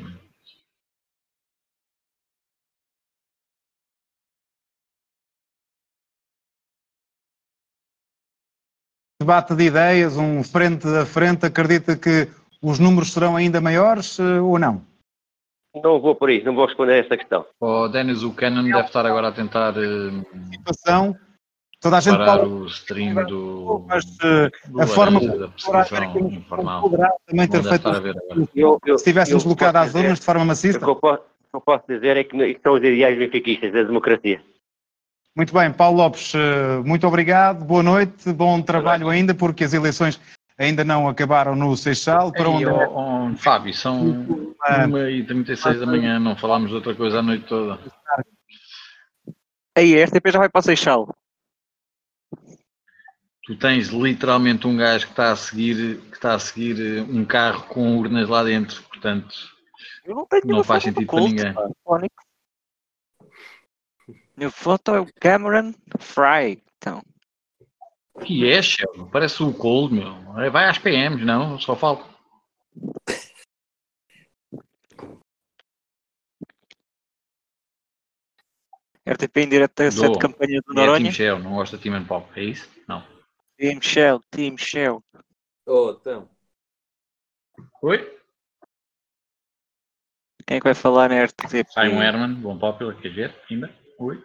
[9.20, 12.27] debate de ideias, um frente a frente, acredita que
[12.62, 14.82] os números serão ainda maiores eh, ou não?
[15.74, 17.44] Não vou por aí, não vou responder a esta questão.
[17.60, 21.14] O Dennis Buchanan deve estar agora a tentar eh, Situação,
[21.81, 25.31] toda a gente parar o stream do, mas eh, do a forma como
[27.27, 27.89] também ter feito.
[28.55, 30.78] Eu- eu- se tivessem eu deslocado posso às dizer- urnas de forma maciça?
[30.78, 33.73] O que eu posso, o que eu posso dizer é que são os ideais benfiquistas
[33.73, 34.43] da democracia.
[35.36, 40.20] Muito bem, Paulo Lopes, eh, muito obrigado, boa noite, bom trabalho ainda, porque as eleições
[40.59, 42.65] ainda não acabaram no Seixal, para onde...
[42.65, 42.89] Ei, ó,
[43.31, 44.05] ó, Fábio, são
[44.69, 47.78] 1h36 da manhã, não falámos de outra coisa a noite toda.
[49.78, 51.09] Aí, a RTP já vai para o Seixal.
[53.51, 57.24] Tu tens literalmente um gajo que está a seguir, que está a seguir eh, um
[57.24, 59.35] carro com urnas lá dentro, portanto
[60.05, 61.55] Eu não tenho não faz sentido para Colt, ninguém.
[64.36, 66.62] Minha foto é o Cameron Fry.
[66.78, 67.02] Então,
[68.24, 69.09] Que é, Shell?
[69.10, 70.40] Parece o Cold, meu.
[70.40, 71.59] É, Vai às PMs, não?
[71.59, 72.09] Só falta.
[79.05, 80.18] RTP em direto a sete Dou.
[80.20, 81.02] campanha do é Noronha.
[81.02, 82.68] Team Shell, não gosta de and Pop, é isso?
[82.86, 83.20] Não.
[83.61, 85.05] Team Shell, Team Shell.
[85.66, 86.31] Oh, então.
[87.82, 87.99] Oi?
[90.47, 91.70] Quem é que vai falar na RTP?
[91.70, 93.39] Simon Herman, bom popular, quer ver?
[93.51, 93.70] Ainda?
[93.99, 94.24] Oi?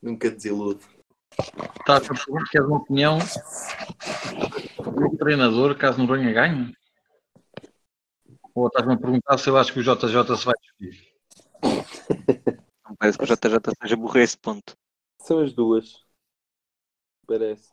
[0.00, 0.84] Nunca desilude.
[1.80, 3.18] Estás a perguntar, queres uma opinião
[4.84, 6.72] do treinador caso Noronha ganhe?
[8.54, 11.10] Ou estás-me a perguntar se eu acho que o JJ se vai despedir?
[13.00, 14.76] Parece que o JJ seja burro a esse ponto.
[15.22, 16.04] São as duas.
[17.26, 17.72] Parece.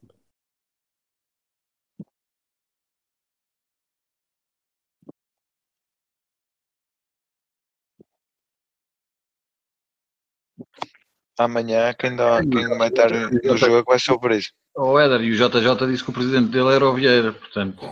[11.38, 14.54] Amanhã quem, dá, quem vai estar no jogo vai ser o Paris.
[14.76, 17.86] O Éder e o JJ disse que o presidente dele era o Vieira, portanto.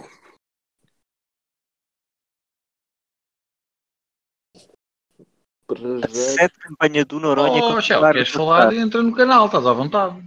[5.67, 7.63] Para A sete campanha do Noronha.
[7.63, 8.73] Oh, Shell, queres falar?
[8.73, 10.23] Entra no canal, estás à vontade.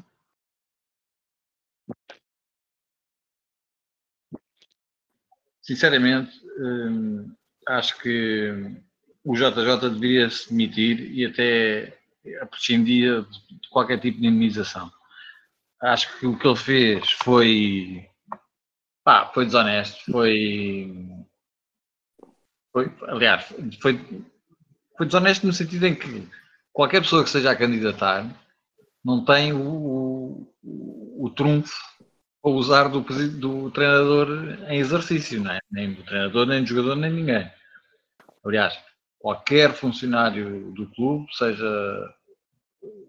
[5.62, 7.34] Sinceramente, hum,
[7.68, 8.82] acho que
[9.22, 11.98] o JJ deveria se demitir e até
[12.50, 14.90] prescindia de de qualquer tipo de indemnização.
[15.80, 18.08] Acho que o que ele fez foi,
[19.04, 21.06] pá, foi desonesto, foi,
[22.72, 23.44] Foi, aliás,
[23.80, 24.24] foi,
[24.98, 26.28] foi desonesto no sentido em que
[26.72, 28.28] qualquer pessoa que seja a candidatar
[29.04, 31.78] não tem o, o, o trunfo
[32.42, 35.60] para usar do, do treinador em exercício, é?
[35.70, 37.50] nem do treinador, nem do jogador, nem ninguém.
[38.44, 38.76] Aliás,
[39.18, 42.14] qualquer funcionário do clube, seja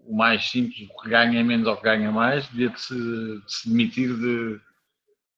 [0.04, 3.52] o mais simples, o que ganha menos ou que ganha mais, devia de se, de
[3.52, 4.60] se demitir de,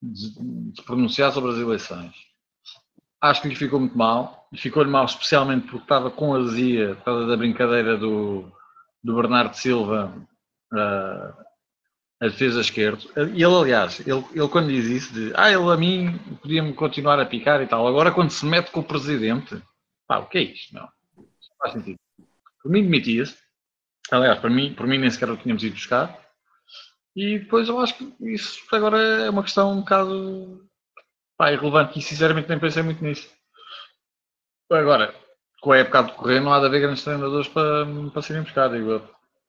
[0.03, 2.13] de, de pronunciar sobre as eleições.
[3.23, 7.97] Acho que lhe ficou muito mal, ficou-lhe mal especialmente porque estava com azia da brincadeira
[7.97, 8.53] do,
[9.03, 10.13] do Bernardo Silva
[10.73, 11.33] ah,
[12.21, 13.09] a defesa esquerdo.
[13.35, 17.21] E ele, aliás, ele, ele quando diz isso, de ah, ele a mim podia-me continuar
[17.21, 19.61] a picar e tal, agora quando se mete com o presidente,
[20.07, 20.75] pá, o que é isto?
[20.75, 21.27] Não, não
[21.59, 21.99] faz sentido.
[22.61, 23.37] Por mim demitia-se,
[24.11, 26.17] aliás, para mim, por mim nem sequer o tínhamos ido buscar,
[27.15, 30.65] e depois eu acho que isso agora é uma questão um bocado
[31.37, 33.31] pá, irrelevante e sinceramente nem pensei muito nisso.
[34.71, 35.15] Agora,
[35.61, 39.01] com a época a decorrer, não há de haver grandes treinadores para, para serem eu.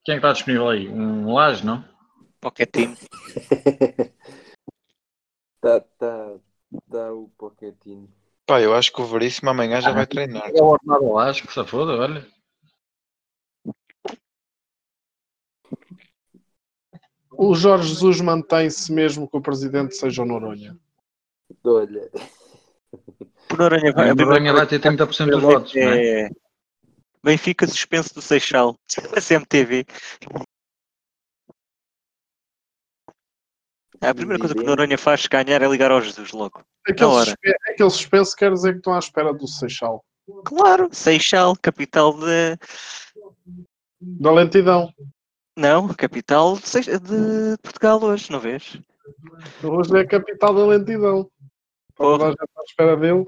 [0.04, 0.90] Quem é que está disponível aí?
[0.90, 1.84] Um Laje, não?
[2.40, 2.96] Pochettino.
[5.64, 6.36] Tá, tá,
[6.92, 8.10] tá o Pochettino.
[8.46, 10.52] Pá, eu acho que o Veríssimo amanhã já vai treinar.
[10.54, 12.28] É o ordenado ao Laje, que se foda, olha.
[17.32, 20.78] O Jorge Jesus mantém-se mesmo que o presidente seja o Noronha.
[21.66, 22.10] Olha.
[23.52, 26.30] O Noronha vai, Noronha vai ter coisa 30% dos votos, não é?
[27.24, 28.76] Benfica suspenso do Seixal.
[29.22, 29.86] CMTV.
[34.02, 36.62] A primeira coisa que o Noronha faz se ganhar é ligar ao Jesus logo.
[36.86, 37.26] Aquele, hora.
[37.28, 40.04] suspe- aquele suspenso quer dizer que estão à espera do Seixal.
[40.44, 42.58] Claro, Seixal, capital de.
[44.02, 44.92] Da lentidão.
[45.58, 48.78] Não, capital de, de Portugal hoje, não vês?
[49.64, 51.30] Hoje é a capital da lentidão.
[51.96, 53.26] Toda a gente à espera dele.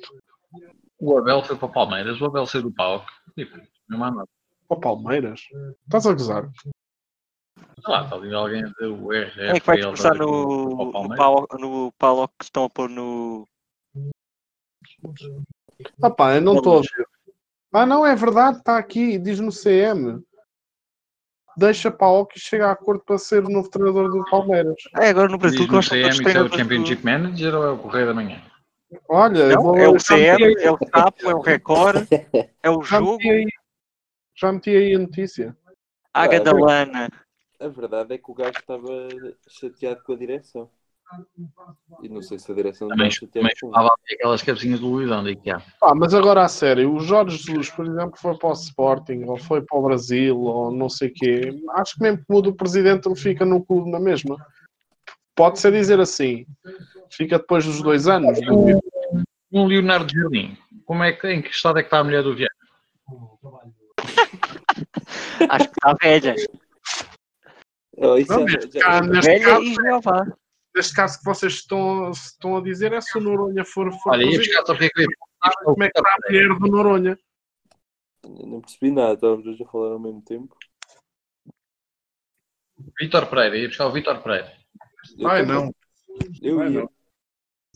[0.99, 3.05] O Abel foi para o Palmeiras, o Abel saiu do palco.
[3.37, 4.29] Tipo, não há nada.
[4.67, 5.41] Para o Palmeiras?
[5.83, 6.49] Estás a gozar?
[6.55, 9.35] Sei lá, está ali alguém a dizer o RF.
[9.35, 12.69] Quem é que vai discursar vai no, o no, pau, no Paulo que estão a
[12.69, 13.47] pôr no.
[16.01, 16.83] Ah pá, eu não estou a.
[17.73, 20.23] Ah não, é verdade, está aqui, diz no CM.
[21.57, 24.75] Deixa Paulo que chega a acordo para ser o novo treinador do Palmeiras.
[24.97, 27.77] É, agora no Brasil Diz no gostam CM é o Championship Manager ou é o
[27.77, 28.41] Correio da Manhã?
[29.09, 32.07] Olha, eu Não, vou- é o CM, aí- é o Sapo, é o Record,
[32.63, 33.47] é o já jogo, meti aí-
[34.35, 35.57] Já meti aí a notícia.
[36.13, 37.09] a Gadalana.
[37.59, 39.07] A verdade é que o gajo estava
[39.47, 40.69] chateado com a direção.
[42.01, 45.31] E não sei se a direção Também, também estava ali aquelas cabecinhas do Luizão de
[45.31, 45.61] IKEA.
[45.79, 49.37] Pá, mas agora a sério, o Jorge Jesus, por exemplo, foi para o Sporting, ou
[49.37, 51.63] foi para o Brasil, ou não sei o quê.
[51.71, 54.35] Acho que mesmo que muda o presidente, ele fica no clube na mesma.
[55.35, 56.45] Pode ser dizer assim.
[57.11, 58.39] Fica depois dos dois anos.
[59.51, 60.57] Um Leonardo Jardim.
[60.85, 62.51] Como é que, em que estado é que está a mulher do Viana?
[65.49, 66.35] Acho que está velha.
[67.97, 70.37] Oh, Não, já- neste caso- neste Velha caso- Jeová.
[70.75, 73.89] Neste caso que vocês estão, estão a dizer é se o Noronha for.
[74.03, 75.05] for Olha, ia buscar só é que
[75.63, 77.17] Como é que está a mulher do Noronha?
[78.25, 80.57] Não percebi nada, estávamos dois a falar ao mesmo tempo.
[82.99, 84.51] Vítor Pereira, ia buscar o Vítor Pereira.
[85.25, 85.73] Ai, não.
[86.41, 86.69] Eu ia.
[86.69, 86.89] não.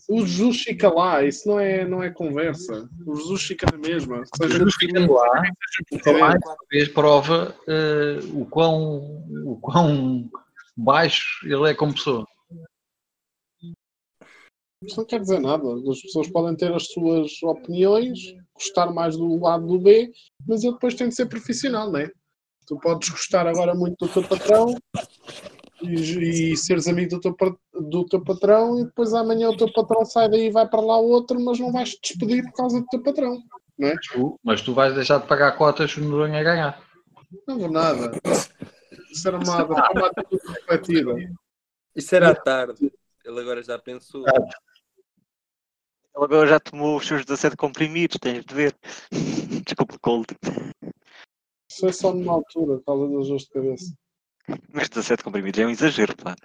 [0.07, 2.89] O Jesus fica lá, isso não é, não é conversa.
[3.05, 4.23] O Jesus fica na mesma.
[4.35, 5.43] Seja Jesus ficando lá,
[5.89, 10.29] Seja Só mais uma vez prova eh, o, quão, o quão
[10.75, 12.25] baixo ele é como pessoa.
[14.83, 15.67] Isso não quer dizer nada.
[15.91, 18.17] As pessoas podem ter as suas opiniões,
[18.55, 20.11] gostar mais do lado do B,
[20.47, 22.09] mas ele depois tem de ser profissional, não é?
[22.65, 24.75] Tu podes gostar agora muito do teu patrão
[25.81, 30.05] e, e seres amigo do teu, do teu patrão e depois amanhã o teu patrão
[30.05, 32.85] sai daí e vai para lá outro, mas não vais te despedir por causa do
[32.87, 33.41] teu patrão,
[33.77, 33.95] não é?
[34.43, 36.83] Mas tu vais deixar de pagar cotas se o Noronha ganhar.
[37.47, 38.11] Não vou nada.
[39.11, 39.61] Isso era uma,
[40.07, 41.15] atitude refletida.
[41.95, 42.91] Isso era à tarde.
[43.23, 44.25] Ele agora já pensou.
[44.27, 48.75] Ele agora já tomou os seus 17 comprimidos, tens de ver.
[49.65, 50.27] Desculpa, Cold.
[51.71, 53.93] Isso é só numa altura, por causa das dores de cabeça.
[54.73, 56.35] Mas 17 comprimidos é um exagero, pá.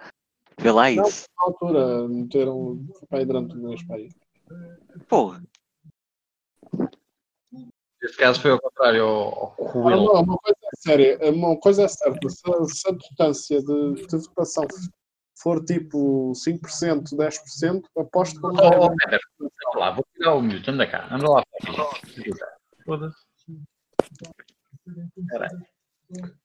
[0.59, 1.25] Vê lá Não, isso.
[1.37, 3.55] na altura meteram pai durante
[3.85, 4.09] para aí.
[5.07, 5.43] Porra.
[8.01, 11.83] Neste caso foi ao contrário, ao, ao Ah, não, uma coisa é séria, uma coisa
[11.83, 14.65] é certa, se, a- se a distância de, de votação
[15.37, 20.41] for tipo 5%, 10%, aposto que Oh, não oh, Peter, anda lá, vou tirar o
[20.41, 21.43] minuto, anda cá, anda lá.
[22.85, 23.25] Foda-se.
[25.17, 25.57] Espera aí.
[26.11, 26.44] Ou é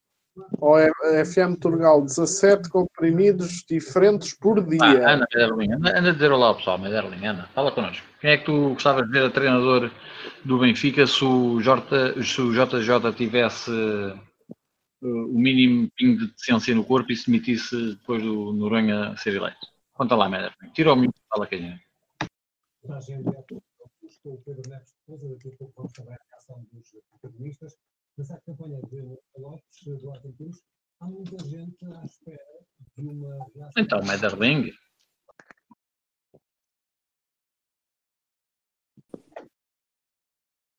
[1.24, 4.80] FM Turgal 17 comprimidos diferentes por dia.
[4.82, 8.06] Ah, Ana Mederlin, anda, anda a dizer olá ao pessoal, Mederlin, Ana, fala connosco.
[8.20, 9.90] Quem é que tu gostavas de ver a treinador
[10.44, 14.18] do Benfica se o, J, se o JJ tivesse uh,
[15.02, 19.66] o mínimo pingo de decência no corpo e se demitisse depois do Noronha ser eleito?
[19.92, 20.70] Conta lá, Mederlin.
[20.74, 21.78] Tira o minuto e fala quem é.
[24.22, 27.76] com o Pedro Neves de Sousa, daqui a pouco vamos também à reação dos protagonistas.
[28.20, 29.00] Mas à campanha de
[29.38, 30.54] Lopes, do Argentina,
[31.00, 32.66] há muita gente à espera
[32.98, 33.82] de uma reação.
[33.82, 34.70] Então, Mederling.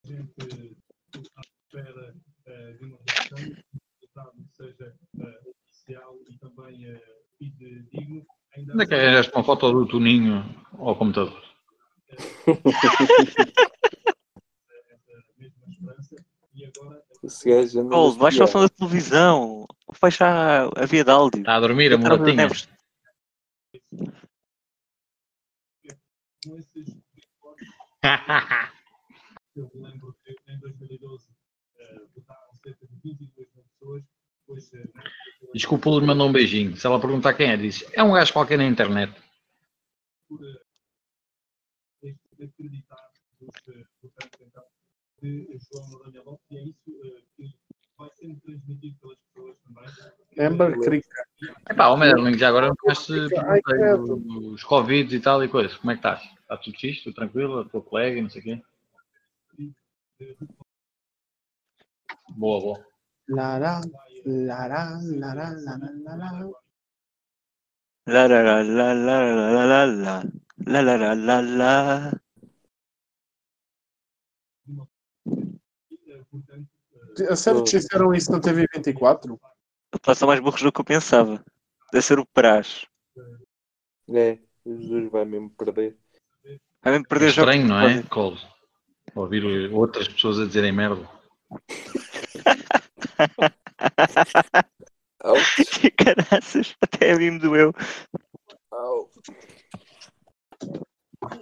[0.06, 0.78] gente
[1.36, 2.16] à espera
[2.46, 3.56] eh, de uma reação, o
[4.00, 7.02] resultado seja eh, oficial e também eh,
[7.40, 8.24] fidedigno.
[8.56, 10.44] Ainda Onde é que arranjaste uma foto do Toninho
[10.78, 11.44] ao computador?
[17.92, 19.66] Oh, baixa o som da televisão.
[19.94, 21.40] Fecha a via de áudio.
[21.40, 22.44] Está a dormir, a Ricardo mulatinha.
[22.44, 22.68] Neves.
[26.44, 27.02] com esses
[29.56, 31.30] eu me lembro que em 2012
[31.78, 34.04] eh, votaram cerca de 22 mil pessoas,
[34.40, 34.72] depois
[35.54, 36.76] Diz que o Pulo lhe mandou um beijinho.
[36.78, 39.14] Se ela perguntar quem é, diz: é um gajo qualquer na internet.
[40.28, 40.42] por
[42.02, 44.64] este acreditar dos eh, votantes então,
[45.22, 45.58] de
[46.14, 47.54] João e é isso eh, que
[47.98, 50.46] vai sendo transmitido pelas pessoas também.
[50.48, 51.08] Amber Creek.
[51.70, 53.14] Epá, o Mederling, já agora não conhece
[53.46, 54.54] Ai, credo.
[54.54, 55.76] os Covid e tal e coisas.
[55.78, 56.22] Como é que estás?
[56.24, 57.04] Está tudo fixe?
[57.04, 57.60] Tudo tranquilo?
[57.60, 58.62] A tua colega e não sei o quê?
[62.30, 62.86] Boa, boa.
[63.28, 63.82] Lará,
[64.26, 66.52] lará, lará, lará, lará.
[68.08, 70.24] La la la la la la la la
[70.66, 72.22] la la la la la
[77.30, 79.40] A sério que disseram isso na TV 24?
[80.02, 81.44] Pá, São mais burros do que eu pensava.
[81.92, 82.86] Deve ser o Praz.
[84.10, 85.98] É, o Jesus vai mesmo perder.
[86.82, 88.02] Vai mesmo É perder jogos estranho, não é.
[88.04, 88.40] Cole?
[89.14, 89.44] Ouvir
[89.74, 91.08] outras pessoas a dizerem merda.
[95.80, 97.74] que caraças, até a mim me doeu.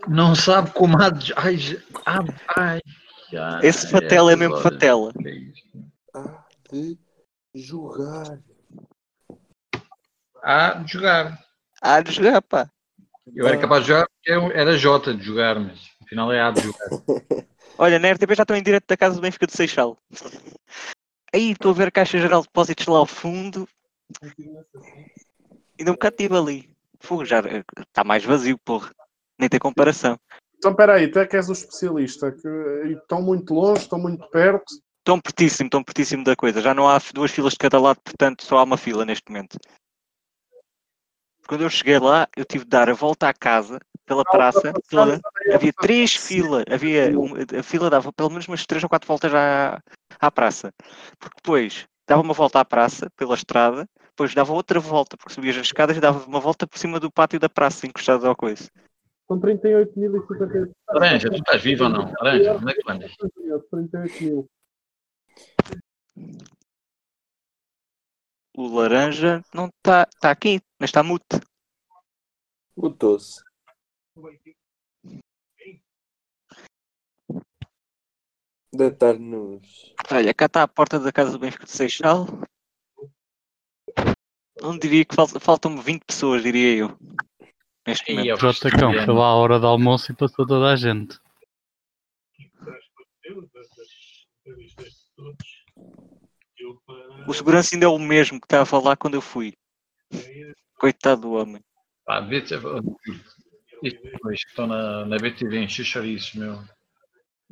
[0.08, 1.34] Não sabe como há de.
[1.38, 2.26] Ai, já- ai,
[2.58, 2.82] ai,
[3.38, 4.64] ai, Esse fatela é mesmo horas.
[4.64, 5.14] fatela.
[6.14, 8.40] Há de jogar.
[10.42, 11.46] Há de jogar.
[11.82, 12.70] Há de jogar, pá.
[13.36, 16.62] Eu era capaz de jogar porque era J de jogar, mas afinal é A de
[16.62, 16.90] jogar.
[17.78, 19.98] Olha, na RTP já estou em direto da casa do Benfica de Seixal.
[21.34, 23.68] Aí estou a ver a Caixa Geral de Depósitos lá ao fundo.
[25.80, 26.70] Ainda um bocado estive ali.
[27.00, 27.42] Fogo, já
[27.80, 28.92] está mais vazio, porra.
[29.40, 30.20] Nem tem comparação.
[30.60, 32.32] Então, peraí, tu é que és o especialista.
[32.34, 32.48] Que
[33.02, 34.66] estão muito longe, estão muito perto.
[35.00, 36.62] Estão pertíssimo, estão pertíssimo da coisa.
[36.62, 39.58] Já não há duas filas de cada lado, portanto só há uma fila neste momento.
[41.48, 45.20] Quando eu cheguei lá, eu tive de dar a volta à casa, pela praça toda.
[45.52, 46.64] Havia três filas.
[46.70, 49.82] Havia um- a fila dava pelo menos umas três ou quatro voltas à,
[50.20, 50.72] à praça.
[51.18, 55.56] Porque depois dava uma volta à praça, pela estrada, depois dava outra volta, porque subias
[55.56, 58.70] as escadas e dava uma volta por cima do pátio da praça, encostado ao coisa.
[59.30, 60.72] São 38.050.
[60.90, 62.12] Laranja, tu estás vivo ou não?
[62.20, 63.16] Laranja, onde é que tu andas?
[63.70, 64.50] 38 mil.
[68.58, 71.40] O laranja não está tá aqui, mas está mute.
[72.76, 73.42] Mutou-se.
[78.74, 79.94] Deve estar nos.
[80.12, 82.26] Olha, cá está a porta da casa do Benfica de Seixal.
[84.62, 86.98] Não diria que falta- faltam-me 20 pessoas, diria eu.
[87.90, 88.40] Neste momento.
[88.40, 91.18] Jotacão, foi lá a hora do almoço e passou toda a gente.
[97.28, 99.54] O segurança ainda é o mesmo que estava lá quando eu fui.
[100.78, 101.62] Coitado do homem.
[102.06, 102.56] Pá, dois que
[104.50, 106.60] estão na, na BTV em chouriços, meu.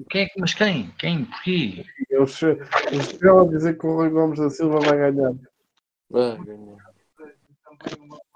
[0.09, 0.91] Quem é que, mas quem?
[0.99, 1.25] Quem?
[1.25, 1.83] Porquê?
[2.09, 2.57] Eu che-
[2.91, 5.33] eu chegava a dizer que o Rui Gomes da Silva vai ganhar.
[6.13, 6.77] Ah, ganhou.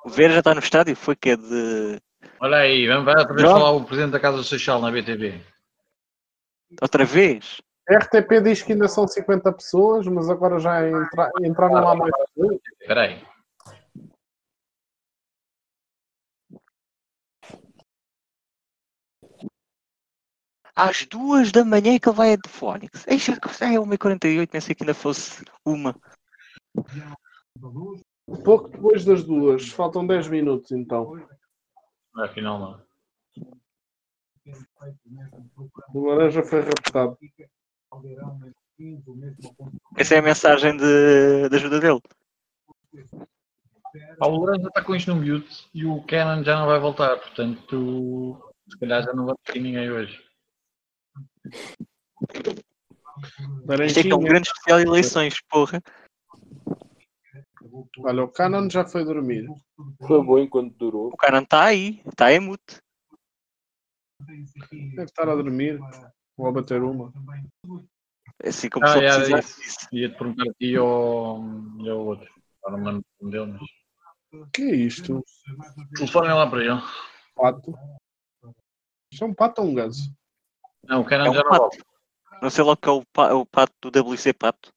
[0.04, 0.96] O Vera já está no estádio?
[0.96, 2.02] Foi que é de.
[2.40, 5.42] Olha aí, vamos vai outra vez falar o presidente da Casa Social na BTV.
[6.82, 7.62] Outra vez?
[7.90, 12.12] A RTP diz que ainda são 50 pessoas, mas agora já entra- entraram lá mais.
[12.80, 13.24] Espera aí.
[20.76, 23.06] Às duas da manhã é que ele vai a de Fónix.
[23.08, 25.96] É 1h48, pensei que ainda fosse uma.
[28.44, 31.20] Pouco depois das duas, faltam 10 minutos então.
[32.16, 32.92] Afinal não.
[35.94, 37.18] O laranja foi raptado.
[39.98, 42.02] Essa é a mensagem de, de ajuda dele.
[44.18, 47.18] Pá, o Lourenço está com isto no mute e o Canon já não vai voltar,
[47.18, 50.24] portanto, se calhar já não vai ter ninguém hoje.
[53.86, 55.82] Isto é que é um grande especial de eleições, porra.
[58.00, 59.48] Olha, o Canon já foi dormir.
[60.08, 61.08] Foi bom enquanto durou.
[61.14, 62.82] O não está aí, está em mute.
[64.72, 65.80] Deve estar a dormir.
[66.38, 67.12] Ou a bater uma.
[68.44, 69.88] Assim como Ah, só era precisar isso.
[69.92, 71.40] Ia-te perguntar a ti e ao,
[71.80, 72.30] e ao outro.
[72.64, 73.46] Agora não lembro o dele,
[74.32, 74.50] mas...
[74.54, 75.24] que é isto?
[75.96, 76.82] Telefone lá para ele.
[77.36, 77.74] Pato.
[79.12, 80.14] Isto é um pato ou um ganso?
[80.84, 81.78] Não, o Canon É um já não volta.
[82.42, 84.74] Não sei logo que é o, pa- o pato do WC Pato.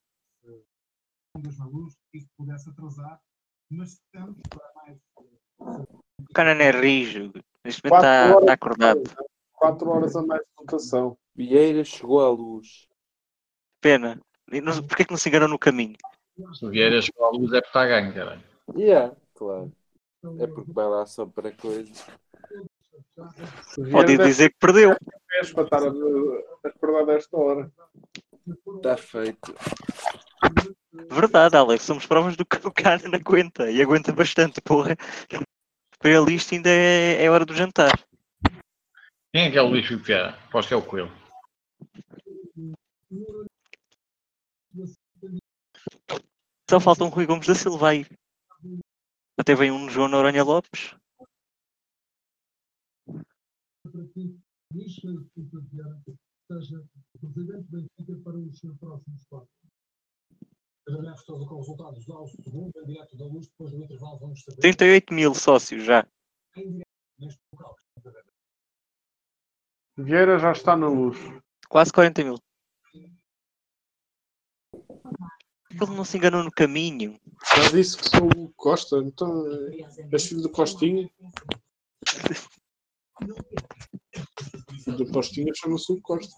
[2.15, 3.21] Que isso pudesse atrasar,
[3.69, 4.99] mas tanto para mais.
[5.59, 7.33] O cara não é rijo.
[7.65, 9.03] Neste momento está acordado.
[9.55, 11.19] 4 horas a mais de votação.
[11.35, 12.87] Vieira chegou à luz.
[13.81, 14.21] Pena.
[14.49, 15.97] Não- Porquê que não se enganou no caminho?
[16.53, 18.43] Se o Vieira chegou à luz é porque está a ganho, caralho.
[18.77, 19.73] Yeah, claro.
[20.39, 21.91] É porque vai lá só para coisa.
[23.91, 24.97] Pode dizer que perdeu.
[25.53, 27.73] Para estar a, a acordar desta hora.
[28.77, 29.55] Está feito.
[31.11, 31.83] Verdade, Alex.
[31.83, 33.71] Somos provas do que o cara não aguenta.
[33.71, 34.97] E aguenta bastante, porra.
[35.99, 37.93] Para ele isto ainda é, é hora do jantar.
[39.33, 40.29] Quem é que é o Luís Filipe Vieira?
[40.47, 41.13] Aposto que é o Coelho.
[46.71, 48.07] Só falta um Rui Gomes da Silva aí.
[49.37, 50.95] Até vem um João Noronha Lopes.
[54.73, 55.31] Luís Filipe
[55.73, 56.01] Vieira
[56.47, 56.85] seja
[57.19, 59.49] presidente do Benfica para os próximos quatro.
[60.85, 61.55] Trabalhar todos com
[62.13, 64.61] ao segundo, em direto da luz, depois do intervalo vamos saber.
[64.61, 66.07] 38 mil sócios já.
[66.57, 66.89] Em direto
[67.19, 67.77] neste local.
[69.97, 71.17] Vieira já está na luz.
[71.69, 72.39] Quase 40 mil.
[75.71, 77.19] Ele não se enganou no caminho.
[77.57, 78.99] Já disse que sou o Costa.
[78.99, 79.45] Então,
[80.13, 81.11] és filho do Costinha?
[84.85, 86.35] Filho do Costinha chama-se o Costa.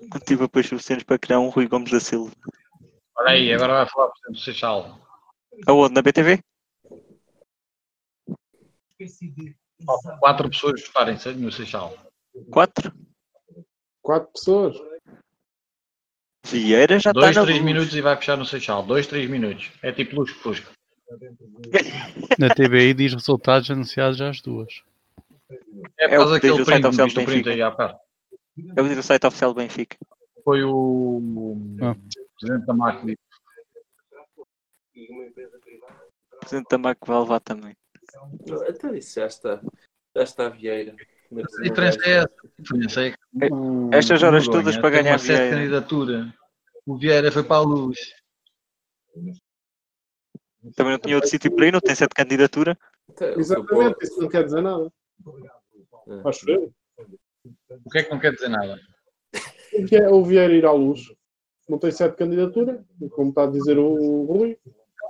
[0.00, 2.32] Não tive apoios suficientes para criar um Rui Gomes da Silva.
[3.16, 5.00] Olha aí, agora vai falar, por exemplo, do Seixal.
[5.66, 5.94] Aonde?
[5.94, 6.42] Na BTV?
[10.20, 11.96] Quatro pessoas votarem no Seixal.
[12.50, 12.92] Quatro?
[14.00, 14.76] Quatro pessoas.
[16.46, 17.72] Vieira já Dois, está na três luz.
[17.72, 18.82] minutos e vai fechar no Seixal.
[18.82, 19.70] Dois, três minutos.
[19.82, 20.70] É tipo luz fusca.
[22.38, 24.82] Na TBI diz resultados anunciados às duas.
[25.98, 28.00] É por É causa que diz daquele print, do print aí à parte.
[28.76, 29.96] É o dizer o site oficial do Benfica.
[30.44, 31.96] Foi o, o Ah.
[32.38, 33.14] presidente da máquina.
[34.94, 37.76] O presidente da MAC vai levar também.
[38.68, 39.60] Então isso já está.
[40.14, 40.94] Já está Vieira.
[41.32, 42.28] A diferença é essa.
[42.44, 43.14] A diferença é
[43.50, 45.50] o Estas horas Noronha todas para ganhar Vieira.
[45.50, 46.34] candidatura.
[46.84, 47.98] O Vieira foi para a luz.
[50.76, 52.76] Também não tinha outro sítio para ir, não tem sete candidatura.
[53.36, 54.92] Exatamente, isso não quer dizer nada.
[56.26, 56.72] Acho eu.
[57.84, 58.80] O que é que não quer dizer nada?
[59.74, 61.00] O que é o Vieira ir à luz?
[61.68, 64.58] Não tem sete candidatura, como está a dizer o Rui.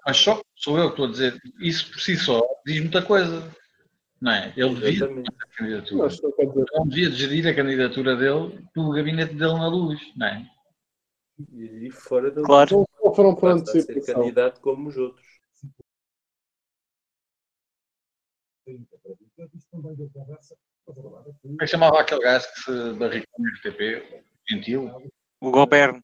[0.07, 1.41] Mas só sou eu que estou a dizer.
[1.61, 3.51] Isso por si só diz muita coisa.
[4.21, 4.53] Não é?
[4.57, 6.05] Ele devia ter essa candidatura.
[6.05, 6.33] Mas não.
[6.39, 10.01] Ele devia de gerir a candidatura dele pelo gabinete dele na luz.
[10.17, 10.47] Não é?
[11.53, 12.87] E fora da Claro.
[13.01, 15.27] Ou foram por Basta ser candidato como os outros.
[20.95, 24.25] Como é que chamava aquele gajo que se barricou no RTP?
[24.49, 25.11] Gentil?
[25.41, 26.03] O Goberno.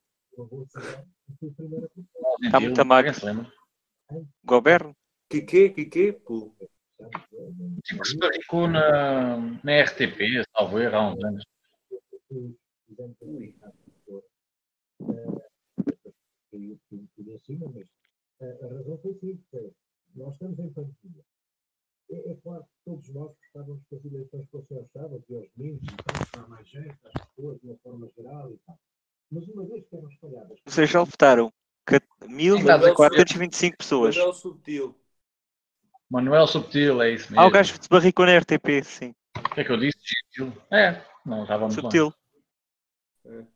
[2.42, 3.12] Está muito magro.
[4.44, 4.96] Goberno?
[5.28, 6.54] Que que, que que, pô?
[7.84, 11.44] Tipo se barricou na, na RTP, salvo erro, há uns anos.
[18.40, 19.72] A razão foi simples.
[20.14, 21.24] Nós estamos em pandemia.
[22.10, 25.48] É, é claro que todos nós gostávamos que as eleições fossem aos sábados e aos
[25.56, 28.78] domingos, e tal, para mais gente, às pessoas, de uma forma geral e tal.
[29.30, 30.58] Mas uma vez que eram espalhadas.
[30.66, 31.52] Seja, já votaram
[31.86, 34.16] 1.425 pessoas.
[34.16, 34.94] Manuel Subtil.
[36.10, 37.40] Manuel Subtil, é isso mesmo.
[37.40, 39.14] Ah, o gajo que se barricou na RTP, sim.
[39.36, 39.98] O que é que eu disse?
[40.02, 40.62] Gentil?
[40.70, 42.04] É, não estávamos Subtil.
[43.26, 43.42] longe.
[43.42, 43.46] É.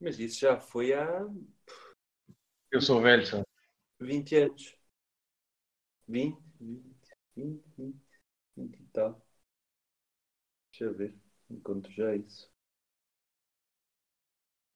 [0.00, 1.26] Mas isso já foi há
[2.70, 3.44] Eu sou velho, sabe?
[4.00, 4.77] 20 anos.
[6.08, 6.82] 20, 20,
[7.36, 7.96] 20, 20,
[8.56, 9.22] 20 e tal.
[10.70, 11.14] Deixa eu ver.
[11.50, 12.50] Encontro já isso.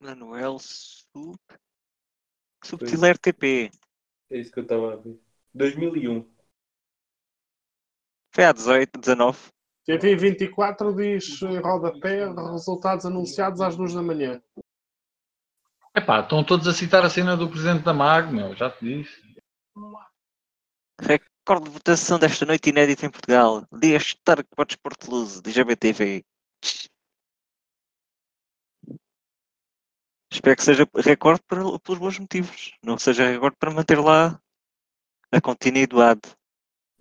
[0.01, 1.39] Manuel Sub...
[2.65, 3.71] Subtil RTP.
[4.31, 5.19] É isso que eu estava a ver.
[5.55, 6.31] 2001.
[8.35, 9.39] Foi há 18, 19.
[9.85, 14.41] TV 24 diz em rodapé resultados anunciados às duas da manhã.
[15.95, 19.21] Epá, estão todos a citar a cena do presidente da MAG, meu, já te disse.
[21.03, 23.67] Recorde de votação desta noite inédita em Portugal.
[23.73, 26.25] Dia histórico para o desporto de luz, diz a BTV.
[30.31, 32.73] Espero que seja recorde por- pelos bons motivos.
[32.83, 34.41] Não que seja recorde para manter lá
[35.31, 36.23] a continuidade.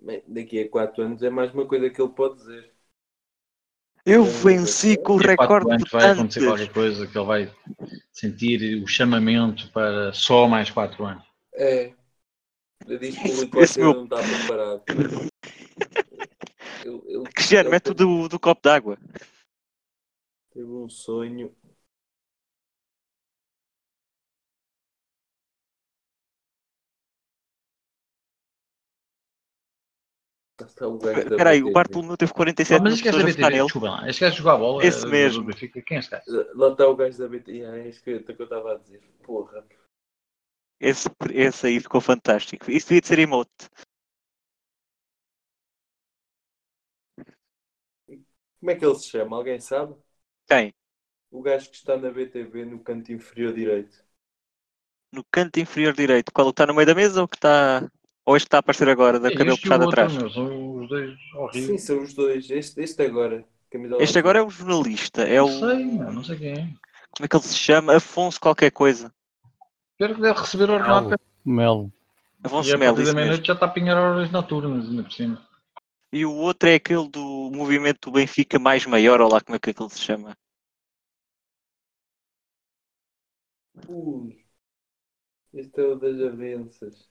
[0.01, 2.73] Bem, daqui a 4 anos é mais uma coisa que ele pode dizer.
[4.03, 7.55] Eu venci com o recorde de anos vai acontecer qualquer coisa que ele vai
[8.11, 11.23] sentir o chamamento para só mais 4 anos.
[11.53, 11.93] É.
[12.87, 14.83] Eu disse que o Rui Costa meu- não está preparado.
[16.83, 18.97] Ele, ele, Cristiano, ele mete o do, do copo d'água.
[20.51, 21.55] teve um sonho.
[30.61, 31.71] Está o gajo da Espera aí, o.
[31.71, 34.57] Bartolomeu teve 47 Ah, mas este gajo da BTV, desculpa lá, este gajo joga a
[34.57, 34.85] bola.
[34.85, 35.43] Esse eh, mesmo.
[35.43, 35.81] Benfica.
[35.81, 36.23] Quem é esse gajo?
[36.55, 37.61] Lá está o gajo da BTV.
[37.63, 39.01] É isso que, que eu estava a dizer.
[39.23, 39.63] Porra.
[40.81, 42.71] Esse, esse aí ficou fantástico.
[42.71, 43.69] Isso devia de ser emote.
[48.59, 49.37] Como é que ele se chama?
[49.37, 49.95] Alguém sabe?
[50.47, 50.73] Quem?
[51.29, 54.03] O gajo que está na BTV no canto inferior direito.
[55.13, 56.31] No canto inferior direito.
[56.33, 57.87] Qual o que está no meio da mesa ou que está.
[58.25, 60.13] Ou este que está a aparecer agora, da cabelo puxado atrás?
[60.13, 61.83] são os dois Sim, horríveis.
[61.83, 62.49] são os dois.
[62.49, 63.45] Este, este agora.
[63.69, 65.23] Camisola Este agora é o jornalista.
[65.23, 65.47] É o.
[65.47, 66.55] Não sei, não sei quem é.
[67.15, 67.97] Como é que ele se chama?
[67.97, 69.13] Afonso qualquer coisa.
[70.01, 71.15] Espero que deve receber o ordenado.
[71.45, 71.93] Melo.
[72.43, 75.11] Afonso E a Melo, partir da meia-noite já está a pinhar horas noturnas, ainda por
[75.11, 75.47] cima.
[76.11, 79.59] E o outro é aquele do movimento do Benfica mais maior, ou lá como é
[79.59, 80.35] que aquele se chama?
[83.87, 84.43] Ui.
[85.53, 87.07] Este é o das avanças.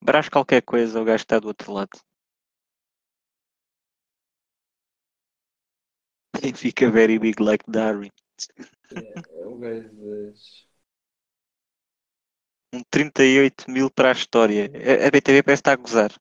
[0.00, 2.07] Brás qualquer coisa, o gajo está do outro lado.
[6.42, 8.10] Benfica very big like Darwin.
[8.94, 10.66] É o gajo das.
[12.72, 14.66] Um 38 mil para a história.
[15.06, 16.12] A BTV parece estar a gozar.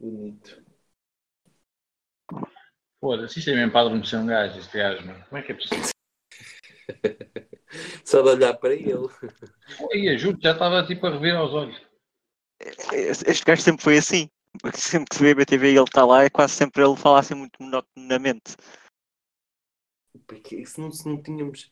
[0.00, 0.62] Bonito.
[3.00, 5.14] Foda-se, isto é mesmo para adormecer um gajo, este gajo, meu.
[5.24, 5.90] Como é que é possível?
[8.04, 9.08] Só de olhar para ele.
[9.94, 11.80] Ia, juro, já estava tipo a rever aos olhos.
[12.92, 14.28] Este gajo sempre foi assim.
[14.60, 16.96] Porque sempre que se vê a BTV e ele está lá, é quase sempre ele
[16.96, 18.56] falar assim muito monotonamente.
[20.26, 21.70] Porque se não, se não tínhamos.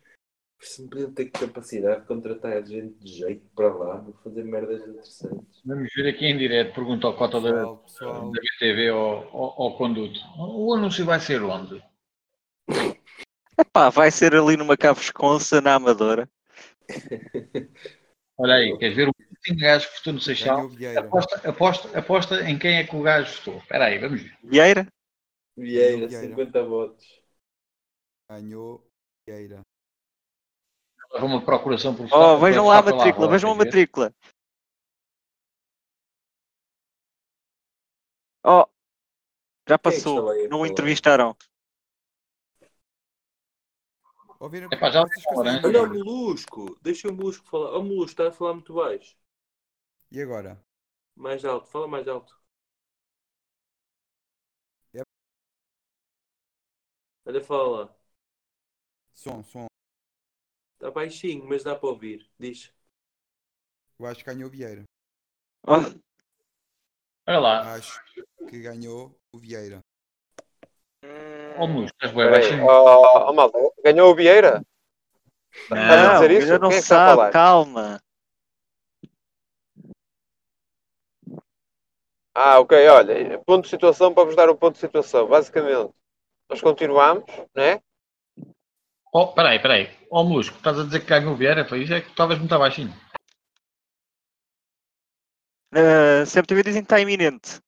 [0.59, 4.81] Se não podiam ter capacidade de contratar gente de jeito para lá, vou fazer merdas
[4.89, 5.61] interessantes.
[5.63, 8.31] Vamos ver aqui em direto, pergunta ao Cota da, pessoal.
[8.31, 10.19] da BTV ao, ao, ao conduto.
[10.39, 11.83] O anúncio vai ser onde?
[13.59, 16.27] Epá, vai ser ali numa Cavesconça, na Amadora.
[18.39, 19.15] Olha aí, queres ver o
[19.47, 20.71] último gajo que votou no Seixal?
[20.99, 23.59] Aposta, aposta, aposta em quem é que o gajo votou.
[23.59, 24.39] Espera aí, vamos ver.
[24.43, 24.89] Vieira?
[25.57, 26.29] Vieira, Vieira.
[26.29, 27.23] 50 votos.
[28.29, 28.85] Ganhou
[29.27, 29.61] Vieira.
[31.15, 34.13] Uma procuração por Oh, vejam lá a matrícula, vejam a matrícula.
[38.45, 38.67] Oh,
[39.69, 41.37] já é passou, a não o entrevistaram.
[44.39, 45.03] Ouviram Epá, já.
[45.35, 45.89] Olha o?
[45.89, 46.79] Molusco!
[46.83, 47.71] Deixa o Molusco falar.
[47.71, 49.17] Ó Molusco, está a falar muito baixo.
[50.17, 50.53] E agora?
[51.15, 52.35] Mais alto, fala mais alto.
[54.95, 55.03] É.
[57.27, 57.95] Olha, fala.
[59.15, 59.67] Som, som.
[60.75, 62.27] Está baixinho, mas dá para ouvir.
[62.39, 62.73] Diz.
[63.99, 64.85] Eu acho que ganhou Vieira.
[65.67, 65.81] Oh,
[67.27, 68.01] Olha lá, Acho
[68.49, 69.81] que ganhou o Vieira.
[71.59, 72.65] ó Mus, estás bem baixinho.
[72.67, 74.63] oh, oh, malta, ganhou o Vieira?
[75.71, 76.59] A não, dizer isso?
[76.59, 78.01] não Quem é sabe, calma.
[82.39, 85.27] Ah, ok, olha, ponto de situação para vos dar o ponto de situação.
[85.27, 85.91] Basicamente,
[86.51, 87.81] nós continuamos, né?
[89.11, 89.89] Oh, peraí, peraí.
[90.11, 91.67] Ó Musco, estás a dizer que ganhou o Vieira?
[91.67, 91.95] Foi isso?
[91.95, 92.93] É que tu estavas muito baixinho.
[95.73, 97.59] Uh, CMTV dizem que está iminente.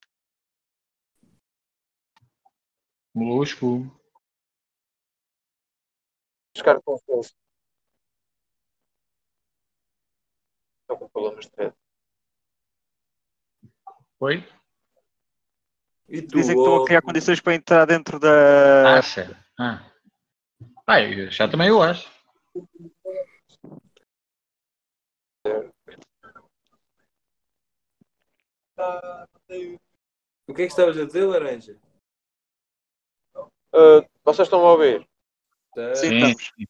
[3.15, 3.91] Molusco.
[6.55, 7.33] Buscar confiança.
[10.83, 11.75] Estou com problemas de rede.
[14.19, 14.58] Foi?
[16.09, 18.99] E tu, Dizem que estão a criar condições para entrar dentro da.
[18.99, 19.37] Acha?
[19.59, 19.83] Ah.
[20.87, 22.11] Ah, eu- já também eu acho.
[30.47, 31.77] O que é que estavas a dizer, Laranja?
[33.73, 35.07] Ah, vocês estão a ouvir?
[35.95, 36.65] Sim, Sim,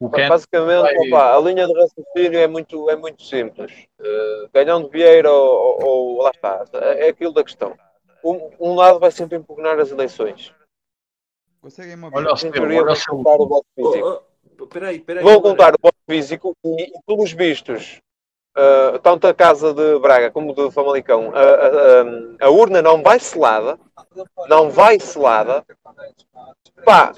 [0.00, 3.72] Basicamente, vai- opa, a linha de raciocínio é muito, é muito simples.
[4.00, 7.78] Uh, ganhão de Vieira ou, ou- ou- lá está, é aquilo da questão.
[8.24, 10.54] Um, um lado vai sempre impugnar as eleições.
[11.60, 13.14] Conseguem Olha o Em seu, teoria, olha vão o seu.
[13.14, 14.06] o voto físico.
[14.08, 15.22] Oh, oh, peraí, peraí.
[15.24, 18.00] Vão contar o voto físico e, e pelos vistos,
[18.56, 22.02] uh, tanto a Casa de Braga como de Famalicão, a, a-
[22.42, 23.78] a- a urna não vai selada,
[24.48, 25.64] não vai selada.
[26.84, 27.12] Pá,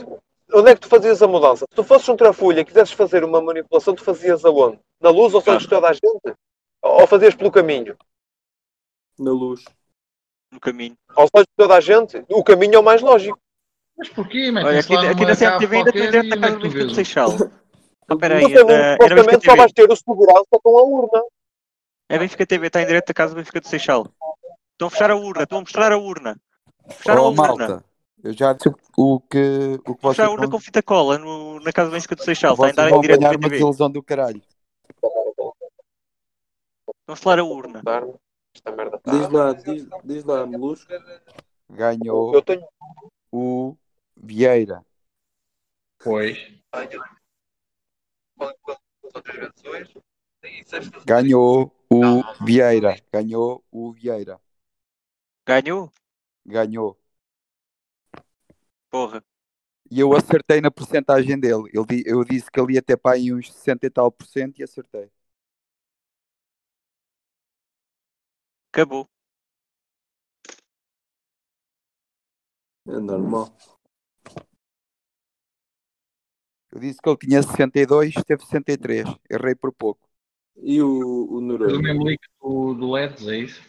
[0.55, 1.64] onde é que tu fazias a mudança?
[1.70, 4.78] Se tu fosses um trafulha e quisesses fazer uma manipulação, tu fazias aonde?
[5.01, 6.36] Na luz aos olhos de toda a gente?
[6.82, 7.97] Ou fazias pelo caminho?
[9.18, 9.64] Na luz.
[10.55, 10.97] No caminho.
[11.16, 12.24] Aos olhos de toda a gente?
[12.31, 13.36] O caminho é o mais lógico.
[13.98, 14.51] Mas porquê?
[14.51, 16.94] Olha, aqui, aqui na CMTV ainda tem direto é casa do tu Benfica do vês?
[16.94, 17.31] Seixal.
[18.06, 21.22] Oh, peraí, Benfica supostamente só vais ter o segurança com a urna.
[22.10, 24.06] É Benfica TV, está em direto da casa do Benfica do Seixal.
[24.72, 26.36] Estão a fechar a urna, estão a mostrar a urna.
[26.86, 27.43] Fecharam Oh, a urna.
[27.43, 27.85] malta,
[28.22, 28.68] eu já disse
[28.98, 32.14] o que, o que vocês a urna com fita cola no, na casa do Benfica
[32.14, 32.52] do Seixal.
[32.52, 34.43] Está a andar em direto da uma desilusão do caralho.
[35.02, 35.55] Estão
[37.09, 37.82] a selar a urna.
[38.55, 40.90] Esta merda Diz lá, diz, diz lá, Molusco.
[41.68, 42.66] Ganhou Eu tenho.
[43.32, 43.76] o
[44.16, 44.85] Vieira.
[45.98, 46.39] Pois.
[51.06, 52.97] Ganhou o Vieira.
[53.12, 54.40] Ganhou o Vieira.
[55.47, 55.93] Ganhou?
[56.47, 56.98] Ganhou.
[58.90, 59.22] Porra.
[59.90, 61.70] E eu acertei na porcentagem dele.
[61.72, 64.26] Ele, di- eu disse que ele ia ter para aí uns 60 e tal por
[64.26, 65.10] cento e acertei.
[68.74, 69.09] Acabou.
[72.86, 73.46] É normal.
[76.70, 79.09] Eu disse que ele tinha 62, teve 63.
[79.30, 80.06] Errei por pouco.
[80.72, 80.90] E o,
[81.34, 81.82] o É do Noronha?
[81.82, 83.60] mesmo link do, do LEDs, é isso?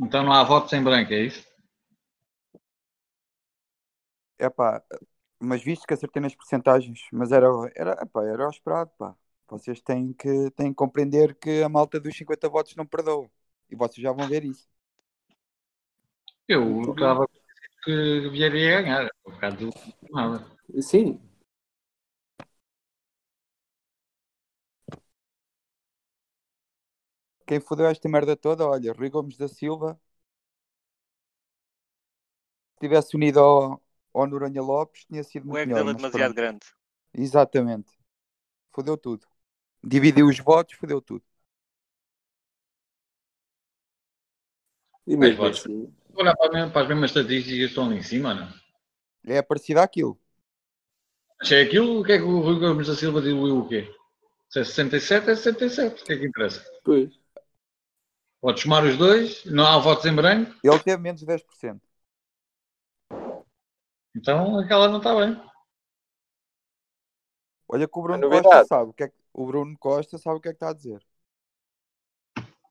[0.00, 1.44] Então não há votos em branco, é isso?
[4.38, 4.82] Epá,
[5.40, 9.16] mas visto que acertei nas porcentagens, mas era, era, epá, era o esperado, pá.
[9.48, 13.30] Vocês têm que, têm que compreender que a malta dos 50 votos não perdoa.
[13.70, 14.68] E vocês já vão ver isso.
[16.48, 17.26] Eu estava
[17.84, 19.08] que Vieira ia ganhar.
[19.22, 19.70] Por causa do
[20.10, 20.44] nada.
[20.80, 21.20] Sim.
[27.46, 29.98] Quem fodeu esta merda toda, olha, Rui Gomes da Silva.
[32.74, 33.82] Se tivesse unido ao,
[34.14, 35.84] ao Noronha Lopes, tinha sido O muito ego melhor.
[35.84, 36.34] dele é mas demasiado pronto.
[36.34, 36.66] grande.
[37.14, 37.92] Exatamente.
[38.72, 39.26] Fodeu tudo.
[39.82, 41.24] Dividiu os votos, fodeu tudo.
[45.06, 45.60] E Mas mesmo votos.
[45.60, 45.94] assim.
[46.14, 48.48] Olha para, as mesmas- para as mesmas estatísticas que estão ali em cima, não?
[49.24, 50.18] É parecido àquilo.
[51.42, 53.92] Se é aquilo, o que é que o Rui Gomes da Silva diluiu o quê?
[54.48, 56.02] Se é 67, é 67.
[56.02, 56.64] O que é que interessa?
[56.82, 57.12] Pois.
[58.40, 61.80] Pode somar os dois, não há votos em branco, Ele teve menos de 10%.
[64.14, 65.40] então aquela não está bem.
[67.68, 68.30] Olha que o Bruno.
[68.30, 70.70] Costa sabe o que é que, o Bruno Costa sabe o que é que está
[70.70, 71.00] a dizer.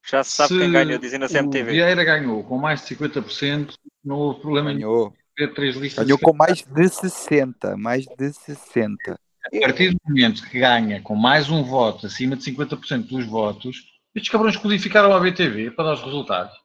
[0.03, 1.71] Já se sabe Se quem ganhou, dizem na O CMTV.
[1.71, 4.79] Vieira ganhou com mais de 50%, não houve problema nenhum.
[4.79, 5.13] Ganhou.
[5.35, 7.77] Ter três listas Ganhou com mais de 60.
[7.77, 9.19] Mais de 60.
[9.45, 13.77] A partir do momento que ganha com mais um voto acima de 50% dos votos,
[14.15, 16.55] estes cabrões codificaram a BTV para dar os resultados.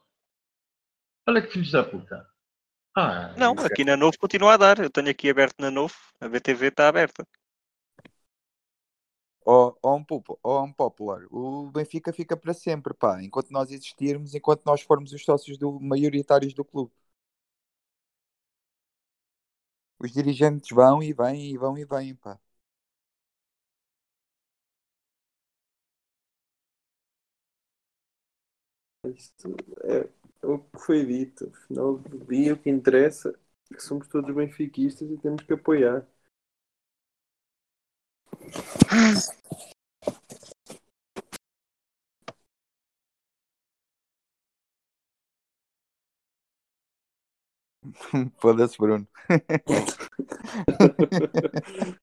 [1.29, 2.27] Olha que filhos da puta.
[2.97, 4.79] Ah, Não, aqui na Novo continua a dar.
[4.79, 5.95] Eu tenho aqui aberto na Novo.
[6.21, 7.27] A BTV está aberta.
[9.53, 10.05] Ó ó um,
[10.65, 11.23] um popular.
[11.31, 13.23] O Benfica fica para sempre, pá.
[13.23, 16.93] Enquanto nós existirmos, enquanto nós formos os sócios do, maioritários do clube.
[20.01, 22.37] Os dirigentes vão e vêm e vão e vêm, pá.
[29.15, 29.55] Isto
[29.85, 30.09] é
[30.47, 31.47] o que foi dito.
[31.47, 33.31] No final do dia, o que interessa
[33.71, 36.07] é que somos todos benfiquistas e temos que apoiar.
[48.41, 49.07] Foda-se, Bruno.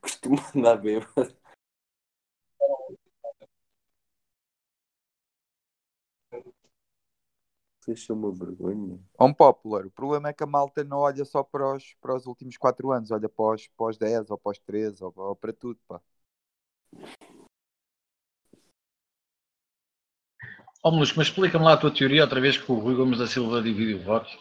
[0.00, 1.34] Costumo andar bêbado.
[7.86, 8.98] Deixa uma vergonha.
[9.18, 9.84] On popular.
[9.86, 12.90] O problema é que a malta não olha só para os, para os últimos 4
[12.90, 15.78] anos, olha para os, para os 10 ou para os 13 ou, ou para tudo,
[15.86, 16.00] pá.
[20.82, 23.26] Ó Molusco, mas explica-me lá a tua teoria outra vez que o Rui Gomes da
[23.26, 24.36] Silva dividiu votos.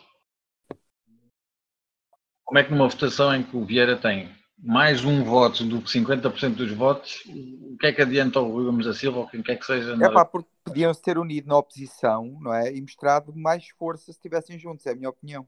[2.43, 5.89] Como é que numa votação em que o Vieira tem mais um voto do que
[5.89, 9.41] 50% dos votos, o que é que adianta ao Rui Gomes da Silva ou quem
[9.41, 9.93] quer que seja?
[9.93, 12.73] É pá, a- por- podiam se ter unido na oposição, não é?
[12.73, 15.47] E mostrado mais força se estivessem juntos, é a minha opinião.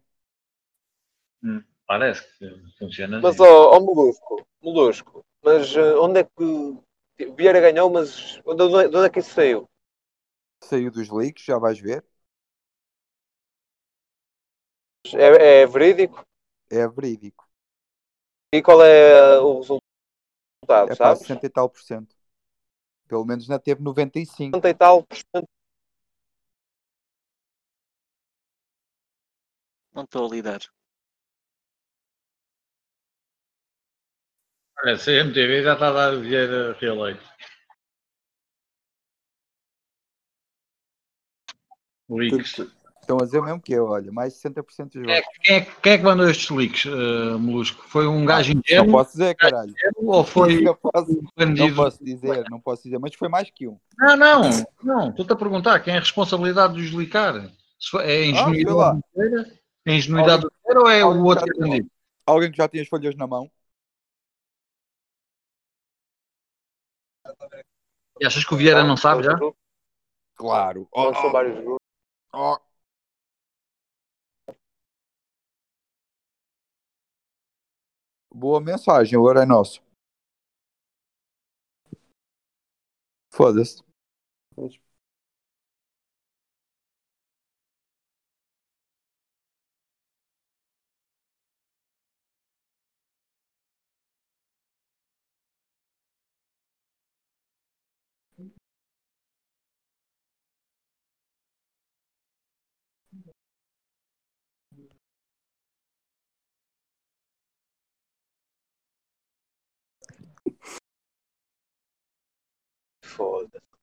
[1.43, 2.45] Hum, parece que
[2.77, 3.41] funciona Mas, assim.
[3.41, 6.77] ó, ó Molusco, Molusco, mas eh, onde é que
[7.37, 9.67] Vieira ganhou, mas de onde, de onde é que isso saiu?
[10.61, 12.03] Saiu dos leaks, já vais ver.
[15.15, 16.23] É, é verídico?
[16.69, 17.43] É verídico.
[18.51, 19.59] E qual é o
[20.39, 21.21] resultado, É para sabes?
[21.21, 22.14] 60 e tal por cento.
[23.07, 24.57] Pelo menos ainda teve 95.
[24.57, 25.49] 60 e tal por cento.
[29.93, 30.59] Não estou a lidar.
[34.83, 37.23] Olha, CMTV já está a dar Vieira reeleito.
[42.09, 42.84] Leaks.
[43.05, 45.37] Estão a dizer mesmo que eu, olha, mais de 60% dos Quem é, votos.
[45.43, 47.85] quem, é, quem é que mandou estes leaks, eh, Molusco?
[47.87, 48.91] Foi um gajo Não interno?
[48.91, 49.75] posso dizer, caralho.
[49.97, 53.67] Ou foi Não posso, um não posso dizer, não posso dizer, mas foi mais que
[53.67, 53.77] um.
[53.95, 54.41] Não, não,
[54.81, 55.09] não.
[55.11, 57.35] Estou-te a perguntar quem é a responsabilidade de os licar?
[57.79, 58.91] Se foi- É a Ah, sei ingenuidade lá.
[58.93, 59.59] do Vieira?
[59.85, 61.87] É a ingenuidade do Vieira ou é o outro bandido?
[62.25, 63.51] Alguém que já tinha as folhas na mão.
[68.19, 69.37] E achas que o Vieira não sabe já?
[70.35, 70.89] Claro.
[70.95, 71.31] Não são
[78.37, 79.81] Boa mensagem, agora é nosso.
[83.31, 83.81] Foda-se.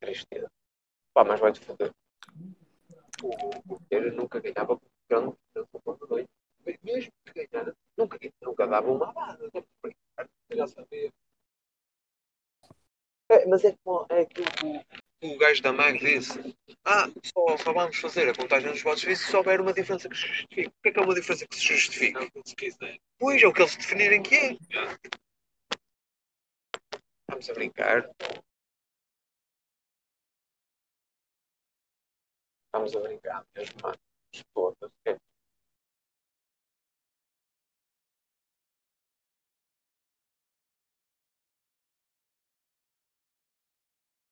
[0.03, 0.51] Tristeza.
[1.15, 1.91] Pá, mas vai-te foder.
[3.23, 3.29] O
[3.75, 5.37] o Vieira nunca ganhava com grande
[5.85, 6.27] ponto dois.
[6.83, 9.51] Mesmo que ganhara, nunca, nunca dava uma abada.
[10.51, 11.11] Já sabia.
[13.29, 14.67] É, mas é, como, é aquilo que
[15.27, 16.55] o, o gajo da MAG disse.
[16.85, 20.17] Ah, só, só vamos fazer a contagem dos votos se só houver uma diferença que
[20.17, 20.69] se justifique.
[20.69, 22.31] O que é que é uma diferença que se justifique?
[23.19, 24.57] Pois, é o que eles definirem que é.
[27.31, 28.11] Vamos a brincar.
[32.75, 33.77] Estamos a brincar mesmo.
[35.07, 35.17] É.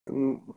[0.09, 0.55] Hum,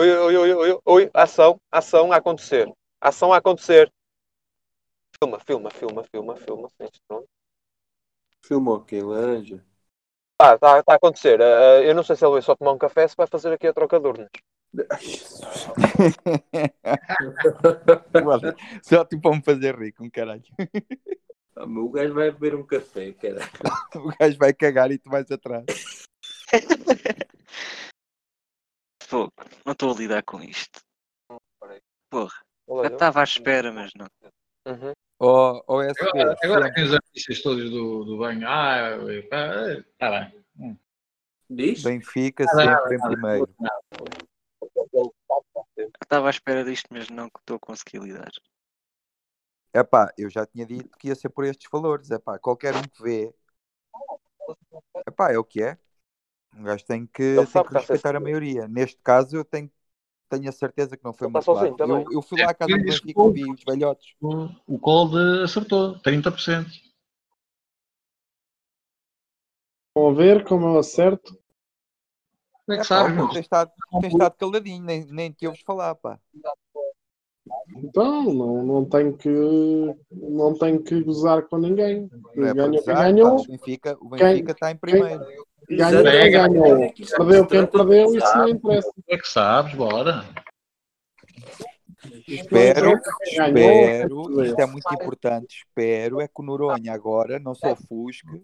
[0.00, 2.72] Oi, oi, oi, oi, oi, ação, ação acontecer.
[3.04, 3.92] Ação a acontecer.
[5.22, 6.70] Filma, filma, filma, filma, filma.
[8.42, 9.02] Filmou o quê?
[9.02, 9.62] Laranja?
[10.40, 11.42] Ah, está tá a acontecer.
[11.42, 13.66] Ah, eu não sei se ele vai só tomar um café se vai fazer aqui
[13.66, 14.30] a troca de urnas.
[18.82, 20.42] Só tipo para me fazer rir com caralho.
[21.56, 23.48] Ah, o gajo vai beber um café, caralho.
[23.94, 25.64] O gajo vai cagar e tu vais atrás.
[29.04, 29.32] Fogo,
[29.64, 30.80] não estou a lidar com isto.
[32.10, 34.06] Porra, Olha, já estava à espera, mas não.
[34.66, 34.92] Uhum.
[35.18, 38.46] Ó, SP, Agora, agora tem os artistas todos do, do banho.
[38.48, 38.90] Ah,
[39.92, 40.44] está bem.
[40.58, 40.76] Hum.
[41.48, 41.82] Diz?
[41.82, 43.12] Benfica nada, sempre em nada.
[43.12, 43.54] primeiro.
[45.76, 48.30] Já estava à espera disto, mas não que estou a conseguir lidar.
[49.72, 52.10] Epá, eu já tinha dito que ia ser por estes valores.
[52.10, 53.34] Epá, qualquer um que vê.
[55.06, 55.78] Epá, é o que é.
[56.56, 58.68] Um gajo tem que, tem que que respeitar a maioria.
[58.68, 59.70] Neste caso, eu tenho,
[60.28, 61.76] tenho a certeza que não foi está manipulado.
[61.76, 64.14] sozinho Eu, eu fui lá à casa do Benfica e que vi os velhotes.
[64.20, 66.68] O, Cold acertou, 30%.
[69.94, 71.38] Vão a ver como eu acerto.
[72.66, 73.28] Como é que sabes, tu meu?
[73.28, 73.70] tens estado,
[74.00, 76.18] tens estado caladinho, nem, nem te ouves falar, pá.
[77.76, 79.28] Então, não, não tenho que
[80.10, 82.08] não tenho que gozar com ninguém.
[82.36, 83.12] Não é para Ganhou quem gozar, pá.
[83.12, 83.36] ganhou.
[83.40, 85.24] O Benfica, o Quem- Benfica está em primeiro.
[85.68, 86.92] Ganhou quem ganhou.
[87.16, 88.92] Perdeu quem perdeu, isso não interessa.
[89.08, 89.74] É que sabes?
[89.74, 90.24] Bora.
[92.28, 98.42] Espero, espero, isto é muito importante, espero é que o Noronha agora não se ofusque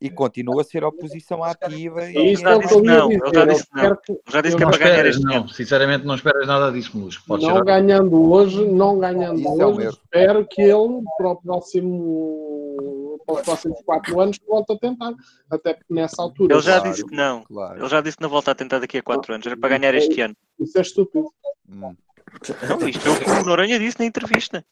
[0.00, 2.10] e continue a ser oposição ativa.
[2.10, 2.84] E Isso é o que eu
[3.34, 5.34] já disse Eu que- Já disse que é não para ganhar este não.
[5.34, 5.48] ano.
[5.50, 7.24] Sinceramente, não esperas nada disso, Molusco.
[7.26, 9.90] Podes Não ganhando hoje, não ganhando Isso é hoje, erro.
[10.02, 15.12] espero que ele, para o próximo, para os próximos quatro anos, volte a tentar.
[15.50, 16.54] Até porque nessa altura.
[16.54, 17.42] Ele já Claro, disse que não.
[17.44, 17.78] claro.
[17.80, 19.46] Ele já disse que não volta a tentar daqui a 4 anos.
[19.46, 20.34] Era para ganhar este ano.
[20.58, 21.30] Isso é estúpido.
[21.68, 21.94] Hum.
[22.68, 24.64] Não, isto é o que o Noronha disse na entrevista.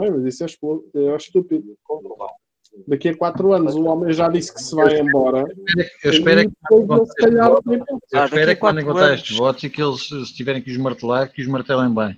[0.00, 1.76] Ai, mas isso é, espo- é estúpido.
[2.86, 5.44] Daqui a quatro anos o homem já disse que se vai embora.
[6.04, 9.20] Eu espero que Eu Ah, espero que quando encontrar anos.
[9.20, 12.16] estes votos e que eles, se tiverem que os martelar, que os martelem bem.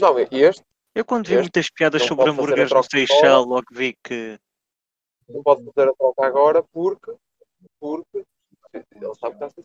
[0.00, 0.62] Não, e este
[0.94, 2.80] Eu quando vi Este muitas piadas não sobre hambúrgueres no
[3.20, 3.38] bola.
[3.38, 4.38] logo vi que
[5.28, 7.14] não pode fazer a troca agora porque,
[7.78, 8.24] porque
[8.72, 9.64] ele sabe que está a ser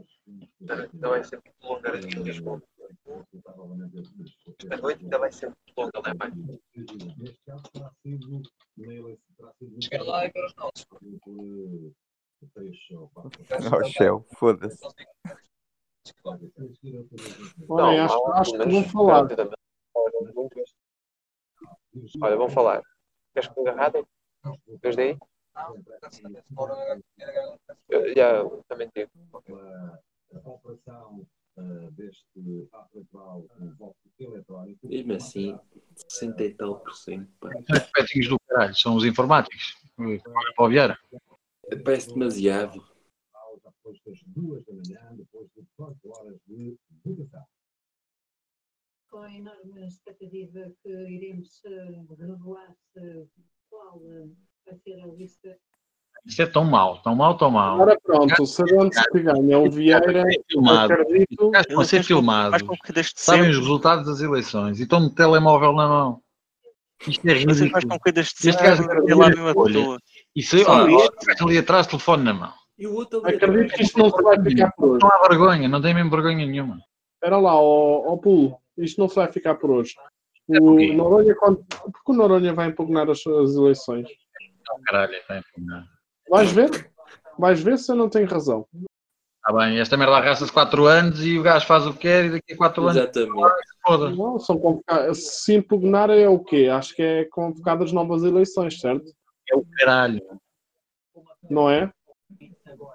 [0.00, 0.48] assim.
[0.60, 2.66] Ainda vai ser muito longa a noite, desculpa.
[4.70, 6.30] A noite ainda vai ser muito longa, não é, pai?
[9.80, 10.86] Chegar lá e os nossos.
[13.72, 14.78] Oh, céu, foda-se.
[17.68, 19.26] Olha, acho, acho que vão falar.
[22.20, 22.82] Olha, vão falar.
[23.32, 24.04] Queres com agarrada?
[24.82, 25.18] Desde aí?
[28.16, 29.10] Já, também digo.
[34.82, 35.58] Mesmo assim,
[36.08, 37.30] 60 e tal por cento.
[37.42, 39.76] os petinhos do caralho, são os informáticos.
[40.56, 40.98] Para o Vieira.
[41.84, 42.84] Parece demasiado.
[49.08, 52.76] Com a enorme expectativa que iremos eh, revelar
[53.70, 54.28] qual eh.
[56.26, 57.74] Isso é tão mau, tão mau, tão mau.
[57.74, 60.92] Agora pronto, sabendo que ganha o Vieira, filmado.
[60.94, 61.50] acredito.
[61.70, 62.62] Vão ser filmados.
[63.14, 66.20] Sabem os resultados das eleições e estão de telemóvel na mão.
[67.06, 67.70] Isto é ridículo.
[67.72, 69.74] vais com cuidas de Este gajo ver lá a mesma escolha.
[69.74, 69.98] pessoa.
[70.34, 71.44] Isso aí, Só olha, isto.
[71.44, 72.52] ali atrás, telefone na mão.
[72.78, 75.00] E o outro Acredito que isto não se vai ficar por hoje.
[75.02, 76.78] Não há vergonha, não tem mesmo vergonha nenhuma.
[77.16, 79.94] Espera lá, ó, ó Pulo, isto não se vai ficar por hoje.
[80.50, 84.08] É O Noronha, quando- porque o Noronha vai impugnar as suas eleições.
[84.68, 85.84] Não, caralho, está impugnar.
[86.28, 86.90] Vais ver?
[87.38, 88.66] Vais ver se eu não tenho razão.
[89.46, 92.30] Está bem, esta merda arrasta-se 4 anos e o gajo faz o que quer e
[92.30, 92.96] daqui a 4 anos.
[92.96, 94.16] Exatamente.
[94.16, 95.18] Não, são convocadas.
[95.42, 96.68] Se impugnar é o quê?
[96.72, 99.04] Acho que é convocadas novas eleições, certo?
[99.50, 100.22] É o caralho.
[101.50, 101.92] Não é?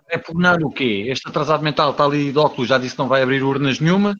[0.08, 1.06] É pugnar o quê?
[1.08, 4.16] Este atrasado mental está ali de óculos, já disse que não vai abrir urnas nenhuma.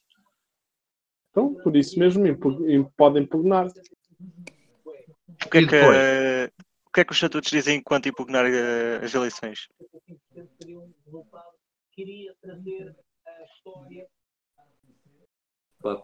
[1.32, 3.66] Então, por isso mesmo, impu- im- podem impugnar.
[3.68, 6.52] O que, é que,
[6.90, 9.70] o que é que os estatutos dizem enquanto impugnar eh, as eleições?
[11.92, 12.96] Queria trazer
[13.28, 14.08] a história.
[15.80, 16.02] Para,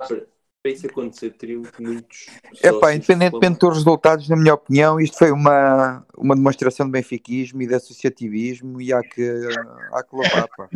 [0.65, 2.27] isso acontecer, teriam muitos.
[2.61, 7.61] É pá, independentemente dos resultados, na minha opinião, isto foi uma, uma demonstração de benfiquismo
[7.63, 9.23] e de associativismo e há que,
[9.91, 10.69] há que louvar, pá.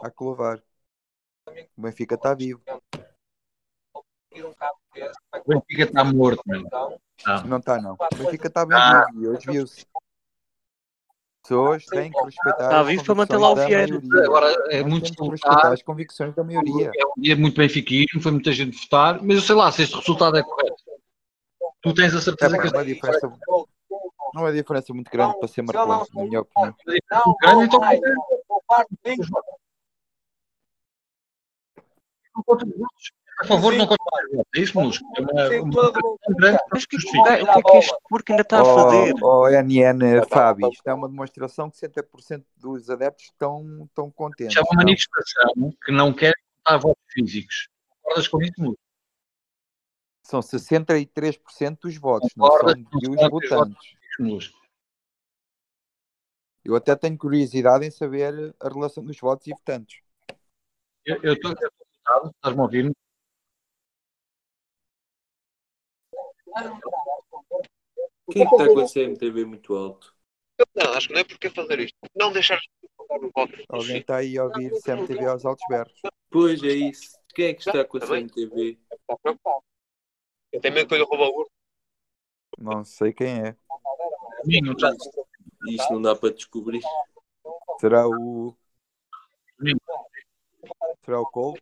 [0.00, 0.62] Há que louvar.
[1.76, 2.60] O Benfica está vivo.
[4.94, 6.42] O Benfica está morto.
[7.46, 7.94] Não está, não.
[7.94, 9.06] O Benfica está bem Ah.
[9.12, 9.86] vivo e hoje viu-se.
[11.42, 12.64] Pessoas têm que respeitar.
[12.64, 14.00] Está as vivo para manter lá o convicções da Vieira.
[14.02, 14.24] maioria.
[14.26, 16.90] Agora, é Nós muito respeitar as convicções da maioria.
[16.94, 19.96] É um dia muito benfiquismo, foi muita gente votar, mas eu sei lá se este
[19.96, 20.74] resultado é correto.
[21.82, 23.32] Tu tens a É certeza pá, que uma diferença,
[24.34, 26.74] não é diferença muito grande para ser marcante, na minha opinião.
[27.10, 27.80] Não, grande, então
[33.40, 34.50] Por favor, não contes mais votos.
[34.54, 35.04] É isso, Molusco.
[35.16, 35.92] É uma, uma
[36.34, 37.20] grande que não se justifica.
[37.20, 39.14] O que é que este porco ainda está a fazer?
[39.22, 44.54] Oh, oh, NN Fábio, isto é uma demonstração que 70% dos adeptos estão, estão contentes.
[44.54, 44.84] Isto é uma não?
[44.84, 47.68] manifestação que não quer contar votos físicos.
[48.02, 48.82] Concordas com isso, Molusco?
[50.22, 53.94] São 63% dos votos, não são que não os votantes.
[54.18, 54.60] Molusco?
[56.62, 60.02] Eu até tenho curiosidade em saber a relação dos votos e votantes.
[61.06, 62.92] Eu estou votado, estás-me a ouvir?
[68.30, 70.14] Quem é que está com a CMTV muito alto?
[70.74, 71.96] Não, acho que não é porque fazer isto.
[72.14, 72.60] Não deixar.
[73.68, 76.00] Alguém está aí a ouvir CMTV aos altos berros.
[76.30, 77.18] Pois é isso.
[77.34, 78.28] Quem é que está com a Também.
[78.28, 78.78] CMTV?
[80.52, 81.50] Eu tenho medo que roube o urso.
[82.58, 83.56] Não sei quem é.
[84.46, 85.26] Isto,
[85.68, 86.82] isto não dá para descobrir.
[87.80, 88.54] Será o.
[91.04, 91.60] Será o Cole?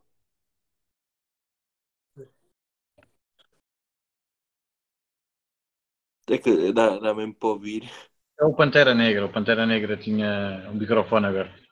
[6.30, 7.90] É que dá, dá mesmo para ouvir.
[8.38, 9.26] É o Pantera Negra.
[9.26, 11.68] O Pantera Negra tinha um microfone aberto.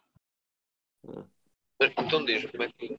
[1.80, 2.96] Então diz, como é que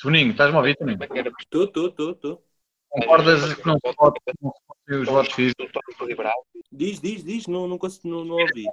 [0.00, 0.98] Toninho, estás-me a ouvir, Toninho?
[1.40, 2.44] Estou, estou, estou, estou.
[2.88, 4.52] Concordas que não se pode não
[4.86, 5.70] ter os votos físicos?
[6.72, 8.64] Diz, diz, diz, não, não consigo não, não ouvi.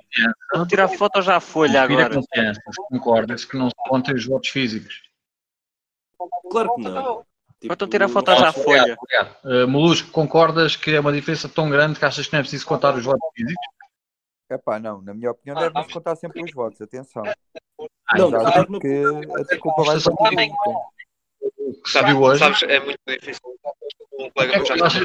[0.53, 2.15] Vou tirar foto já à folha agora.
[2.15, 2.61] confiança.
[2.89, 5.03] Concordas que não se contem os votos físicos?
[6.49, 7.25] Claro que não.
[7.65, 8.95] Tipo, Então tira a foto já à folha.
[9.43, 12.63] Uh, Molusco, concordas que é uma diferença tão grande que achas que não é preciso
[12.65, 13.65] contar os votos físicos?
[14.51, 17.23] Epá, não, na minha opinião devemos contar sempre os votos, atenção.
[17.23, 19.03] Não, Mas claro, acho que
[19.35, 20.49] a desculpa vai partir daí.
[21.83, 22.39] que se viu hoje.
[22.39, 23.41] Sabes, é muito difícil.
[24.19, 25.01] Um colega meu já está é se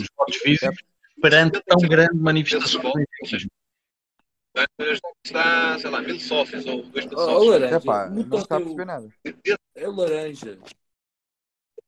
[0.00, 0.76] os votos físicos
[1.20, 2.80] perante tão grande manifestação
[5.24, 8.60] Está, sei lá, mil sócios ou dois mil Oh, laranja, Epá, não o está a
[8.60, 9.08] perceber nada.
[9.74, 10.58] É laranja.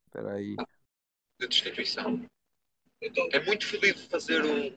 [0.05, 0.55] Espera aí.
[1.39, 2.25] de destituição.
[3.01, 4.73] Então, é muito fodido fazer um-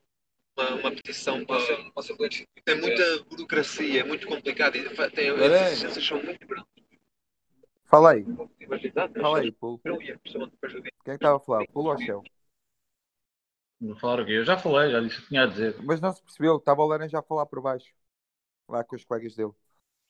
[0.56, 1.58] uma, uma petição para.
[2.64, 4.76] Tem muita burocracia, é muito complicado.
[4.76, 5.38] E tem, as
[5.72, 6.70] exigências são muito grandes.
[7.86, 8.24] Fala aí.
[9.20, 9.80] Fala aí, Pulo.
[9.82, 11.66] Quem é que estava a falar?
[11.68, 12.22] Pulo ou Shell?
[13.80, 14.32] Vou falar o quê?
[14.32, 15.76] Eu já falei, já disse o que tinha a dizer.
[15.82, 17.86] Mas não se percebeu, estava o laranja a falar por baixo.
[18.68, 19.52] Lá com os colegas dele.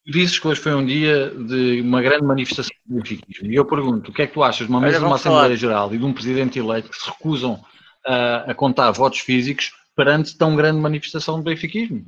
[0.04, 3.46] Tu dizes que hoje foi um dia de uma grande manifestação de benfiquismo.
[3.46, 5.44] E eu pergunto, o que é que tu achas de uma mesa de uma Assembleia
[5.44, 5.56] falar.
[5.56, 7.62] Geral e de um Presidente eleito que se recusam
[8.04, 12.06] a, a contar votos físicos perante tão grande manifestação de benfiquismo?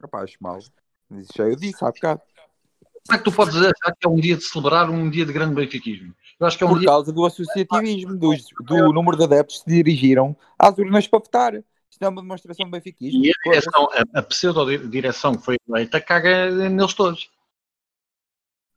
[0.00, 0.58] Rapaz, mal.
[0.58, 2.22] Isso já eu disse há bocado.
[3.06, 5.24] Como é que tu podes dizer achar que é um dia de celebrar um dia
[5.24, 6.14] de grande benfiquismo?
[6.40, 6.88] Eu acho que é um Por dia...
[6.88, 11.54] causa do associativismo, dos- do, número de adeptos que se dirigiram às urnas para votar.
[11.54, 13.24] Isto não é uma demonstração de benfiquismo.
[13.24, 17.30] E a direção, a, a pseudo-direção que foi eleita caga neles todos.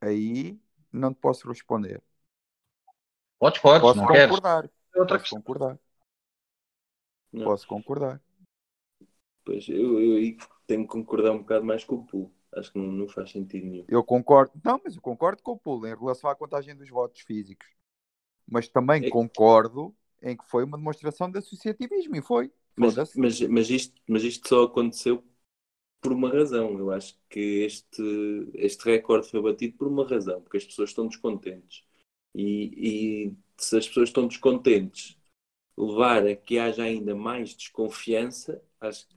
[0.01, 0.59] Aí
[0.91, 2.01] não te posso responder.
[3.37, 4.25] Podes, podes, Posso não queres.
[4.25, 4.65] concordar.
[4.65, 5.39] É outra Posso questão.
[5.39, 5.79] concordar.
[7.31, 7.43] Não.
[7.43, 8.21] Posso concordar.
[9.45, 12.31] Pois eu, eu aí tenho que concordar um bocado mais com o Pulo.
[12.55, 13.85] Acho que não, não faz sentido nenhum.
[13.87, 14.51] Eu concordo.
[14.63, 17.67] Não, mas eu concordo com o Pulo em relação à contagem dos votos físicos.
[18.49, 22.15] Mas também É- concordo em que foi uma demonstração de associativismo.
[22.15, 22.51] E foi.
[22.75, 25.23] Mas, mas, mas, isto, mas isto só aconteceu
[26.01, 26.77] por uma razão.
[26.77, 28.01] Eu acho que este,
[28.55, 31.83] este recorde foi batido por uma razão, porque as pessoas estão descontentes.
[32.35, 35.17] E, e se as pessoas estão descontentes,
[35.77, 39.15] levar a que haja ainda mais desconfiança, acho que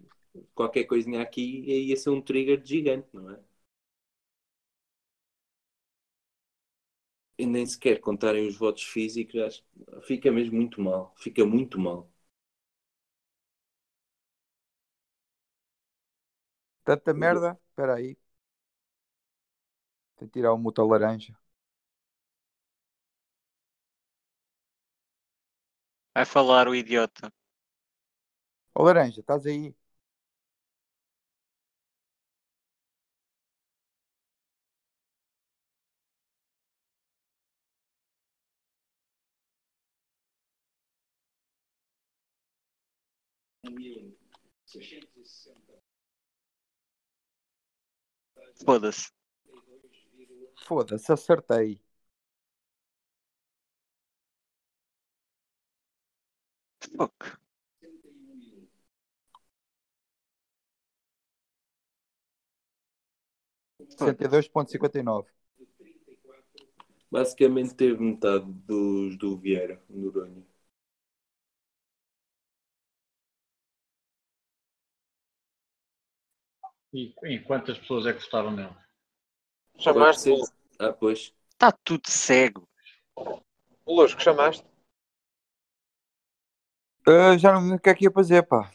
[0.55, 3.41] qualquer coisinha aqui ia ser um trigger gigante, não é?
[7.39, 11.15] E nem sequer contarem os votos físicos, acho que fica mesmo muito mal.
[11.17, 12.11] Fica muito mal.
[16.85, 17.59] Tanta merda.
[17.71, 18.17] Espera aí.
[20.17, 21.33] Tem que tirar o muto ao laranja.
[26.13, 27.33] Vai falar o idiota.
[28.75, 29.75] Ô laranja, estás aí?
[48.65, 49.11] Foda-se.
[50.67, 51.81] Foda-se, acertei.
[56.97, 57.39] Fuck.
[63.89, 65.31] Sessenta e dois ponto cinquenta e nove.
[67.11, 70.45] Basicamente teve metade dos do Vieira, Noronha.
[76.95, 78.73] E, e quantas pessoas é que votaram nele?
[79.79, 80.31] Chamaste
[80.79, 81.35] Ah, pois.
[81.51, 82.69] Está tudo cego.
[83.17, 83.43] o
[83.97, 84.65] Luz que chamaste?
[87.07, 88.71] Ah, já não me lembro o que é que ia fazer, pá.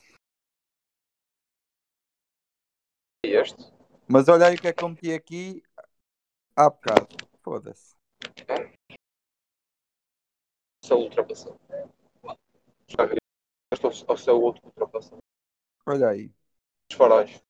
[3.26, 3.64] E este?
[4.08, 5.64] Mas olha aí o que é que eu meti aqui
[6.56, 7.08] há bocado.
[7.42, 7.96] Foda-se.
[10.84, 11.58] Seu ultrapassou.
[12.88, 13.16] Já vi.
[13.72, 15.20] Este é o- o seu outro ultrapassou.
[15.86, 16.34] Olha aí.
[16.92, 17.42] Os faróis.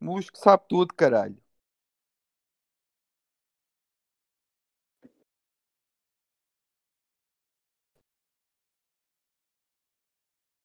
[0.00, 1.40] Molusco sabe tudo, caralho.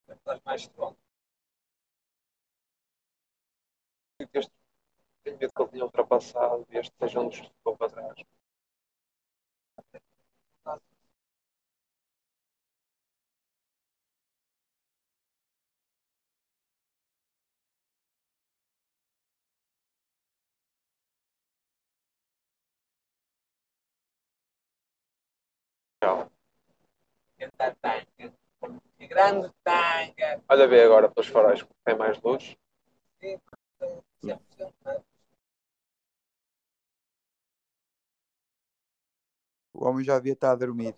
[0.07, 0.63] Estás mais.
[4.39, 4.51] Este,
[5.23, 8.15] tenho medo que ele tenha ultrapassado e este seja um dos que ficou para trás.
[29.13, 30.41] Grande tanga.
[30.49, 32.57] Olha bem agora pelos faróis que tem mais luz.
[39.71, 40.95] O homem já devia estar a dormir.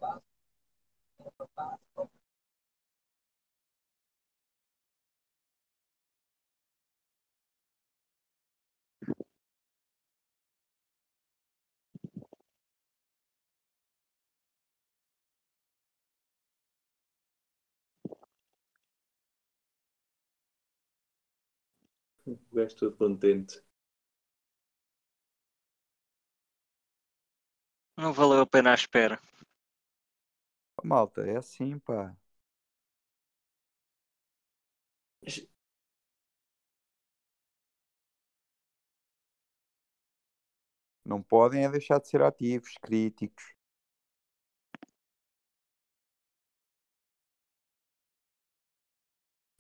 [22.28, 23.64] O gajo todo contente.
[27.98, 29.20] Não valeu a pena a espera.
[30.86, 32.16] Malta, é assim, pá.
[41.04, 43.44] Não podem é deixar de ser ativos, críticos.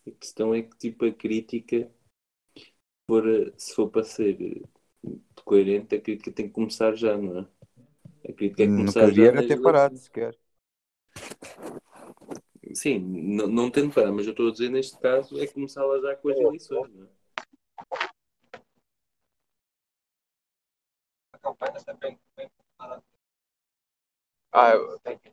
[0.07, 1.91] A questão é que tipo a crítica,
[3.07, 3.23] for,
[3.57, 4.63] se for para ser
[5.43, 7.47] coerente, a crítica tem que começar já, não é?
[8.29, 10.37] A crítica é Nunca começar já devia desde ter parado sequer.
[12.73, 15.99] Sim, não, não tendo para, mas eu estou a dizer neste caso é começar lá
[15.99, 17.07] já com as eleições, não é?
[21.33, 23.03] A campanha sempre bem preparada.
[24.51, 25.31] Ah, eu tenho que.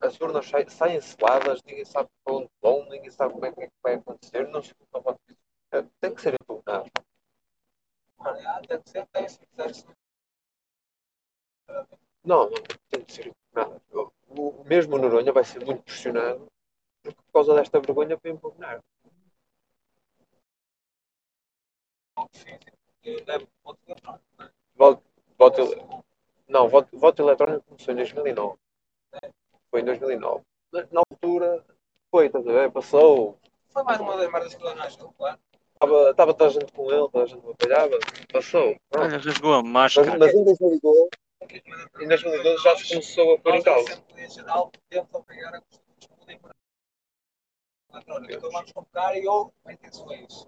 [0.00, 3.66] As urnas saem- seladas, ninguém sabe para onde vão, ninguém sabe como é que, é
[3.66, 5.20] que vai acontecer, não se escuta voto.
[6.00, 6.90] Tem que ser impugnado.
[12.24, 14.12] Não, não tem que ser impugnado.
[14.28, 16.46] O, mesmo Noronha vai ser muito pressionado
[17.02, 18.82] por causa desta vergonha para impugnar.
[24.74, 25.02] Voto,
[25.38, 25.62] voto,
[26.48, 28.58] não, voto, voto eletrónico começou em 2009.
[29.70, 30.44] Foi em 2009.
[30.72, 31.64] Na, altura,
[32.10, 32.70] foi, estás a ver?
[32.70, 33.38] Passou.
[33.68, 35.38] Foi mais uma das merdas que ele arranjou, claro.
[35.76, 37.98] Estava, estava toda a gente com ele, toda a gente o apoiava.
[38.32, 38.76] Passou.
[38.88, 39.04] Pronto.
[39.04, 40.18] Olha, rasgou a Mas, máscara.
[40.18, 41.08] mas em 2012,
[42.00, 43.92] em 2012 já se começou a pôr em causa.
[43.92, 46.08] Assembleia Geral, temos a obrigar a discutir
[46.40, 46.50] por
[47.92, 48.40] eletrónica.
[48.40, 50.46] Vamos convocar houve intenções.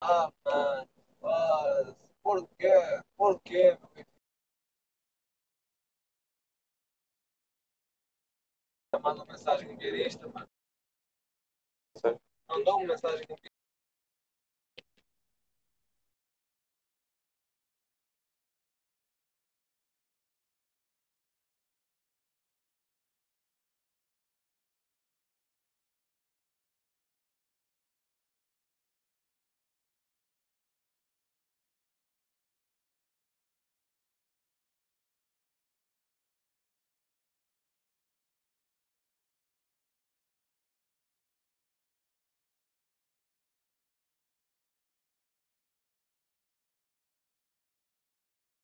[0.00, 2.72] Ah, mano, porquê?
[3.16, 3.78] Porquê?
[9.02, 10.48] Manda uma mensagem com guerrista, mano.
[12.48, 13.36] Mandou uma mensagem com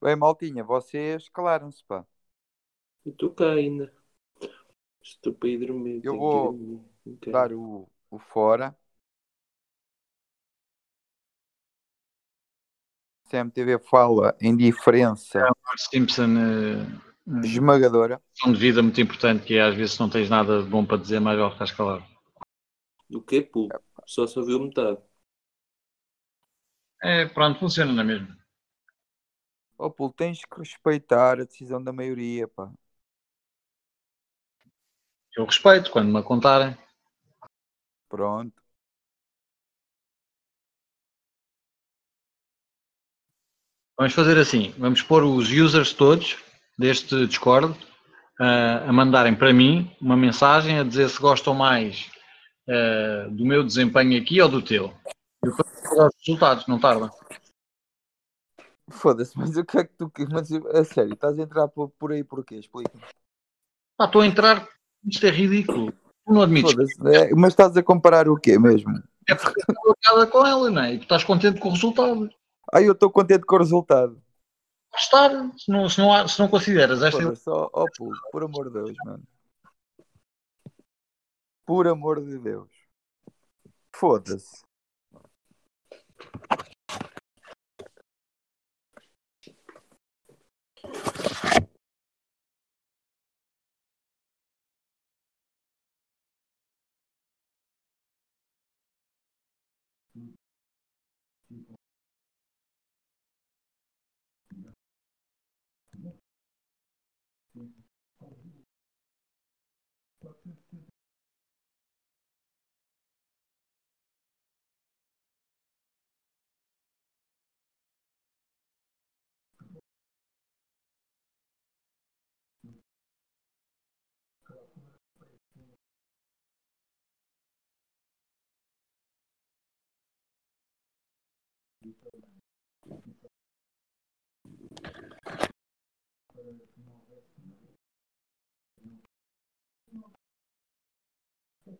[0.02, 2.04] Bem, maltinha, vocês calaram-se, pá.
[3.04, 3.92] Eu estou cá ainda.
[5.02, 6.00] Estou para ir dormir.
[6.02, 6.58] Eu vou
[7.30, 8.76] dar o, o fora.
[13.28, 15.48] CMTV fala em diferença
[15.90, 16.86] Simpson, eh,
[17.44, 18.20] esmagadora.
[18.32, 20.82] questão de vida muito importante, que é às vezes se não tens nada de bom
[20.84, 22.04] para dizer, mais vale ficar calado.
[23.08, 23.76] Do que, pô?
[24.06, 25.02] Só se ouviu metade.
[27.02, 28.37] É, pronto, funciona na mesma.
[29.78, 32.68] Oh, Pulo, tens que respeitar a decisão da maioria, pá.
[35.36, 36.76] Eu respeito quando me a contarem.
[38.08, 38.60] Pronto.
[43.96, 46.36] Vamos fazer assim, vamos pôr os users todos
[46.76, 47.78] deste Discord
[48.40, 52.10] ah, a mandarem para mim uma mensagem a dizer se gostam mais
[52.68, 54.92] ah, do meu desempenho aqui ou do teu.
[55.44, 57.10] Eu os resultados, não tarda.
[58.90, 60.10] Foda-se, mas o que é que tu.
[60.30, 62.56] Mas a sério, estás a entrar por, por aí porquê?
[62.56, 63.02] Explica-me.
[63.98, 64.66] Ah, estou a entrar,
[65.04, 65.92] isto é ridículo.
[65.92, 66.74] Tu não admites
[67.06, 69.02] é, mas estás a comparar o quê mesmo?
[69.28, 70.94] é porque estou casa com ela, não é?
[70.94, 72.30] E tu estás contente com o resultado.
[72.72, 74.22] Ai, eu estou contente com o resultado.
[74.94, 78.42] Estar, se não, se não, há- se não consideras esta Foda-se, ó ó, Pulo, por
[78.42, 79.22] amor de Deus, mano.
[81.66, 82.68] Por amor de Deus.
[83.94, 84.62] Foda-se.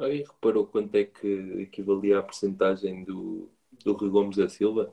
[0.00, 1.28] Aí reparou quanto é que
[1.62, 3.48] equivalia a porcentagem do,
[3.84, 4.92] do Rui Gomes da Silva?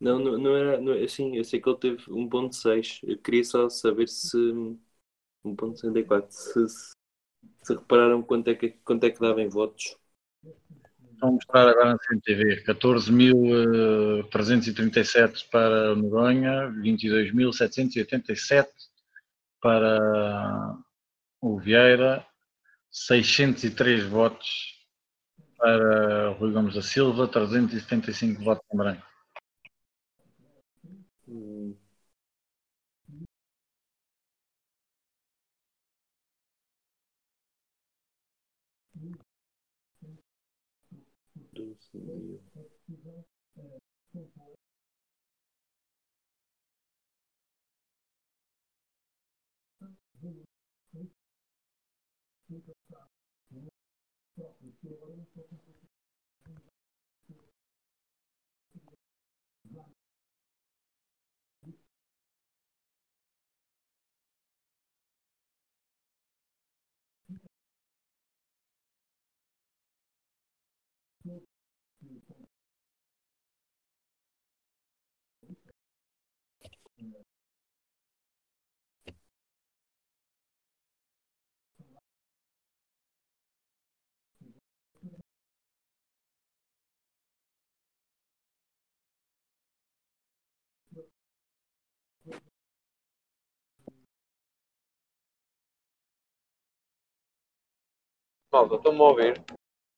[0.00, 0.80] Não, não, não era.
[0.80, 3.00] Não, assim, eu sei que ele teve 1.6.
[3.04, 4.36] Eu queria só saber se.
[5.44, 6.32] 1.64.
[6.34, 6.94] Se,
[7.64, 9.96] se, repararam quanto é, que, quanto é que dava em votos.
[11.20, 12.64] Vou mostrar agora na CMTV.
[12.64, 18.66] 14.337 para Noronha, 22.787
[19.60, 20.76] para
[21.40, 22.26] o Vieira,
[22.90, 24.74] 603 votos
[25.56, 29.13] para Rui Gomes da Silva, 375 votos em branco.
[41.94, 42.43] Doze mil.
[98.54, 99.42] Malta, estão-me a ouvir?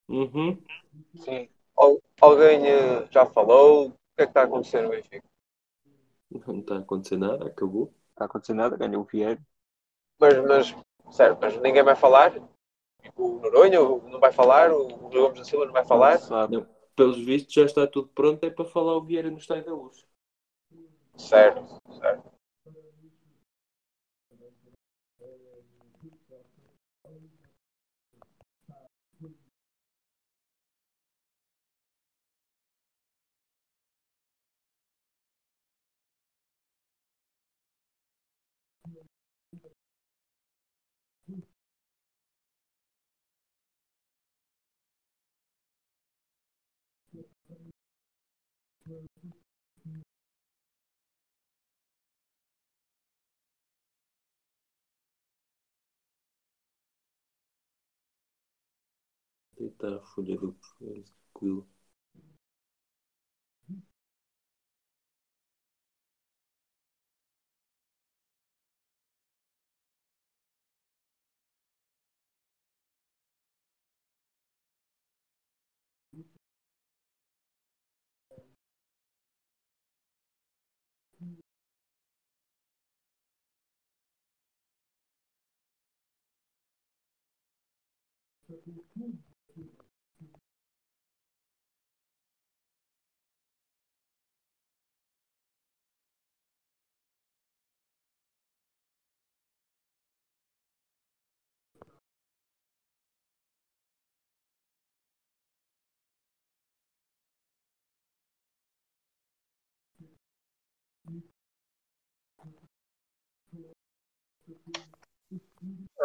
[0.09, 0.57] Uhum.
[1.15, 1.47] Sim.
[1.77, 3.89] Al- alguém eh, já falou?
[3.89, 5.23] O que é que está a acontecer no Benfica?
[6.31, 7.93] Não está a acontecer nada, acabou.
[8.13, 9.39] Está a acontecer nada, ganhou o Vieira.
[10.19, 10.75] Mas, mas,
[11.15, 12.33] sério, mas ninguém vai falar?
[13.03, 14.73] Tipo, O Noronha não vai falar?
[14.73, 16.19] O Rui Gomes da Silva não vai falar?
[16.51, 16.67] Não,
[16.97, 20.07] pelos vistos já está tudo pronto, é para falar o Vieira no Estádio da Luz.
[21.19, 22.36] Certo, certo.
[59.67, 60.55] Deitar a folha do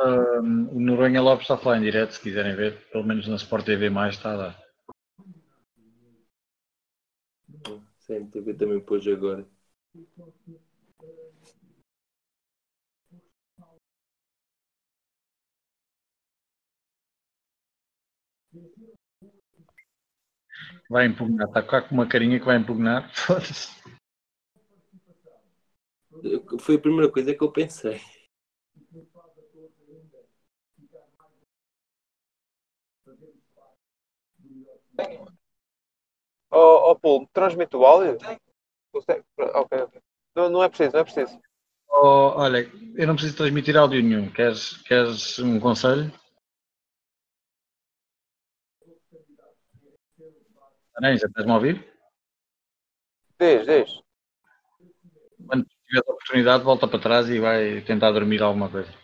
[0.04, 3.36] Ahm, o Noronha Lopes está a falar em direto, se quiserem ver, pelo menos na
[3.36, 4.60] Sport TV mais está a dar.
[8.00, 9.48] CMTV também pôs agora.
[20.90, 23.12] Vai impugnar, está cá com uma carinha que vai impugnar.
[26.60, 28.02] Foi a primeira coisa que eu pensei.
[36.52, 38.18] Ó oh, Paulo, transmite o áudio?
[38.92, 39.24] Consegue?
[39.38, 40.02] Ok, ok.
[40.36, 41.40] Não, não é preciso, não é preciso.
[41.90, 44.30] Oh, olha, eu não preciso transmitir áudio nenhum.
[44.30, 46.12] Queres, queres um conselho?
[50.96, 51.92] Aranha, já estás-me a ouvir?
[53.40, 54.02] Diz, diz.
[55.48, 59.01] Quando tiver a oportunidade, volta para trás e vai tentar dormir alguma coisa.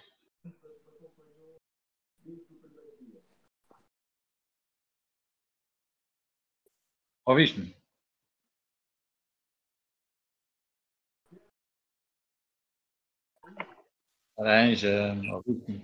[7.27, 7.75] Ouviste-me?
[14.37, 15.81] Laranja, ouviste-me?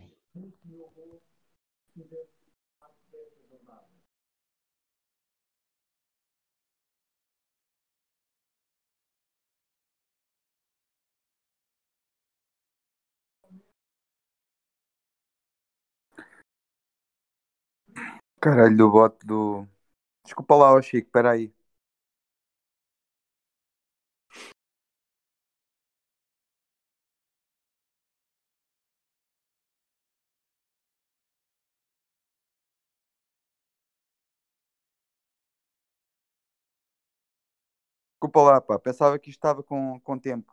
[18.40, 19.68] Caralho, do bote do.
[20.36, 21.54] Desculpa lá, Chico, peraí.
[38.16, 38.80] Desculpa lá, pá.
[38.80, 40.52] Pensava que estava com, com tempo.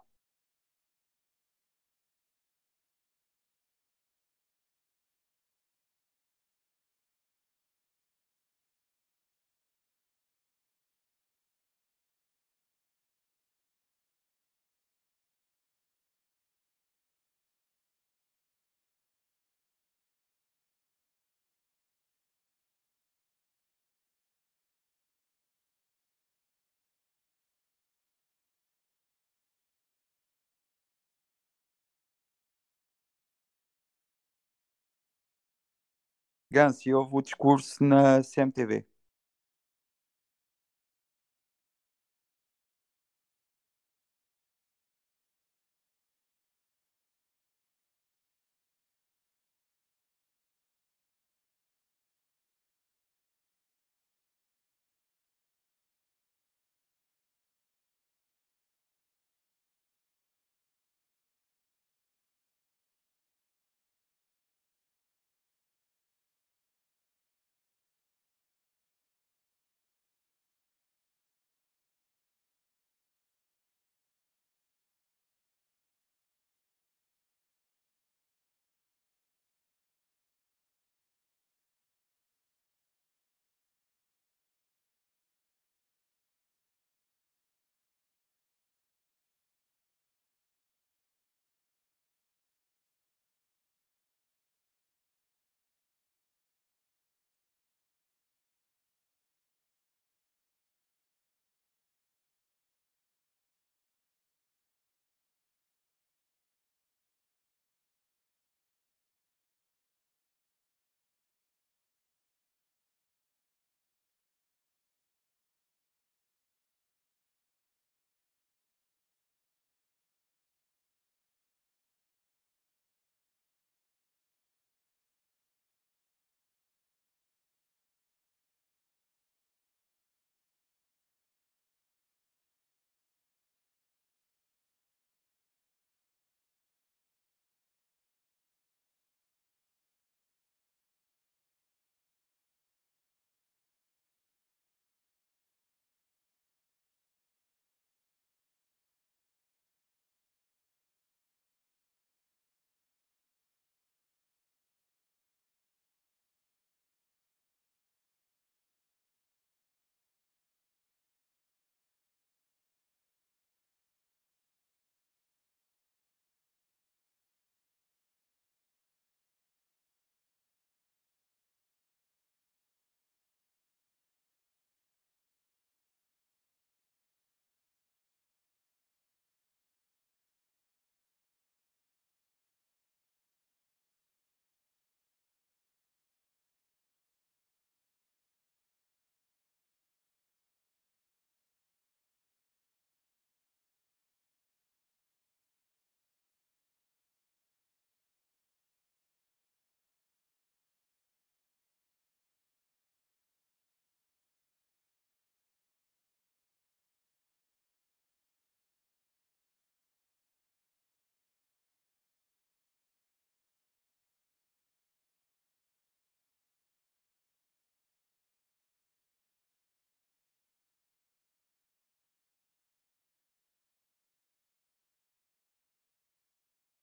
[36.51, 38.85] Ganso, houve o discurso na CMTV.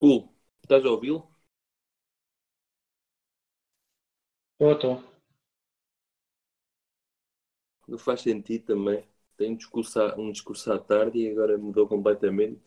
[0.00, 0.28] Cool.
[0.62, 1.20] Estás a ouvi-lo?
[4.60, 4.94] Estou, estou.
[7.88, 9.04] Não faz sentido também.
[9.36, 12.62] Tem um discurso, à- um discurso à tarde e agora mudou completamente.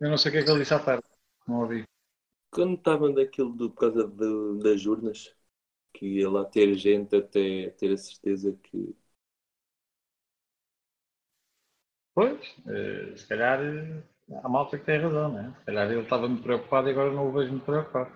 [0.00, 1.04] Eu não sei o que é que ele disse à tarde.
[1.46, 1.84] Não ouvi.
[2.52, 5.34] Quando estavam daquilo do, por causa de- das urnas,
[5.94, 8.96] que ia lá ter gente até ter a certeza que.
[12.14, 12.40] Pois,
[12.74, 13.60] eh, se calhar
[14.42, 15.54] há malta que tem razão, né?
[15.60, 18.10] Se calhar ele estava muito preocupado e agora não o vejo muito preocupado.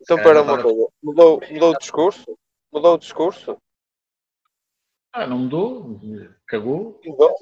[0.00, 2.38] Então, para uma coisa, mudou, mudou o discurso?
[2.72, 3.56] Mudou o discurso?
[5.12, 6.00] Ah, não mudou,
[6.46, 7.00] cagou.
[7.04, 7.34] Mudou?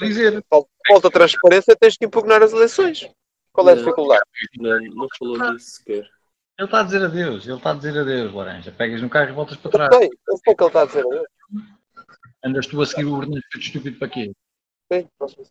[0.00, 0.44] dizer.
[0.48, 3.10] Fal- Falta transparência, tens que impugnar as eleições.
[3.54, 4.24] Qual é a dificuldade?
[4.58, 6.10] Não, não falou disso sequer.
[6.58, 8.72] Ele está a dizer adeus, ele está a dizer adeus, Laranja.
[8.72, 9.96] Pegas no carro e voltas para Eu trás.
[9.96, 11.04] sei, eu sei o que ele está a dizer.
[12.44, 14.32] Andas tu a seguir o feito estúpido para quê?
[14.92, 15.44] Sim, próximo.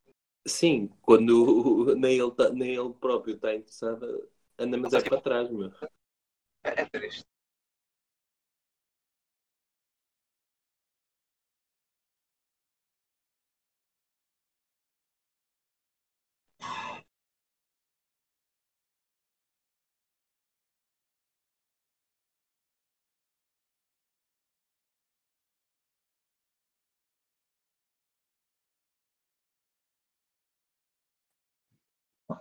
[0.45, 5.49] Sim, quando nem ele, tá, nem ele próprio está interessado, anda mas é para trás,
[5.49, 5.71] meu.
[6.63, 7.25] É triste.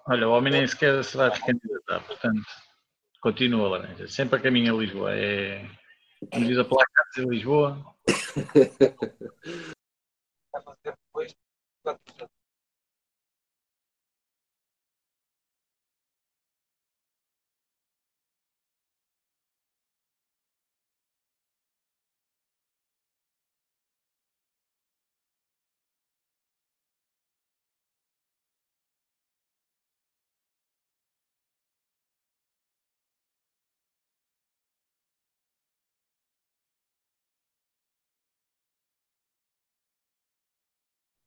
[0.06, 2.42] Olha, o homem nem sequer se vai recandidatar, portanto,
[3.20, 4.08] continua, Laranja.
[4.08, 5.14] Sempre a caminho a Lisboa.
[5.14, 5.64] É,
[6.32, 7.78] como diz a placa de Lisboa,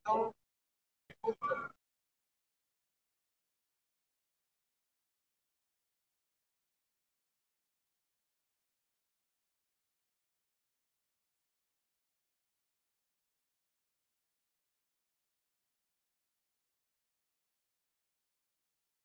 [0.06, 0.34] Vai fazer
[1.10, 1.38] depois.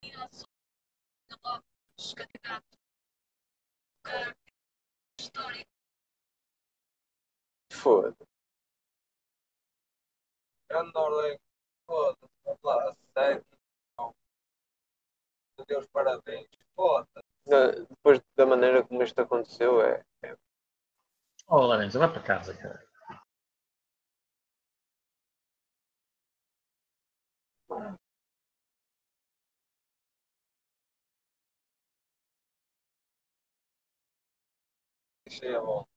[0.02, 1.62] Então,
[7.72, 8.29] Foda.
[10.70, 11.40] Grande Noruega.
[11.86, 12.32] Foda-se.
[12.44, 13.44] Vamos lá, a sério.
[13.98, 14.14] Não.
[15.58, 16.48] Meu Deus, parabéns.
[16.74, 17.84] Foda-se.
[17.88, 20.02] Depois da maneira como isto aconteceu, é.
[20.22, 20.36] é-
[21.48, 22.82] oh Laranja, vai para casa, cara.
[35.26, 35.89] Deixei a bola.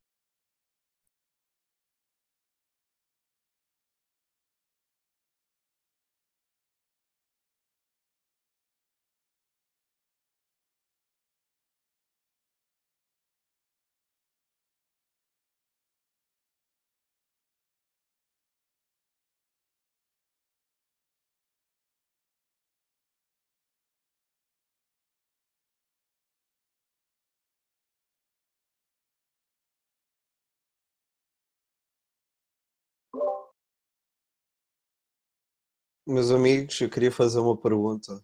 [36.06, 38.24] Meus amigos, eu queria fazer uma pergunta.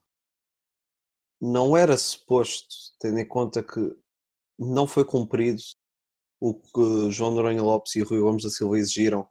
[1.42, 2.68] Não era suposto,
[3.00, 3.80] tendo em conta que
[4.58, 5.62] não foi cumprido
[6.42, 9.28] o que João Noronha Lopes e Rui Gomes da Silva exigiram,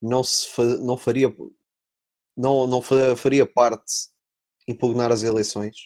[0.00, 1.34] não se fa- não faria
[2.36, 3.92] não, não fa- faria parte
[4.66, 5.76] impugnar as eleições?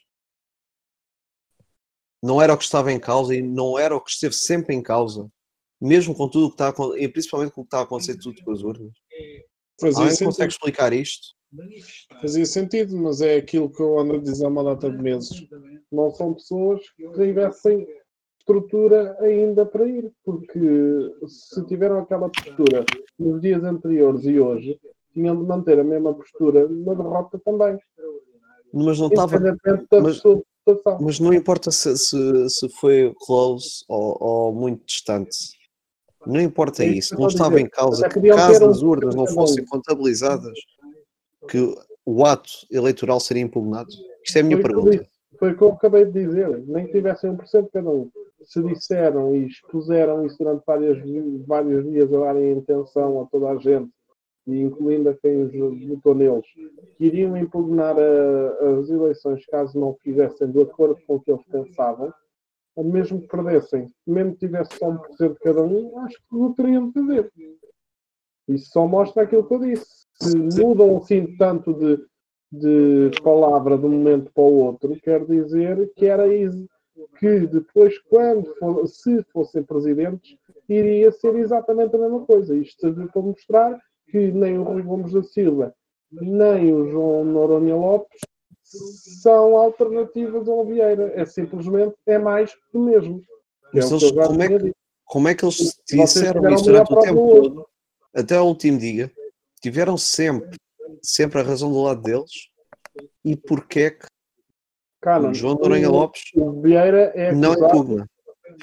[2.23, 4.83] Não era o que estava em causa e não era o que esteve sempre em
[4.83, 5.29] causa,
[5.81, 7.83] mesmo com tudo o que está a acon- e principalmente com o que está a
[7.83, 8.93] acontecer tudo com as urnas.
[9.81, 11.35] Fazia Alguém consegue explicar isto?
[12.21, 15.47] Fazia sentido, mas é aquilo que eu ando a dizer há uma data de meses.
[15.91, 17.87] Não são pessoas que tivessem
[18.39, 20.61] estrutura ainda para ir, porque
[21.27, 22.85] se tiveram aquela postura
[23.19, 24.79] nos dias anteriores e hoje,
[25.13, 27.79] tinham de manter a mesma postura na derrota também.
[28.73, 29.39] Mas não estava.
[29.39, 29.55] Da
[30.03, 30.23] Mas,
[31.01, 35.55] mas não importa se, se, se foi close ou, ou muito distante.
[36.27, 40.59] Não importa É isso Não estava em causa que caso as urnas não fossem contabilizadas,
[41.49, 41.75] que
[42.07, 43.91] o ato eleitoral seria impugnado.
[44.25, 44.95] Isto é a minha Foi, pergunta.
[44.97, 45.11] isso.
[45.39, 46.65] Foi o que eu acabei de dizer.
[46.67, 48.11] Nem que tivessem 1% cada um.
[48.43, 50.99] se disseram e expuseram isso durante várias,
[51.47, 53.91] vários dias a darem atenção a toda a gente,
[54.47, 56.45] e incluindo a quem os votou neles,
[56.99, 61.43] que iriam impugnar a- as eleições caso não fizessem de acordo com o que eles
[61.47, 62.13] pensavam,
[62.77, 66.89] mesmo que perdessem, mesmo que tivesse só 1% de cada um, acho que o teriam
[66.89, 67.33] de fazer.
[68.49, 70.04] Isso só mostra aquilo que eu disse.
[70.21, 71.99] Se mudam assim tanto de,
[72.53, 76.67] de palavra de um momento para o outro, quer dizer que era isso
[77.19, 80.37] que depois, quando for- se fossem presidentes,
[80.69, 82.57] iria ser exatamente a mesma coisa.
[82.57, 85.75] Isto serviu para mostrar que nem o Rui Gomes da Silva,
[86.13, 88.21] nem o João Noronha Lopes
[88.63, 91.13] são alternativas ao Vieira.
[91.15, 93.23] É simplesmente é mais do mesmo.
[93.75, 94.73] É o eles, como, é que,
[95.05, 97.67] como é que eles disseram melhor durante o tempo todo?
[98.15, 99.11] Até ao último dia.
[99.65, 100.59] Tiveram sempre,
[101.01, 102.51] sempre a razão do lado deles.
[103.25, 104.07] E porquê é que
[105.31, 108.07] o João Noronha Lopes o Vieira é não acusado, impugna?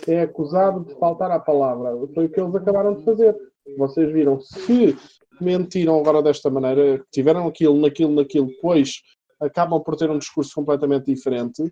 [0.07, 1.89] é acusado de faltar à palavra.
[2.13, 3.35] Foi o que eles acabaram de fazer.
[3.79, 4.95] Vocês viram, se
[5.41, 9.01] mentiram agora desta maneira, tiveram aquilo, naquilo, naquilo, depois
[9.39, 11.63] acabam por ter um discurso completamente diferente,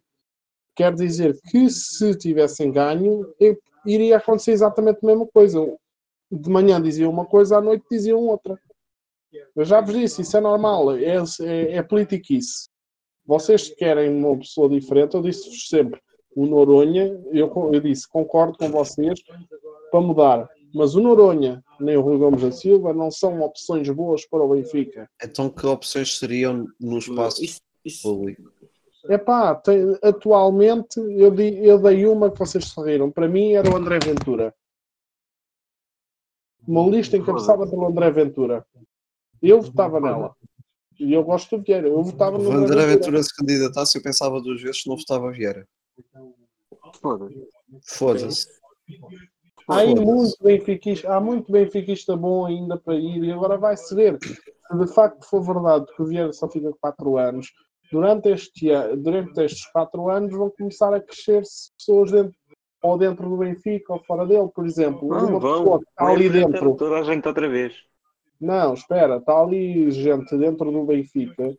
[0.75, 5.71] quer dizer que se tivessem ganho, i- iria acontecer exatamente a mesma coisa.
[6.31, 8.59] De manhã diziam uma coisa, à noite diziam outra.
[9.55, 12.69] Eu já vos disse, isso é normal, é, é, é politiquice.
[13.25, 16.01] Vocês querem uma pessoa diferente, eu disse-vos sempre,
[16.35, 19.21] o Noronha, eu, eu disse, concordo com vocês,
[19.91, 20.49] para mudar.
[20.73, 24.49] Mas o Noronha, nem o Rui Gomes da Silva, não são opções boas para o
[24.49, 25.09] Benfica.
[25.23, 27.41] Então que opções seriam no espaço
[28.03, 28.51] público?
[29.09, 33.09] Epá, tem, atualmente eu, di- eu dei uma que vocês se riram.
[33.09, 34.53] Para mim era o André Ventura.
[36.67, 38.65] Uma lista encabeçada pelo André Ventura.
[39.41, 40.35] Eu votava nela.
[40.99, 41.87] E eu gosto do Vieira.
[41.87, 43.23] Eu votava no André Ventura.
[43.23, 45.67] Se candidatasse, eu pensava duas vezes se não votava Vieira.
[47.01, 47.47] Foda-se.
[47.83, 48.47] Foda-se.
[49.67, 54.77] Há muito benfiquista, há muito benfiquista bom ainda para ir e agora vai-se ver se
[54.77, 57.47] de facto for verdade que o Vieira só fica 4 anos.
[57.91, 61.43] Durante, este, durante estes 4 anos vão começar a crescer
[61.77, 62.35] pessoas dentro,
[62.83, 65.07] ou dentro do Benfica ou fora dele, por exemplo.
[65.07, 65.59] Não, uma vão.
[65.59, 66.75] pessoa que está ali dentro.
[66.75, 67.73] Toda a gente outra vez.
[68.39, 71.57] Não, espera, está ali gente dentro do Benfica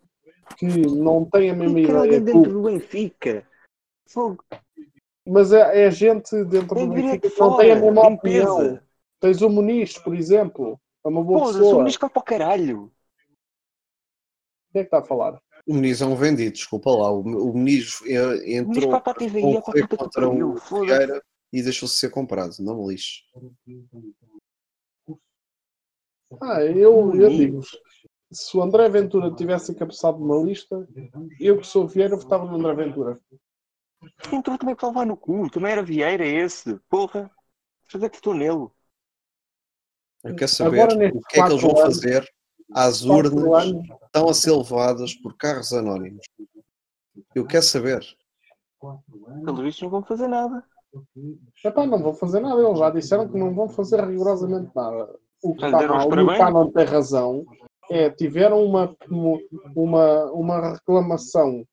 [0.56, 3.46] que não tem a mesma Quem que era ideia alguém dentro do Benfica?
[4.08, 4.44] Fogo.
[5.26, 8.52] Mas é, é gente dentro Tem do Benfica que não tem a mesma limpeza.
[8.52, 8.80] opinião.
[9.20, 11.74] Tens o Muniz, por exemplo, é uma boa pessoa.
[11.74, 12.92] o Muniz vai para o caralho.
[14.72, 15.40] Quem é que está a falar?
[15.66, 17.12] O Muniz é um vendido, desculpa lá.
[17.12, 20.30] O, o Muniz eh, O Muniz entrou para a TVI, é contra.
[20.80, 22.54] Vieira e deixou-se ser comprado.
[22.60, 23.20] Não me lixe.
[26.40, 27.60] Ah, eu, eu digo,
[28.30, 30.86] se o André Ventura tivesse encabeçado uma lista,
[31.40, 33.18] eu que sou Vieira votava no André Ventura.
[34.32, 35.50] Então também para levar no cu.
[35.50, 36.78] Também era Vieira esse.
[36.88, 37.30] Porra.
[37.88, 38.68] Fazer que estou nele.
[40.22, 42.32] Eu quero saber Agora, o que é que eles vão anos- fazer
[42.72, 43.32] às urnas
[43.66, 46.24] anos- estão a ser levadas por carros anónimos.
[47.34, 48.06] Eu quero saber.
[49.44, 50.64] Pelos vistos não vão fazer nada.
[51.64, 55.18] Epá, não vão fazer nada, eles já disseram que não vão fazer rigorosamente nada.
[55.42, 55.86] O que está
[56.50, 57.46] mal, o tem razão,
[57.90, 58.94] é tiveram uma,
[59.74, 61.64] uma, uma reclamação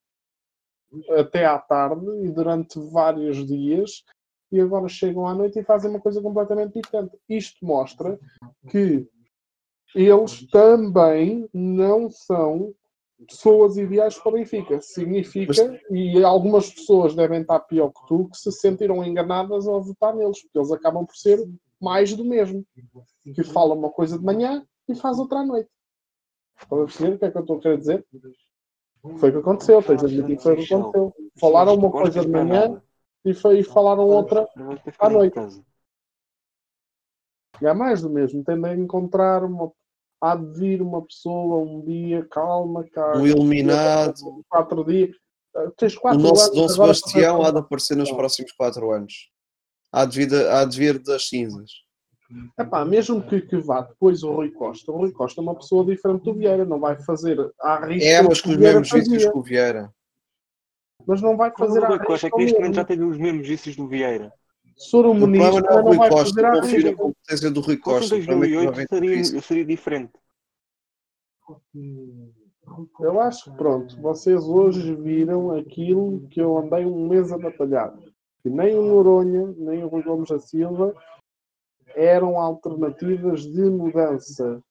[1.17, 4.03] até à tarde e durante vários dias
[4.51, 7.17] e agora chegam à noite e fazem uma coisa completamente diferente.
[7.27, 8.17] Isto mostra
[8.69, 9.05] que
[9.93, 12.73] eles também não são
[13.27, 14.79] pessoas ideais para o Benfica.
[14.81, 20.15] Significa, e algumas pessoas devem estar pior que tu, que se sentiram enganadas ao votar
[20.15, 21.39] neles, porque eles acabam por ser
[21.81, 22.65] mais do mesmo.
[23.23, 25.69] Que fala uma coisa de manhã e faz outra à noite.
[26.59, 28.05] Estão a perceber o que é que eu estou a querer dizer?
[29.19, 31.15] Foi o que aconteceu, tens de admitir que foi o que aconteceu.
[31.39, 32.81] Falaram uma coisa de manhã
[33.23, 34.47] e, foi, e falaram outra
[34.99, 35.37] à noite.
[37.61, 38.43] E há mais do mesmo.
[38.43, 39.71] Tendem a encontrar uma.
[40.19, 43.19] Há de vir uma pessoa um dia, calma, cara.
[43.19, 44.43] Um iluminado.
[44.49, 45.15] Quatro dias.
[45.55, 49.31] Ah, Tens O quatro nosso anos Dom Sebastião há de aparecer nos próximos 4 anos.
[49.91, 51.71] Há de vir, da- há de vir das cinzas.
[52.59, 55.85] Epá, mesmo que, que vá depois o Rui Costa, o Rui Costa é uma pessoa
[55.85, 58.09] diferente do Vieira, não vai fazer à risca.
[58.09, 59.93] É, o mas com o os mesmos vícios que o Vieira.
[61.07, 62.75] Mas não vai Mas fazer o à Rui Costa é risca que o neste momento
[62.75, 64.33] já teve os mesmos vícios do Vieira.
[64.75, 66.95] Soro O Muniz não é o não Rui vai Costa, fazer à confio na risca.
[67.03, 68.15] competência do Rui em Costa.
[68.15, 70.11] O é que 2008 vai seria, seria diferente.
[72.99, 77.93] Eu acho que pronto, vocês hoje viram aquilo que eu andei um mês a batalhar.
[78.47, 80.95] Que nem o Noronha, nem o Rui Gomes da Silva
[81.93, 84.63] eram alternativas de mudança.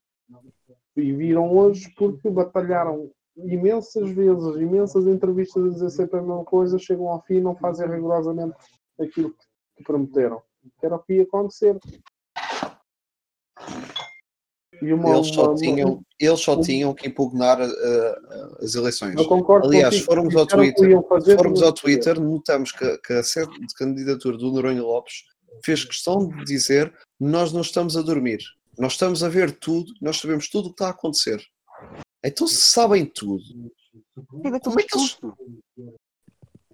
[0.97, 6.79] E viram hoje porque batalharam imensas vezes, imensas entrevistas a dizer sempre a mesma coisa,
[6.79, 8.57] chegam ao fim e não fazem rigorosamente
[8.99, 9.35] aquilo
[9.77, 10.41] que prometeram.
[10.81, 11.79] Que era o que ia acontecer.
[14.83, 18.75] E uma- Eles só, uma- uma- tinham, eles só um- tinham que impugnar uh, as
[18.75, 19.15] eleições.
[19.17, 21.01] Eu concordo Aliás, formos ao Twitter,
[21.37, 21.73] formos ao.
[21.73, 25.25] Twitter, notamos que, que a sede de candidatura do Noronha Lopes
[25.65, 28.41] fez questão de dizer nós não estamos a dormir.
[28.79, 31.43] Nós estamos a ver tudo, nós sabemos tudo o que está a acontecer.
[32.25, 33.43] Então se sabem tudo,
[34.35, 35.19] como é que eles...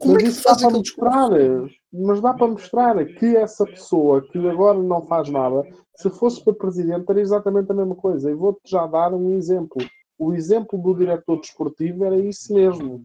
[0.02, 1.30] Como mas é que isso dá para mostrar,
[1.92, 5.64] mas dá para mostrar que essa pessoa que agora não faz nada,
[5.94, 8.28] se fosse para presidente, era exatamente a mesma coisa.
[8.28, 9.80] E vou-te já dar um exemplo.
[10.18, 13.04] O exemplo do diretor desportivo era isso mesmo.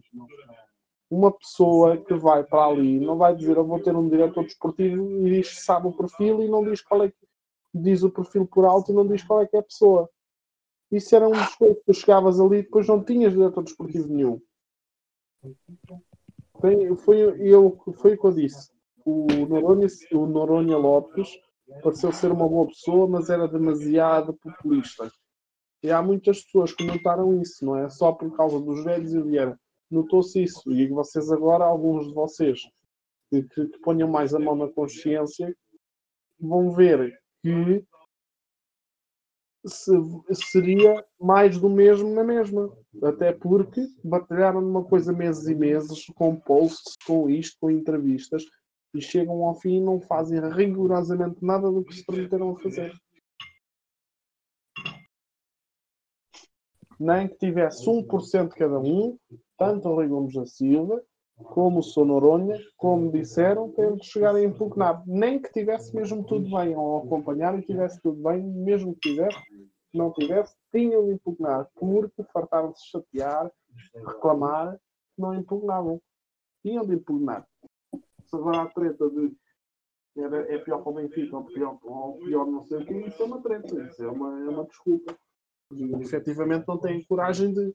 [1.08, 5.24] Uma pessoa que vai para ali não vai dizer eu vou ter um diretor desportivo
[5.24, 7.16] e diz que sabe o perfil e não diz qual é que
[7.72, 10.10] diz o perfil por alto e não diz qual é que é a pessoa.
[10.90, 14.40] Isso era um que tu chegavas ali e depois não tinhas diretor desportivo nenhum.
[16.60, 18.70] Foi, foi, eu, foi o que eu disse.
[19.04, 21.28] O Noronha, o Noronha Lopes
[21.82, 25.10] pareceu ser uma boa pessoa, mas era demasiado populista.
[25.82, 27.88] E há muitas pessoas que notaram isso, não é?
[27.88, 29.58] Só por causa dos velhos e Vieira.
[29.90, 30.70] Notou-se isso.
[30.72, 32.60] E vocês agora, alguns de vocês
[33.30, 35.54] que, que ponham mais a mão na consciência,
[36.40, 37.12] vão ver
[37.42, 37.84] que
[39.66, 39.92] se-
[40.32, 42.70] seria mais do mesmo na mesma.
[43.02, 48.44] Até porque batalharam numa coisa meses e meses, com posts, com isto, com entrevistas,
[48.94, 52.92] e chegam ao fim e não fazem rigorosamente nada do que se prometeram a fazer.
[56.98, 59.16] Nem que tivesse 1% cada um,
[59.56, 61.00] tanto o Rui Gomes da Silva,
[61.44, 65.02] como o Sonoronha, como disseram, têm de chegar a impugnar.
[65.06, 69.38] Nem que tivesse mesmo tudo bem, ou acompanhar e tivesse tudo bem, mesmo que tivesse,
[69.90, 73.50] que não tivesse, tinham de impugnar, porque fartaram-se de chatear,
[73.94, 74.78] reclamar,
[75.16, 76.00] não impugnavam.
[76.62, 77.46] Tinham de impugnar.
[78.24, 79.34] Se agora a treta de
[80.16, 83.22] era, é pior para o Benfica ou pior, ou pior não sei o que, isso
[83.22, 85.16] é uma treta, isso é uma, é uma desculpa.
[85.72, 87.74] E efetivamente não têm coragem de.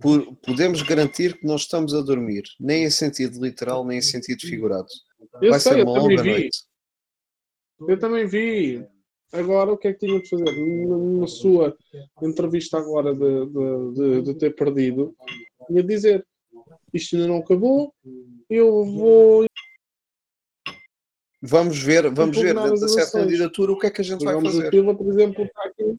[0.00, 4.40] Po- podemos garantir que não estamos a dormir, nem em sentido literal, nem em sentido
[4.40, 4.88] figurado.
[5.40, 6.28] Eu Vai sei, ser uma longa vi.
[6.30, 6.58] noite.
[7.88, 8.84] Eu também vi.
[9.32, 10.44] Agora, o que é que tinha de fazer?
[10.44, 11.76] Na, na sua
[12.22, 15.14] entrevista agora de, de, de, de ter perdido,
[15.66, 16.26] tinha de dizer
[16.92, 17.94] isto ainda não acabou,
[18.48, 19.46] eu vou
[21.40, 24.34] Vamos ver, vamos ver dentro da certa candidatura o que é que a gente vai
[24.40, 24.68] fazer.
[24.68, 25.96] o Silva, por exemplo, está aqui.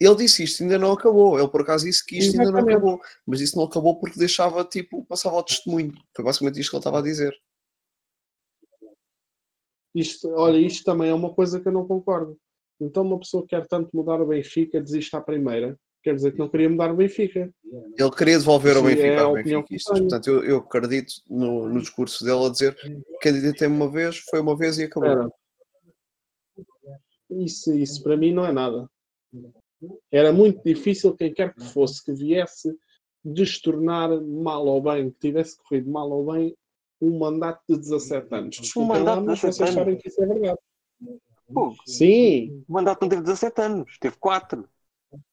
[0.00, 1.38] Ele disse isto ainda não acabou.
[1.38, 2.76] Ele por acaso disse que isto ainda não Exatamente.
[2.76, 3.00] acabou.
[3.26, 5.92] Mas isso não acabou porque deixava, tipo, passava ao testemunho.
[6.16, 7.36] Foi basicamente isto que ele estava a dizer.
[9.94, 12.38] Isto, olha, isto também é uma coisa que eu não concordo.
[12.80, 15.78] Então, uma pessoa que quer tanto mudar o Benfica, desiste à primeira.
[16.02, 17.52] Quer dizer que não queria mudar o Benfica.
[17.98, 19.98] Ele queria devolver ao é Benfica a aos opinião que benfiquistas.
[19.98, 20.08] tenho.
[20.08, 22.74] Portanto, eu, eu acredito no, no discurso dele a dizer
[23.20, 25.10] candidatei uma vez, foi uma vez e acabou.
[25.10, 25.30] Era.
[27.30, 28.88] Isso, isso para mim não é nada.
[30.10, 32.74] Era muito difícil quem quer que fosse que viesse
[33.24, 36.56] destornar mal ou bem, que tivesse corrido mal ou bem,
[37.00, 38.56] um mandato de 17 anos.
[38.56, 40.02] Desculpem lá, mandato de mas 17 vocês sabem anos?
[40.02, 40.58] que isso é verdade.
[41.52, 42.64] Pô, Sim.
[42.68, 44.68] O mandato não teve 17 anos, teve 4.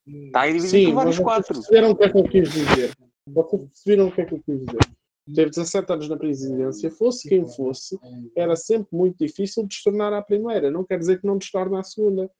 [0.08, 1.54] Está aí dividido Sim, por vários mas vocês 4.
[1.54, 2.98] perceberam o que é que eu quis dizer.
[3.28, 4.98] Vocês perceberam o que é que eu quis dizer.
[5.36, 8.00] Teve 17 anos na presidência, fosse quem fosse,
[8.36, 10.72] era sempre muito difícil destornar à primeira.
[10.72, 12.32] Não quer dizer que não destorna à segunda.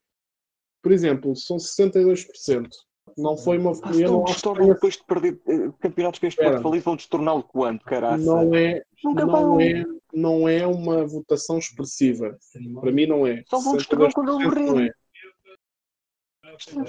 [0.88, 2.70] Por exemplo, são 62%.
[3.18, 3.72] Não foi uma.
[3.84, 6.42] Ah, eu não acho que tenha- depois de perder eh, campeonatos que este.
[6.42, 8.16] Porto falido, vão destorná-lo quando, caraca?
[8.18, 9.60] não é, Nunca não, vão.
[9.60, 12.38] é, não é uma votação expressiva.
[12.80, 13.44] Para mim, não é.
[13.50, 14.88] Só vão destornar quando ele 62% não morrer.
[14.88, 14.94] é.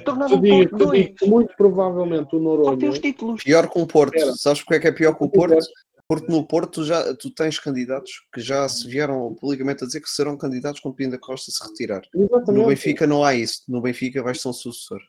[0.04, 1.18] Tornaram Te o digo, Porto te digo 2.
[1.18, 2.88] que muito provavelmente o Noronha.
[2.90, 3.42] os títulos.
[3.42, 4.36] Pior que o Porto.
[4.36, 5.56] Sabes porque é que é pior que o Porto?
[6.08, 10.00] Porque no Porto tu já, tu tens candidatos que já se vieram publicamente a dizer
[10.00, 12.02] que serão candidatos quando Pinda Costa se retirar.
[12.14, 12.52] Exatamente.
[12.52, 13.62] No Benfica não há isso.
[13.68, 15.00] No Benfica vais ser um sucessor.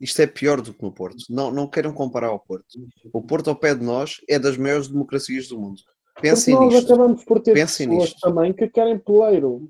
[0.00, 1.16] Isto é pior do que no Porto.
[1.28, 2.66] Não, não queiram comparar ao Porto.
[3.12, 5.80] O Porto ao pé de nós é das maiores democracias do mundo.
[6.22, 6.92] Pensem Porque nós nisto.
[6.94, 8.20] acabamos por ter Pensem pessoas nisto.
[8.20, 9.68] também que querem peleiro.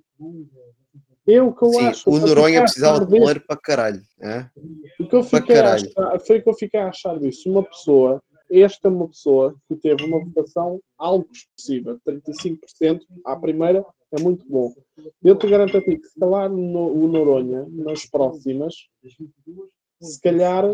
[1.27, 2.11] Eu que eu Sim, acho.
[2.11, 3.19] o Noronha precisava de disso.
[3.19, 4.03] poleiro para caralho.
[4.21, 4.47] é?
[5.01, 7.51] O que eu fiquei a achar, foi o que eu fiquei a achar disso.
[7.51, 13.85] Uma pessoa, esta é uma pessoa que teve uma votação algo expressiva, 35% à primeira,
[14.13, 14.73] é muito bom.
[15.23, 18.75] Eu te garanto a ti que se calar no, o Noronha nas próximas,
[20.01, 20.65] se calhar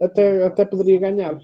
[0.00, 1.38] até, até poderia ganhar.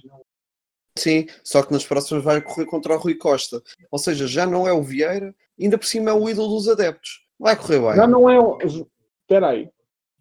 [0.98, 3.62] Sim, só que nas próximas vai correr contra o Rui Costa.
[3.90, 7.26] Ou seja, já não é o Vieira, ainda por cima é o ídolo dos adeptos.
[7.38, 7.96] Vai correr bem.
[7.96, 8.58] Já não é o.
[8.58, 9.70] Espera aí.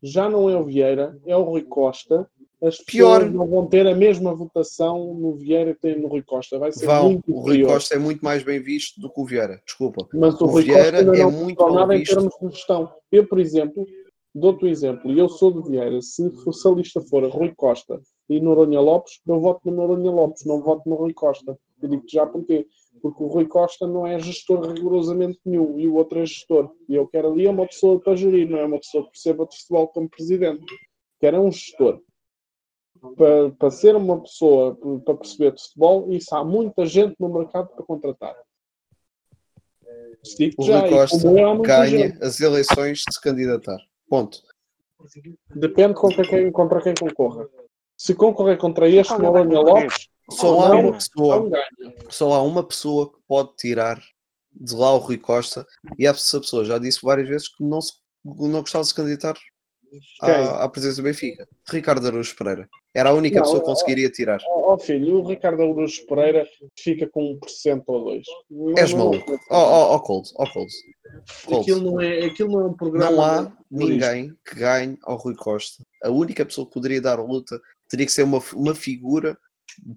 [0.04, 2.30] Já não é o Vieira, é o Rui Costa
[2.62, 3.30] as Pior.
[3.30, 6.58] não vão ter a mesma votação no Vieira que tem no Rui Costa.
[6.58, 7.74] Vai ser Vão, muito o Rui inferior.
[7.74, 10.08] Costa é muito mais bem visto do que o Vieira, desculpa.
[10.14, 12.16] Mas o, o Rui Vieira Costa é muito mal nada em visto.
[12.16, 12.92] termos de gestão.
[13.12, 13.86] Eu, por exemplo,
[14.34, 17.54] dou-te o exemplo, e eu sou de Vieira, se, for- se a lista for Rui
[17.56, 21.58] Costa e Noronha Lopes, eu voto no Noronha Lopes, não voto no Rui Costa.
[21.82, 22.66] Eu digo-te já porquê.
[23.02, 26.72] Porque o Rui Costa não é gestor rigorosamente nenhum e o outro é gestor.
[26.90, 29.56] E eu quero ali uma pessoa para gerir, não é uma pessoa que perceba de
[29.58, 30.66] futebol como presidente.
[31.20, 32.00] Quero é um gestor.
[33.18, 37.70] Para, para ser uma pessoa para perceber de futebol, isso há muita gente no mercado
[37.70, 38.36] para contratar.
[40.38, 42.24] Digo-te O já, Rui Costa muita ganha gente.
[42.24, 43.78] as eleições de se candidatar.
[44.10, 44.42] Ponto.
[45.56, 47.48] Depende contra quem, contra quem concorra.
[47.98, 51.50] Se concorrer contra este Noronha Lopes, Só há não, uma pessoa,
[52.10, 54.02] só há uma pessoa que pode tirar
[54.52, 55.66] de lá o Rui Costa
[56.00, 57.94] e essa pessoa já disse várias vezes que não, se,
[58.24, 59.36] não gostava de se candidatar?
[60.22, 61.48] À, à presidência do Benfica.
[61.70, 62.70] Ricardo Araújo Pereira.
[62.94, 64.40] Era a única Não, pessoa que conseguiria tirar.
[64.48, 68.78] Ó ó, filho, o Ricardo Araújo Pereira fica com 1% ou 2%.
[68.78, 69.40] És maluco.
[69.50, 70.46] Ó ó, ó, Cold, ó.
[71.60, 73.12] Aquilo não, é, aquilo não é um programa.
[73.12, 75.84] Não há ninguém que ganhe ao Rui Costa.
[76.04, 77.60] A única pessoa que poderia dar luta
[77.90, 79.38] teria que ser uma, uma figura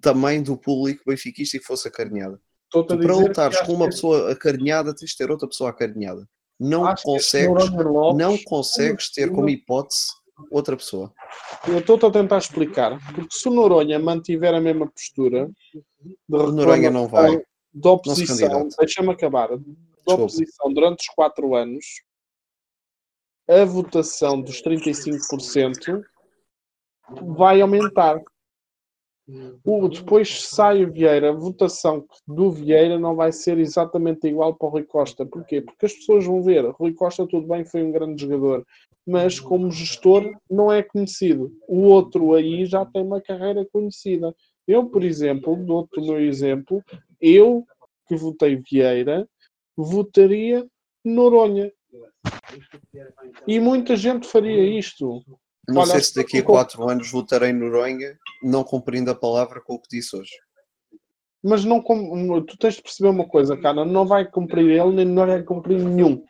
[0.01, 2.39] também do público benfiquista e que fosse acarinhada.
[2.71, 6.27] Tu, para lutares com uma que- pessoa acarinhada, tens de ter outra pessoa acarinhada.
[6.59, 7.69] Não Acho consegues,
[8.15, 10.07] não consegues ter como hipótese
[10.51, 11.13] outra pessoa.
[11.67, 16.51] Eu estou-te a tentar explicar, porque se o Noronha mantiver a mesma postura de O
[16.51, 17.37] Noronha não vai.
[17.37, 19.65] se oposição, deixa-me acabar, de
[20.05, 21.85] oposição durante os quatro anos,
[23.47, 26.03] a votação dos 35%
[27.35, 28.19] vai aumentar.
[29.91, 34.71] Depois sai o Vieira, a votação do Vieira não vai ser exatamente igual para o
[34.71, 35.25] Rui Costa.
[35.25, 35.61] Porquê?
[35.61, 38.65] Porque as pessoas vão ver, Rui Costa tudo bem, foi um grande jogador,
[39.05, 41.51] mas como gestor não é conhecido.
[41.67, 44.33] O outro aí já tem uma carreira conhecida.
[44.67, 46.83] Eu, por exemplo, dou-te o meu exemplo,
[47.19, 47.65] eu
[48.07, 49.27] que votei Vieira,
[49.75, 50.65] votaria
[51.03, 51.71] Noronha.
[53.47, 55.23] E muita gente faria isto.
[55.69, 59.61] Não Olha, sei se daqui a quatro anos votarei no Noronha, não cumprindo a palavra
[59.61, 60.31] com o que disse hoje.
[61.43, 65.05] Mas não, com- tu tens de perceber uma coisa, cara, não vai cumprir ele, nem
[65.05, 66.25] não vai cumprir nenhum.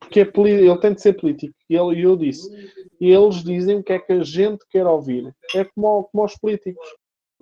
[0.00, 1.54] Porque é ele tem de ser político.
[1.68, 2.48] E ele, eu disse.
[3.00, 5.34] E eles dizem o que é que a gente quer ouvir.
[5.54, 6.86] É como, como os políticos.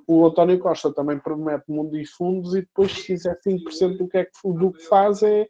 [0.07, 4.18] O António Costa também promete mundo e fundos e depois se fizer 5% do que,
[4.18, 5.47] é que, do que faz é,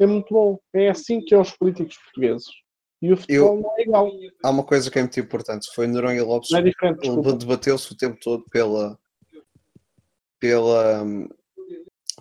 [0.00, 0.58] é muito bom.
[0.74, 2.46] É assim que é os políticos portugueses.
[3.00, 4.10] E o futebol Eu- não é igual.
[4.42, 7.96] Há uma coisa que é muito importante, foi Noronha Lopes Não é ele debateu-se o
[7.96, 8.98] tempo todo pela
[10.38, 11.04] pela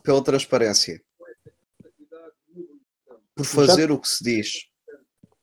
[0.04, 1.02] pela transparência.
[3.36, 4.68] Por fazer o que se diz.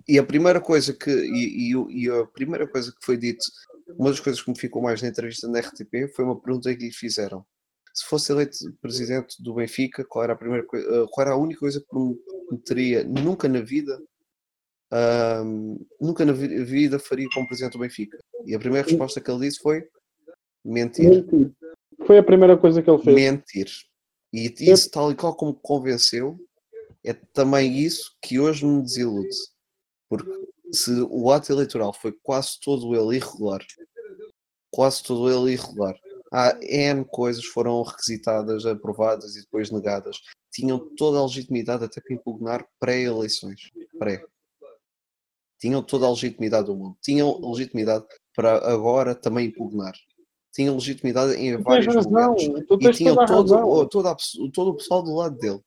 [0.08, 3.44] E a primeira coisa que e, e e a primeira coisa que foi dito
[3.98, 6.84] uma das coisas que me ficou mais na entrevista na RTP foi uma pergunta que
[6.86, 7.44] lhe fizeram.
[7.94, 11.60] Se fosse eleito presidente do Benfica qual era a primeira eh, qual era a única
[11.60, 14.00] coisa que prometeria nunca na vida
[14.92, 18.18] ahm, nunca na vi- vida faria como presidente do Benfica.
[18.44, 19.88] E a primeira resposta que ele disse foi
[20.64, 21.08] mentir.
[21.08, 21.52] Mentir.
[22.06, 23.16] Foi a primeira coisa que ele fez.
[23.16, 23.70] Mentir.
[24.32, 26.38] E isso, tal e qual como convenceu,
[27.04, 29.36] é também isso que hoje me desilude.
[30.08, 30.30] Porque
[30.72, 33.60] se o ato eleitoral foi quase todo ele irregular,
[34.70, 35.94] quase todo ele irregular,
[36.32, 40.18] há N coisas foram requisitadas, aprovadas e depois negadas,
[40.50, 43.70] tinham toda a legitimidade até para impugnar pré-eleições.
[43.98, 44.24] Pré.
[45.62, 46.96] Tinham toda a legitimidade do mundo.
[47.00, 49.92] Tinham legitimidade para agora também impugnar.
[50.52, 52.66] Tinham legitimidade em Tu vários razão, momentos.
[52.66, 53.26] tu E tinham toda
[53.62, 54.16] todo, toda
[54.52, 55.60] todo o pessoal do lado dele.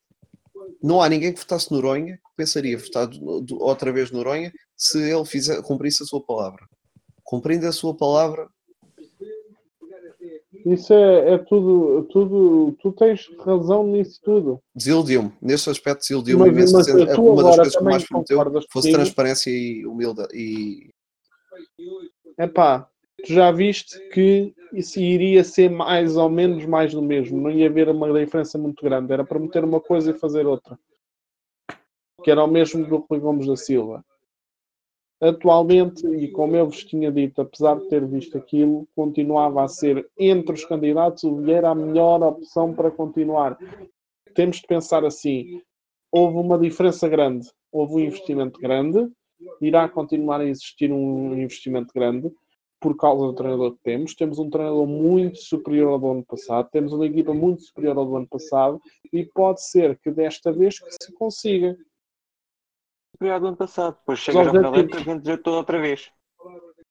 [0.82, 4.98] Não há ninguém que votasse Noronha que pensaria votar do- do- outra vez Noronha se
[4.98, 6.62] ele fizer, cumprisse a sua palavra.
[7.24, 8.46] Cumprindo a sua palavra,
[10.66, 12.76] Isso é, é tudo, tudo.
[12.82, 14.60] Tu tens razão nisso tudo.
[14.74, 15.32] desiludiu-me.
[15.40, 16.72] Nesse aspecto, desiludiu-me Mas- imenso.
[16.74, 18.38] mas sendo- tu Uma das coisas que mais prometeu
[18.72, 20.30] fosse transparência e humildade.
[20.34, 20.90] E
[22.38, 22.88] Epá,
[23.24, 27.40] tu já viste que isso iria ser mais ou menos mais do mesmo.
[27.40, 29.12] Não ia haver uma diferença muito grande.
[29.12, 30.76] Era prometer uma coisa e fazer outra.
[32.24, 34.04] Que era o mesmo do Rui Gomes da Silva.
[35.20, 40.06] Atualmente, e como eu vos tinha dito, apesar de ter visto aquilo, continuava a ser
[40.18, 43.56] entre os candidatos o Vieira a melhor opção para continuar.
[44.34, 45.62] Temos de pensar assim:
[46.12, 49.10] houve uma diferença grande, houve um investimento grande,
[49.60, 52.30] irá continuar a existir um investimento grande
[52.78, 54.14] por causa do treinador que temos.
[54.14, 58.04] Temos um treinador muito superior ao do ano passado, temos uma equipa muito superior ao
[58.04, 58.78] do ano passado
[59.10, 61.74] e pode ser que desta vez que se consiga.
[63.16, 63.96] Superior do ano passado.
[63.98, 66.10] Depois chegas ao final da época e a gente dizer tudo outra vez.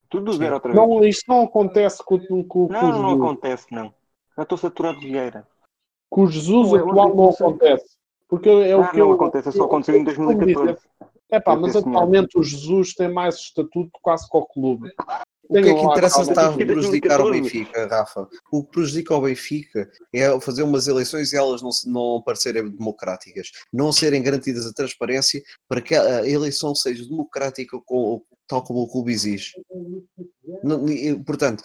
[0.09, 0.87] Tudo do zero outra vez.
[0.87, 3.13] Não, isto não acontece com, com, com, Não, não Jesus.
[3.21, 3.93] acontece, não.
[4.35, 5.47] Já estou saturado de Vieira.
[6.09, 7.95] Com o Jesus Não, eu atual não acontece.
[8.27, 10.73] Porque é o Ah, que não eu, acontece, só eu- aconteceu em eu costumo 2014.
[10.73, 10.89] dizer.
[11.29, 14.91] É pá, mas atualmente o Jesus tem mais estatuto quase que o clube.
[15.47, 18.27] O que é que interessa se está a prejudicar o Benfica, Rafa?
[18.51, 23.51] O que prejudica o Benfica é fazer umas eleições e elas não, não parecerem democráticas,
[23.71, 27.77] não serem garantidas a transparência para que a eleição seja democrática
[28.47, 29.53] tal como o clube exige.
[31.25, 31.63] Portanto,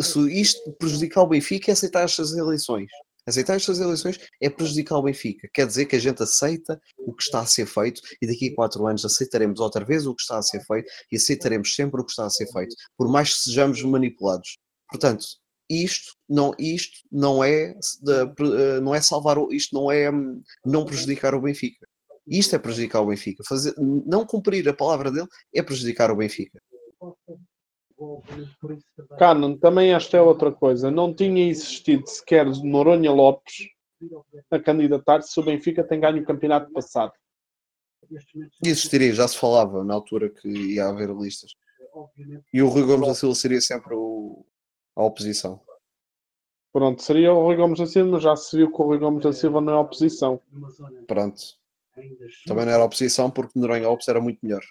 [0.00, 2.90] se isto prejudicar o Benfica é aceitar estas eleições.
[3.26, 5.48] Aceitar estas eleições é prejudicar o Benfica.
[5.52, 8.54] Quer dizer que a gente aceita o que está a ser feito e daqui a
[8.54, 12.04] quatro anos aceitaremos outra vez o que está a ser feito e aceitaremos sempre o
[12.04, 14.58] que está a ser feito, por mais que sejamos manipulados.
[14.88, 15.26] Portanto,
[15.68, 21.34] isto não, isto não é eh, não é salvar isto não é hum, não prejudicar
[21.34, 21.84] o Benfica.
[22.26, 23.42] Isto é prejudicar o Benfica.
[23.48, 26.60] Fazer, não cumprir a palavra dele é prejudicar o Benfica.
[29.18, 30.90] Canon, também esta é outra coisa.
[30.90, 33.68] Não tinha existido sequer Noronha Lopes
[34.50, 37.12] a candidatar-se se o Benfica tem ganho o campeonato passado.
[38.64, 41.52] Existiria, já se falava na altura que ia haver listas.
[42.52, 44.44] E o Rui Gomes da Silva seria sempre o-
[44.94, 45.60] a oposição.
[46.72, 49.22] Pronto, seria o Rui Gomes da Silva, mas já se viu que o Rui Gomes
[49.22, 50.40] da Silva não é oposição.
[51.06, 51.40] Pronto.
[52.46, 54.62] Também não era oposição porque Noronha Lopes era muito melhor.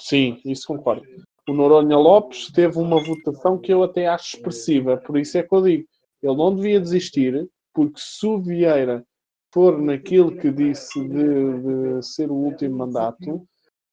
[0.00, 1.02] Sim, isso concordo.
[1.48, 5.54] O Noronha Lopes teve uma votação que eu até acho expressiva, por isso é que
[5.54, 5.84] eu digo,
[6.22, 9.04] ele não devia desistir, porque se o Vieira
[9.52, 13.46] for naquilo que disse de, de ser o último mandato,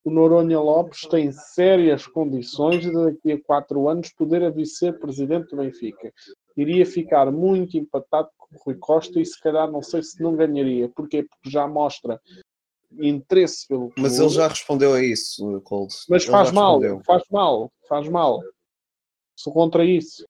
[0.04, 5.50] o Noronha Lopes tem sérias condições de daqui a quatro anos poder vir ser presidente
[5.50, 6.14] do Benfica.
[6.56, 10.34] Iria ficar muito empatado com o Rui Costa e se calhar não sei se não
[10.34, 10.90] ganharia.
[10.96, 11.24] Porquê?
[11.24, 12.22] Porque já mostra
[13.02, 14.26] interesse pelo Mas clube.
[14.26, 15.94] ele já respondeu a isso, Cold.
[16.10, 17.04] Mas Ele faz mal, respondeu.
[17.06, 18.42] faz mal, faz mal.
[19.36, 20.26] Sou contra isso.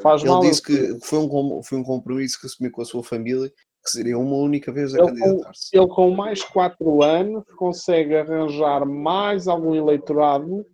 [0.00, 0.40] Faz Ele mal.
[0.40, 3.50] disse que foi um, foi um compromisso que assumiu com a sua família
[3.84, 5.70] que seria uma única vez a Ele candidatar-se.
[5.76, 10.66] ele com mais quatro anos consegue arranjar mais algum eleitorado,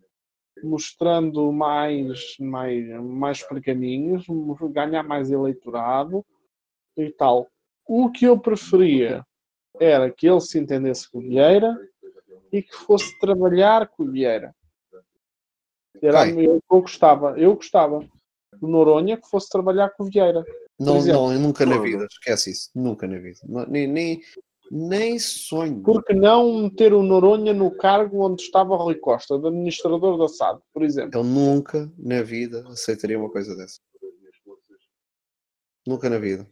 [0.62, 4.24] mostrando mais, mais, mais pergaminhos,
[4.72, 6.24] ganhar mais eleitorado
[6.96, 7.46] e tal.
[7.86, 9.24] O que eu preferia
[9.80, 11.76] era que ele se entendesse com o Vieira
[12.52, 14.54] e que fosse trabalhar com o Vieira.
[16.02, 18.06] Era eu, eu gostava, eu gostava
[18.60, 20.44] do Noronha que fosse trabalhar com o Vieira.
[20.78, 21.30] Não, exemplo.
[21.30, 23.38] não, nunca na vida, esquece isso, nunca na vida.
[23.68, 24.20] Nem, nem,
[24.70, 25.82] nem sonho.
[25.82, 30.28] Por que não meter o Noronha no cargo onde estava Rui Costa, de administrador da
[30.28, 31.20] SAD, por exemplo?
[31.20, 33.78] Ele nunca na vida aceitaria uma coisa dessa.
[35.86, 36.48] Nunca na vida.